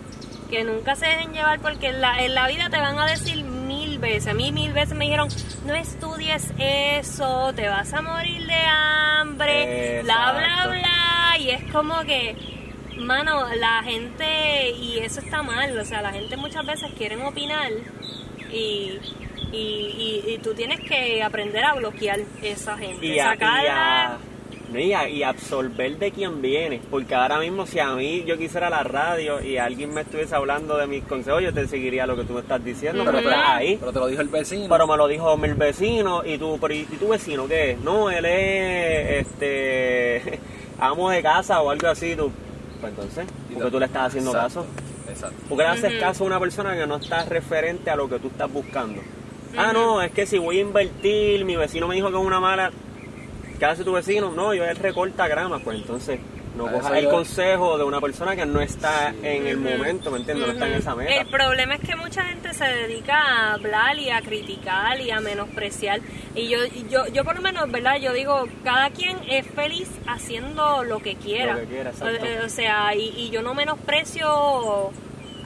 que 0.51 0.65
nunca 0.65 0.97
se 0.97 1.07
dejen 1.07 1.33
llevar 1.33 1.61
porque 1.61 1.89
en 1.89 2.01
la, 2.01 2.23
en 2.23 2.35
la 2.35 2.49
vida 2.49 2.69
te 2.69 2.79
van 2.79 2.99
a 2.99 3.07
decir 3.07 3.45
mil 3.45 3.99
veces, 3.99 4.27
a 4.27 4.35
mí 4.35 4.51
mil 4.53 4.73
veces 4.73 4.95
me 4.97 5.05
dijeron, 5.05 5.29
no 5.65 5.75
estudies 5.75 6.53
eso, 6.59 7.53
te 7.55 7.69
vas 7.69 7.93
a 7.95 8.03
morir 8.03 8.47
de 8.47 8.55
hambre, 8.55 10.03
bla, 10.03 10.33
bla, 10.33 10.67
bla, 10.67 11.39
y 11.39 11.51
es 11.51 11.73
como 11.73 12.01
que, 12.01 12.37
mano, 12.99 13.47
la 13.55 13.83
gente, 13.85 14.71
y 14.73 14.99
eso 14.99 15.21
está 15.21 15.43
mal, 15.43 15.79
o 15.79 15.85
sea, 15.85 16.03
la 16.03 16.13
gente 16.13 16.37
muchas 16.37 16.67
veces 16.67 16.91
quieren 16.99 17.23
opinar 17.23 17.71
y... 18.53 18.99
Y, 19.53 20.23
y, 20.29 20.39
tú 20.45 20.55
tienes 20.55 20.79
que 20.79 21.25
aprender 21.25 21.65
a 21.65 21.75
bloquear 21.75 22.21
esa 22.41 22.79
gente, 22.79 23.05
y 24.79 24.93
y, 24.93 25.23
absorber 25.23 25.99
de 25.99 26.13
quién 26.13 26.41
viene. 26.41 26.81
Porque 26.91 27.15
ahora 27.15 27.39
mismo, 27.39 27.67
si 27.67 27.79
a 27.79 27.95
mí 27.95 28.25
yo 28.25 28.39
quisiera 28.39 28.71
la 28.71 28.83
radio 28.83 29.43
y 29.43 29.57
alguien 29.57 29.93
me 29.93 30.03
estuviese 30.03 30.35
hablando 30.35 30.77
de 30.77 30.87
mis 30.87 31.05
consejos, 31.05 31.43
yo 31.43 31.53
te 31.53 31.67
seguiría 31.67 32.07
lo 32.07 32.17
que 32.17 32.25
tú 32.25 32.35
me 32.35 32.41
estás 32.41 32.65
diciendo. 32.65 33.05
Pero 33.05 33.31
ahí. 33.35 33.77
Pero 33.79 33.93
te 33.93 33.99
lo 33.99 34.07
dijo 34.07 34.21
el 34.23 34.29
vecino. 34.29 34.69
Pero 34.69 34.87
me 34.87 34.97
lo 34.97 35.09
dijo 35.09 35.35
el 35.45 35.55
vecino. 35.55 36.25
¿Y 36.25 36.39
tú, 36.39 36.59
pero, 36.61 36.75
¿y, 36.75 36.85
tu 36.85 37.09
vecino 37.09 37.49
qué? 37.49 37.77
No, 37.83 38.11
él 38.11 38.25
es 38.25 39.27
este 39.27 40.41
amo 40.79 41.11
de 41.11 41.23
casa 41.23 41.61
o 41.61 41.71
algo 41.71 41.89
así. 41.89 42.15
Tú. 42.15 42.31
Pues 42.81 42.93
entonces, 42.93 43.27
¿por 43.53 43.65
qué 43.65 43.71
tú 43.71 43.79
le 43.79 43.87
estás 43.87 44.09
haciendo 44.09 44.33
caso? 44.33 44.65
Exacto. 45.09 45.37
¿Por 45.49 45.59
qué 45.59 45.65
le 45.65 45.71
haces 45.71 46.01
caso 46.01 46.25
a 46.25 46.27
una 46.27 46.41
persona 46.41 46.77
que 46.77 46.87
no 46.87 46.97
está 46.97 47.25
referente 47.25 47.91
a 47.91 47.97
lo 47.97 48.09
que 48.09 48.19
tú 48.19 48.29
estás 48.29 48.51
buscando? 48.51 49.03
Ah, 49.57 49.73
no, 49.73 50.01
es 50.01 50.13
que 50.13 50.27
si 50.27 50.39
voy 50.39 50.59
a 50.59 50.61
invertir, 50.61 51.45
mi 51.45 51.57
vecino 51.57 51.89
me 51.89 51.97
dijo 51.97 52.09
que 52.11 52.17
es 52.17 52.25
una 52.25 52.39
mala 52.39 52.71
¿qué 53.61 53.67
hace 53.67 53.85
tu 53.85 53.93
vecino? 53.93 54.33
No, 54.33 54.55
yo 54.55 54.65
él 54.65 54.77
recorta 54.77 55.29
grama, 55.29 55.59
pues 55.61 55.79
entonces 55.79 56.19
no 56.57 56.67
cojas 56.67 56.97
el 56.97 57.09
consejo 57.09 57.79
de 57.79 57.85
una 57.85 58.01
persona 58.01 58.35
que 58.35 58.45
no 58.47 58.61
está 58.61 59.15
en 59.23 59.47
el 59.47 59.59
momento, 59.59 60.11
¿me 60.11 60.19
entiendes? 60.19 60.47
No 60.47 60.53
está 60.55 60.67
en 60.67 60.75
esa 60.75 60.97
meta. 60.97 61.15
El 61.15 61.27
problema 61.29 61.75
es 61.75 61.81
que 61.81 61.95
mucha 61.95 62.25
gente 62.25 62.53
se 62.55 62.65
dedica 62.65 63.17
a 63.17 63.55
hablar 63.55 63.99
y 63.99 64.11
a 64.11 64.21
criticar 64.23 64.99
y 65.01 65.11
a 65.11 65.21
menospreciar. 65.21 66.01
Y 66.35 66.49
yo, 66.49 66.59
yo, 66.91 67.07
yo 67.09 67.23
por 67.23 67.37
lo 67.37 67.43
menos, 67.43 67.71
¿verdad? 67.71 67.99
Yo 68.01 68.13
digo, 68.13 68.47
cada 68.65 68.91
quien 68.91 69.19
es 69.29 69.47
feliz 69.47 69.89
haciendo 70.07 70.83
lo 70.83 70.99
que 71.01 71.17
quiera. 71.17 71.55
Lo 71.55 71.61
que 71.61 71.67
quiera 71.67 71.93
o, 72.45 72.49
sea, 72.49 72.95
y, 72.95 73.13
y 73.17 73.31
yo 73.31 73.43
no 73.43 73.55
menosprecio 73.55 74.91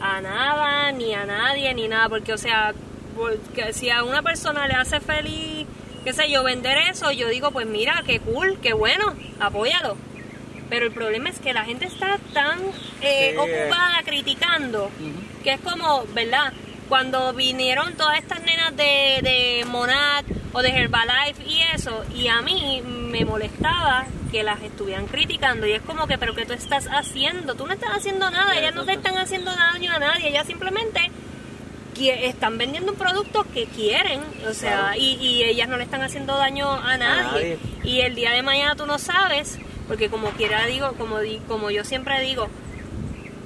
a 0.00 0.20
nada, 0.20 0.92
ni 0.92 1.14
a 1.14 1.26
nadie, 1.26 1.74
ni 1.74 1.88
nada, 1.88 2.08
porque, 2.08 2.32
o 2.32 2.38
sea, 2.38 2.72
porque 3.16 3.72
si 3.72 3.90
a 3.90 4.04
una 4.04 4.22
persona 4.22 4.66
le 4.68 4.74
hace 4.74 5.00
feliz 5.00 5.66
qué 6.04 6.12
sé 6.12 6.30
yo, 6.30 6.44
vender 6.44 6.76
eso, 6.90 7.10
yo 7.12 7.28
digo, 7.28 7.50
pues 7.50 7.66
mira, 7.66 8.02
qué 8.06 8.20
cool, 8.20 8.58
qué 8.62 8.72
bueno, 8.74 9.14
apóyalo. 9.40 9.96
Pero 10.68 10.86
el 10.86 10.92
problema 10.92 11.30
es 11.30 11.38
que 11.38 11.52
la 11.52 11.64
gente 11.64 11.86
está 11.86 12.18
tan 12.32 12.58
eh, 13.00 13.34
ocupada 13.36 14.02
criticando 14.04 14.90
que 15.42 15.52
es 15.52 15.60
como, 15.60 16.04
¿verdad? 16.14 16.52
Cuando 16.88 17.32
vinieron 17.32 17.94
todas 17.94 18.18
estas 18.18 18.42
nenas 18.42 18.76
de, 18.76 19.20
de 19.22 19.64
Monat 19.66 20.24
o 20.52 20.62
de 20.62 20.68
Herbalife 20.70 21.42
y 21.46 21.60
eso, 21.74 22.04
y 22.14 22.28
a 22.28 22.40
mí 22.42 22.82
me 22.84 23.24
molestaba 23.24 24.06
que 24.30 24.42
las 24.42 24.60
estuvieran 24.62 25.06
criticando 25.06 25.66
y 25.66 25.72
es 25.72 25.82
como 25.82 26.06
que, 26.06 26.18
pero 26.18 26.34
¿qué 26.34 26.44
tú 26.44 26.52
estás 26.52 26.88
haciendo? 26.90 27.54
Tú 27.54 27.66
no 27.66 27.72
estás 27.72 27.90
haciendo 27.90 28.30
nada, 28.30 28.58
ellas 28.58 28.74
no 28.74 28.84
te 28.84 28.92
están 28.92 29.16
haciendo 29.16 29.54
daño 29.54 29.92
a 29.92 29.98
nadie, 29.98 30.28
ellas 30.28 30.46
simplemente 30.46 31.10
que 31.94 32.26
están 32.26 32.58
vendiendo 32.58 32.92
un 32.92 32.98
producto 32.98 33.46
que 33.54 33.66
quieren, 33.66 34.20
o 34.48 34.52
sea, 34.52 34.96
y, 34.96 35.42
ellas 35.44 35.68
no 35.68 35.76
le 35.76 35.84
están 35.84 36.02
haciendo 36.02 36.36
daño 36.36 36.70
a 36.70 36.96
nadie. 36.98 37.58
Y 37.82 38.00
el 38.00 38.14
día 38.14 38.32
de 38.32 38.42
mañana 38.42 38.74
tú 38.74 38.86
no 38.86 38.98
sabes, 38.98 39.58
porque 39.88 40.10
como 40.10 40.30
quiera 40.30 40.66
digo, 40.66 40.92
como, 40.98 41.16
como 41.48 41.70
yo 41.70 41.84
siempre 41.84 42.20
digo, 42.20 42.48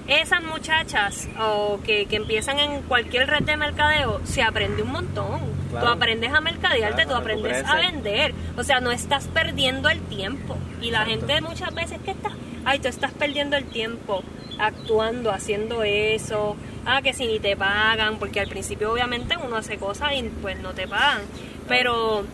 esas 0.09 0.43
muchachas 0.43 1.29
o 1.39 1.81
que, 1.85 2.07
que, 2.07 2.17
empiezan 2.17 2.59
en 2.59 2.83
cualquier 2.83 3.29
red 3.29 3.43
de 3.43 3.57
mercadeo, 3.57 4.21
se 4.25 4.43
aprende 4.43 4.83
un 4.83 4.93
montón. 4.93 5.59
Tú 5.71 5.87
aprendes 5.87 6.33
a 6.33 6.41
mercadearte, 6.41 7.05
tú 7.05 7.15
aprendes 7.15 7.63
a 7.67 7.77
vender. 7.77 8.35
O 8.57 8.65
sea, 8.65 8.81
no 8.81 8.91
estás 8.91 9.29
perdiendo 9.29 9.91
el 9.91 10.01
tiempo. 10.01 10.57
Y 10.81 10.91
la 10.91 11.05
gente 11.05 11.43
muchas 11.43 11.75
veces 11.75 11.99
que 12.03 12.13
está, 12.13 12.31
ay, 12.65 12.79
tú 12.79 12.89
estás 12.89 13.13
perdiendo 13.13 13.57
el 13.59 13.67
tiempo 13.67 14.25
actuando, 14.59 15.31
haciendo 15.31 15.83
eso, 15.83 16.57
ah, 16.87 17.03
que 17.03 17.13
si 17.13 17.27
ni 17.27 17.39
te 17.39 17.57
pagan, 17.57 18.19
porque 18.19 18.41
al 18.41 18.49
principio 18.49 18.93
obviamente 18.93 19.37
uno 19.37 19.57
hace 19.57 19.77
cosas 19.77 20.13
y 20.17 20.23
pues 20.43 20.59
no 20.61 20.73
te 20.73 20.89
pagan. 20.89 21.23
Pero 21.69 22.25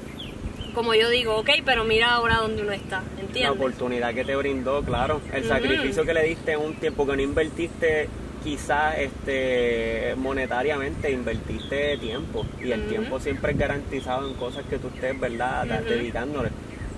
como 0.75 0.95
yo 0.95 1.09
digo, 1.09 1.37
ok, 1.37 1.51
pero 1.64 1.85
mira 1.85 2.12
ahora 2.12 2.39
dónde 2.39 2.62
uno 2.62 2.72
está, 2.72 3.03
¿entiendes? 3.18 3.43
La 3.43 3.53
oportunidad 3.53 4.12
que 4.12 4.25
te 4.25 4.35
brindó, 4.37 4.83
claro. 4.83 5.20
El 5.33 5.45
sacrificio 5.45 6.05
que 6.05 6.14
le 6.14 6.25
diste 6.25 6.57
un 6.57 6.75
tiempo 6.75 7.07
que 7.07 7.16
no 7.16 7.22
invertiste 7.22 8.09
quizás 8.43 8.99
este, 8.99 10.14
monetariamente 10.18 11.11
invertiste 11.11 11.97
tiempo 11.97 12.45
y 12.62 12.72
el 12.72 12.87
tiempo 12.87 13.18
siempre 13.18 13.53
es 13.53 13.59
garantizado 13.59 14.29
en 14.29 14.35
cosas 14.35 14.64
que 14.68 14.79
tú 14.79 14.89
estés, 14.89 15.18
¿verdad?, 15.18 15.64
dedicándole. 15.64 16.51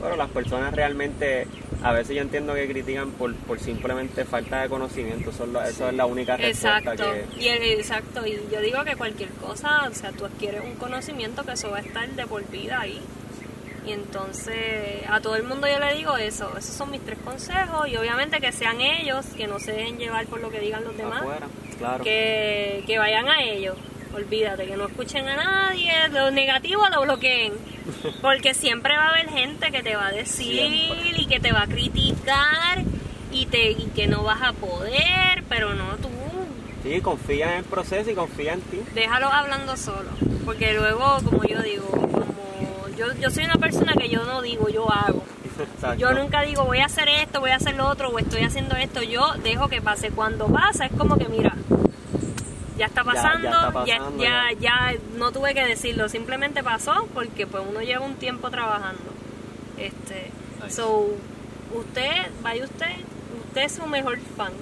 Pero 0.03 0.17
las 0.17 0.29
personas 0.31 0.75
realmente, 0.75 1.47
a 1.87 1.93
veces 1.93 2.17
yo 2.17 2.23
entiendo 2.23 2.53
que 2.53 2.67
critican 2.67 3.13
por, 3.13 3.33
por 3.37 3.61
simplemente 3.61 4.25
falta 4.25 4.63
de 4.63 4.69
conocimiento, 4.69 5.31
eso 5.31 5.45
es, 5.45 5.71
eso 5.71 5.89
es 5.89 5.95
la 5.95 6.05
única 6.05 6.37
respuesta 6.37 6.79
exacto. 6.79 7.13
que... 7.37 7.45
Y, 7.45 7.49
exacto, 7.49 8.27
y 8.27 8.41
yo 8.51 8.61
digo 8.61 8.83
que 8.83 8.97
cualquier 8.97 9.29
cosa, 9.31 9.87
o 9.89 9.95
sea, 9.95 10.11
tú 10.11 10.25
adquieres 10.25 10.63
un 10.65 10.75
conocimiento 10.75 11.45
que 11.45 11.53
eso 11.53 11.71
va 11.71 11.77
a 11.77 11.83
estar 11.83 12.09
de 12.09 12.27
por 12.27 12.45
vida 12.51 12.81
ahí. 12.81 13.01
Y 13.87 13.93
entonces 13.93 15.05
a 15.09 15.21
todo 15.21 15.37
el 15.37 15.45
mundo 15.45 15.69
yo 15.69 15.79
le 15.79 15.95
digo 15.95 16.17
eso, 16.17 16.51
esos 16.59 16.75
son 16.75 16.91
mis 16.91 17.03
tres 17.03 17.19
consejos 17.25 17.87
y 17.87 17.97
obviamente 17.97 18.41
que 18.41 18.51
sean 18.51 18.81
ellos, 18.81 19.25
que 19.37 19.47
no 19.47 19.61
se 19.61 19.71
dejen 19.71 19.97
llevar 19.97 20.27
por 20.27 20.41
lo 20.41 20.51
que 20.51 20.59
digan 20.59 20.83
los 20.83 20.97
demás, 20.97 21.23
claro. 21.79 22.03
que, 22.03 22.83
que 22.85 22.99
vayan 22.99 23.29
a 23.29 23.45
ellos, 23.45 23.77
olvídate, 24.17 24.67
que 24.67 24.77
no 24.77 24.87
escuchen 24.87 25.29
a 25.29 25.37
nadie, 25.37 25.93
lo 26.11 26.31
negativo 26.31 26.83
lo 26.89 27.03
bloqueen, 27.03 27.53
porque 28.23 28.55
siempre 28.55 28.97
va 28.97 29.07
a 29.07 29.09
haber 29.11 29.29
gente 29.29 29.71
que 29.71 29.83
te 29.83 29.95
va 29.95 30.09
a 30.09 30.13
decir 30.13 31.15
y 31.17 31.27
que 31.27 31.39
te 31.39 31.53
va 31.53 31.63
a 31.63 31.67
criticar 31.67 32.83
y, 33.31 33.47
te, 33.47 33.73
y 33.73 33.91
que 33.95 34.07
no 34.07 34.23
vas 34.25 34.43
a 34.43 34.53
poder, 34.53 35.45
pero 35.49 35.75
no 35.75 35.97
tú. 35.97 36.09
Sí, 36.83 37.01
confía 37.01 37.53
en 37.53 37.59
el 37.59 37.65
proceso 37.65 38.11
y 38.11 38.15
confía 38.15 38.55
en 38.55 38.61
ti. 38.63 38.81
Déjalo 38.95 39.27
hablando 39.27 39.77
solo, 39.77 40.11
porque 40.45 40.73
luego, 40.73 41.19
como 41.25 41.45
yo 41.45 41.61
digo, 41.63 41.91
yo, 42.97 43.13
yo 43.21 43.31
soy 43.31 43.45
una 43.45 43.57
persona 43.57 43.93
que 43.95 44.09
yo 44.09 44.25
no 44.25 44.41
digo, 44.41 44.69
yo 44.69 44.91
hago. 44.91 45.25
Yo 45.99 46.13
nunca 46.13 46.43
digo 46.43 46.65
voy 46.65 46.79
a 46.79 46.85
hacer 46.87 47.09
esto, 47.09 47.41
voy 47.41 47.51
a 47.51 47.57
hacer 47.57 47.77
lo 47.77 47.87
otro 47.89 48.11
o 48.11 48.19
estoy 48.19 48.43
haciendo 48.43 48.77
esto. 48.77 49.03
Yo 49.03 49.35
dejo 49.43 49.69
que 49.69 49.81
pase. 49.81 50.11
Cuando 50.11 50.49
pasa 50.49 50.85
es 50.85 50.93
como 50.93 51.17
que 51.17 51.29
mira, 51.29 51.55
ya 52.77 52.87
está 52.87 53.05
pasando, 53.05 53.85
ya, 53.87 53.99
ya, 54.19 54.53
ya, 54.59 54.95
no 55.17 55.33
tuve 55.33 55.55
que 55.55 55.65
decirlo, 55.65 56.09
simplemente 56.09 56.63
pasó 56.63 57.09
porque 57.15 57.47
pues 57.47 57.63
uno 57.69 57.81
lleva 57.81 58.05
un 58.05 58.15
tiempo 58.17 58.51
trabajando. 58.51 59.03
Este, 59.79 60.31
so, 60.69 61.09
usted, 61.75 62.31
vaya 62.43 62.65
usted, 62.65 62.97
usted 63.47 63.63
es 63.63 63.73
su 63.73 63.87
mejor 63.87 64.19
fan. 64.37 64.53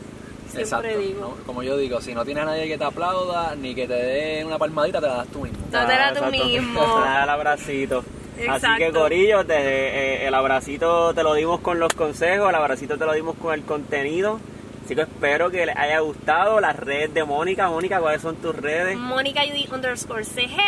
Siempre 0.48 0.98
digo. 0.98 1.36
Como 1.46 1.62
yo 1.62 1.76
digo, 1.76 2.00
si 2.00 2.14
no 2.14 2.24
tienes 2.24 2.42
a 2.42 2.46
nadie 2.46 2.68
que 2.68 2.78
te 2.78 2.84
aplauda 2.84 3.56
ni 3.56 3.74
que 3.74 3.88
te 3.88 3.94
dé 3.94 4.44
una 4.44 4.58
palmadita, 4.58 5.00
te 5.00 5.08
la 5.08 5.16
das 5.16 5.28
tú 5.28 5.40
mismo. 5.40 5.58
te 5.70 5.76
la 5.76 6.12
das 6.12 6.18
tú 6.18 6.30
mismo. 6.30 6.80
Te 7.02 7.08
das 7.08 7.24
el 7.24 7.30
abracito. 7.30 8.04
Así 8.48 8.66
que 8.78 8.92
Corillo, 8.92 9.44
eh, 9.48 10.26
el 10.26 10.34
abracito 10.34 11.14
te 11.14 11.22
lo 11.22 11.34
dimos 11.34 11.60
con 11.60 11.78
los 11.78 11.92
consejos, 11.92 12.48
el 12.48 12.54
abracito 12.54 12.98
te 12.98 13.06
lo 13.06 13.12
dimos 13.12 13.36
con 13.36 13.54
el 13.54 13.62
contenido. 13.62 14.40
Así 14.84 14.94
que 14.94 15.02
espero 15.02 15.50
que 15.50 15.64
les 15.64 15.76
haya 15.76 16.00
gustado 16.00 16.60
las 16.60 16.76
redes 16.76 17.14
de 17.14 17.24
Mónica. 17.24 17.68
Mónica, 17.70 18.00
¿cuáles 18.00 18.20
son 18.20 18.36
tus 18.36 18.54
redes? 18.54 18.96
Mónica 18.98 19.40
underscore 19.72 20.24
CG. 20.24 20.58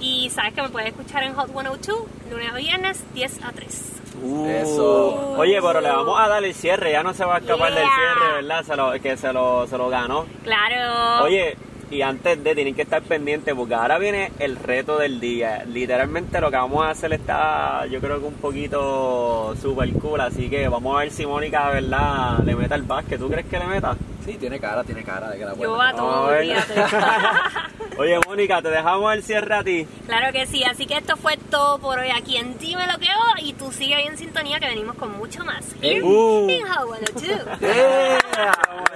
Y 0.00 0.30
sabes 0.30 0.54
que 0.54 0.62
me 0.62 0.70
puedes 0.70 0.88
escuchar 0.88 1.22
en 1.24 1.34
Hot 1.34 1.50
102, 1.50 1.98
lunes 2.30 2.52
a 2.52 2.56
viernes, 2.56 3.04
10 3.14 3.44
a 3.44 3.52
3. 3.52 3.92
Uh, 4.22 4.46
Eso. 4.48 5.34
Oye, 5.36 5.60
pero 5.60 5.80
le 5.80 5.90
vamos 5.90 6.18
a 6.18 6.28
dar 6.28 6.42
el 6.42 6.54
cierre, 6.54 6.92
ya 6.92 7.02
no 7.02 7.12
se 7.12 7.24
va 7.24 7.36
a 7.36 7.38
escapar 7.38 7.74
del 7.74 7.84
cierre, 7.84 8.32
¿verdad? 8.36 8.64
Se 8.64 8.76
lo, 8.76 8.92
que 9.00 9.16
se 9.16 9.32
lo, 9.32 9.66
se 9.66 9.76
lo 9.76 9.88
ganó. 9.88 10.24
Claro. 10.42 11.24
Oye, 11.24 11.56
y 11.90 12.02
antes 12.02 12.42
de 12.42 12.54
tienen 12.54 12.74
que 12.74 12.82
estar 12.82 13.02
pendientes 13.02 13.54
porque 13.54 13.74
ahora 13.74 13.98
viene 13.98 14.32
el 14.38 14.56
reto 14.56 14.98
del 14.98 15.20
día. 15.20 15.64
Literalmente 15.66 16.40
lo 16.40 16.50
que 16.50 16.56
vamos 16.56 16.84
a 16.84 16.90
hacer 16.90 17.12
está, 17.12 17.86
yo 17.86 18.00
creo 18.00 18.20
que 18.20 18.26
un 18.26 18.34
poquito 18.34 19.54
super 19.60 19.90
cool, 19.94 20.20
así 20.20 20.48
que 20.48 20.68
vamos 20.68 20.96
a 20.96 21.00
ver 21.00 21.10
si 21.10 21.26
Mónica, 21.26 21.70
¿verdad? 21.70 22.38
Le 22.44 22.54
meta 22.54 22.74
el 22.74 22.82
básquet. 22.82 23.18
¿Tú 23.18 23.28
crees 23.28 23.46
que 23.46 23.58
le 23.58 23.66
meta? 23.66 23.96
Sí, 24.24 24.38
tiene 24.38 24.58
cara, 24.58 24.82
tiene 24.84 25.04
cara 25.04 25.28
de 25.28 25.38
que 25.38 25.44
la 25.44 25.52
puede 25.52 25.70
Yo 25.70 25.80
a 25.80 25.92
todo 25.92 26.28
Oye, 27.98 28.18
Mónica, 28.26 28.62
te 28.62 28.70
dejamos 28.70 29.12
el 29.12 29.22
cierre 29.22 29.54
a 29.54 29.62
ti. 29.62 29.86
Claro 30.06 30.32
que 30.32 30.46
sí, 30.46 30.64
así 30.64 30.86
que 30.86 30.96
esto 30.96 31.16
fue 31.16 31.36
todo 31.36 31.78
por 31.78 31.98
hoy 31.98 32.08
aquí 32.10 32.38
en 32.38 32.58
Dime 32.58 32.86
lo 32.86 32.98
que 32.98 33.06
hoy 33.06 33.50
y 33.50 33.52
tú 33.52 33.70
sigue 33.70 33.94
ahí 33.94 34.06
en 34.06 34.16
sintonía 34.16 34.58
que 34.58 34.66
venimos 34.66 34.96
con 34.96 35.16
mucho 35.16 35.44
más. 35.44 35.64
Uh. 36.02 36.48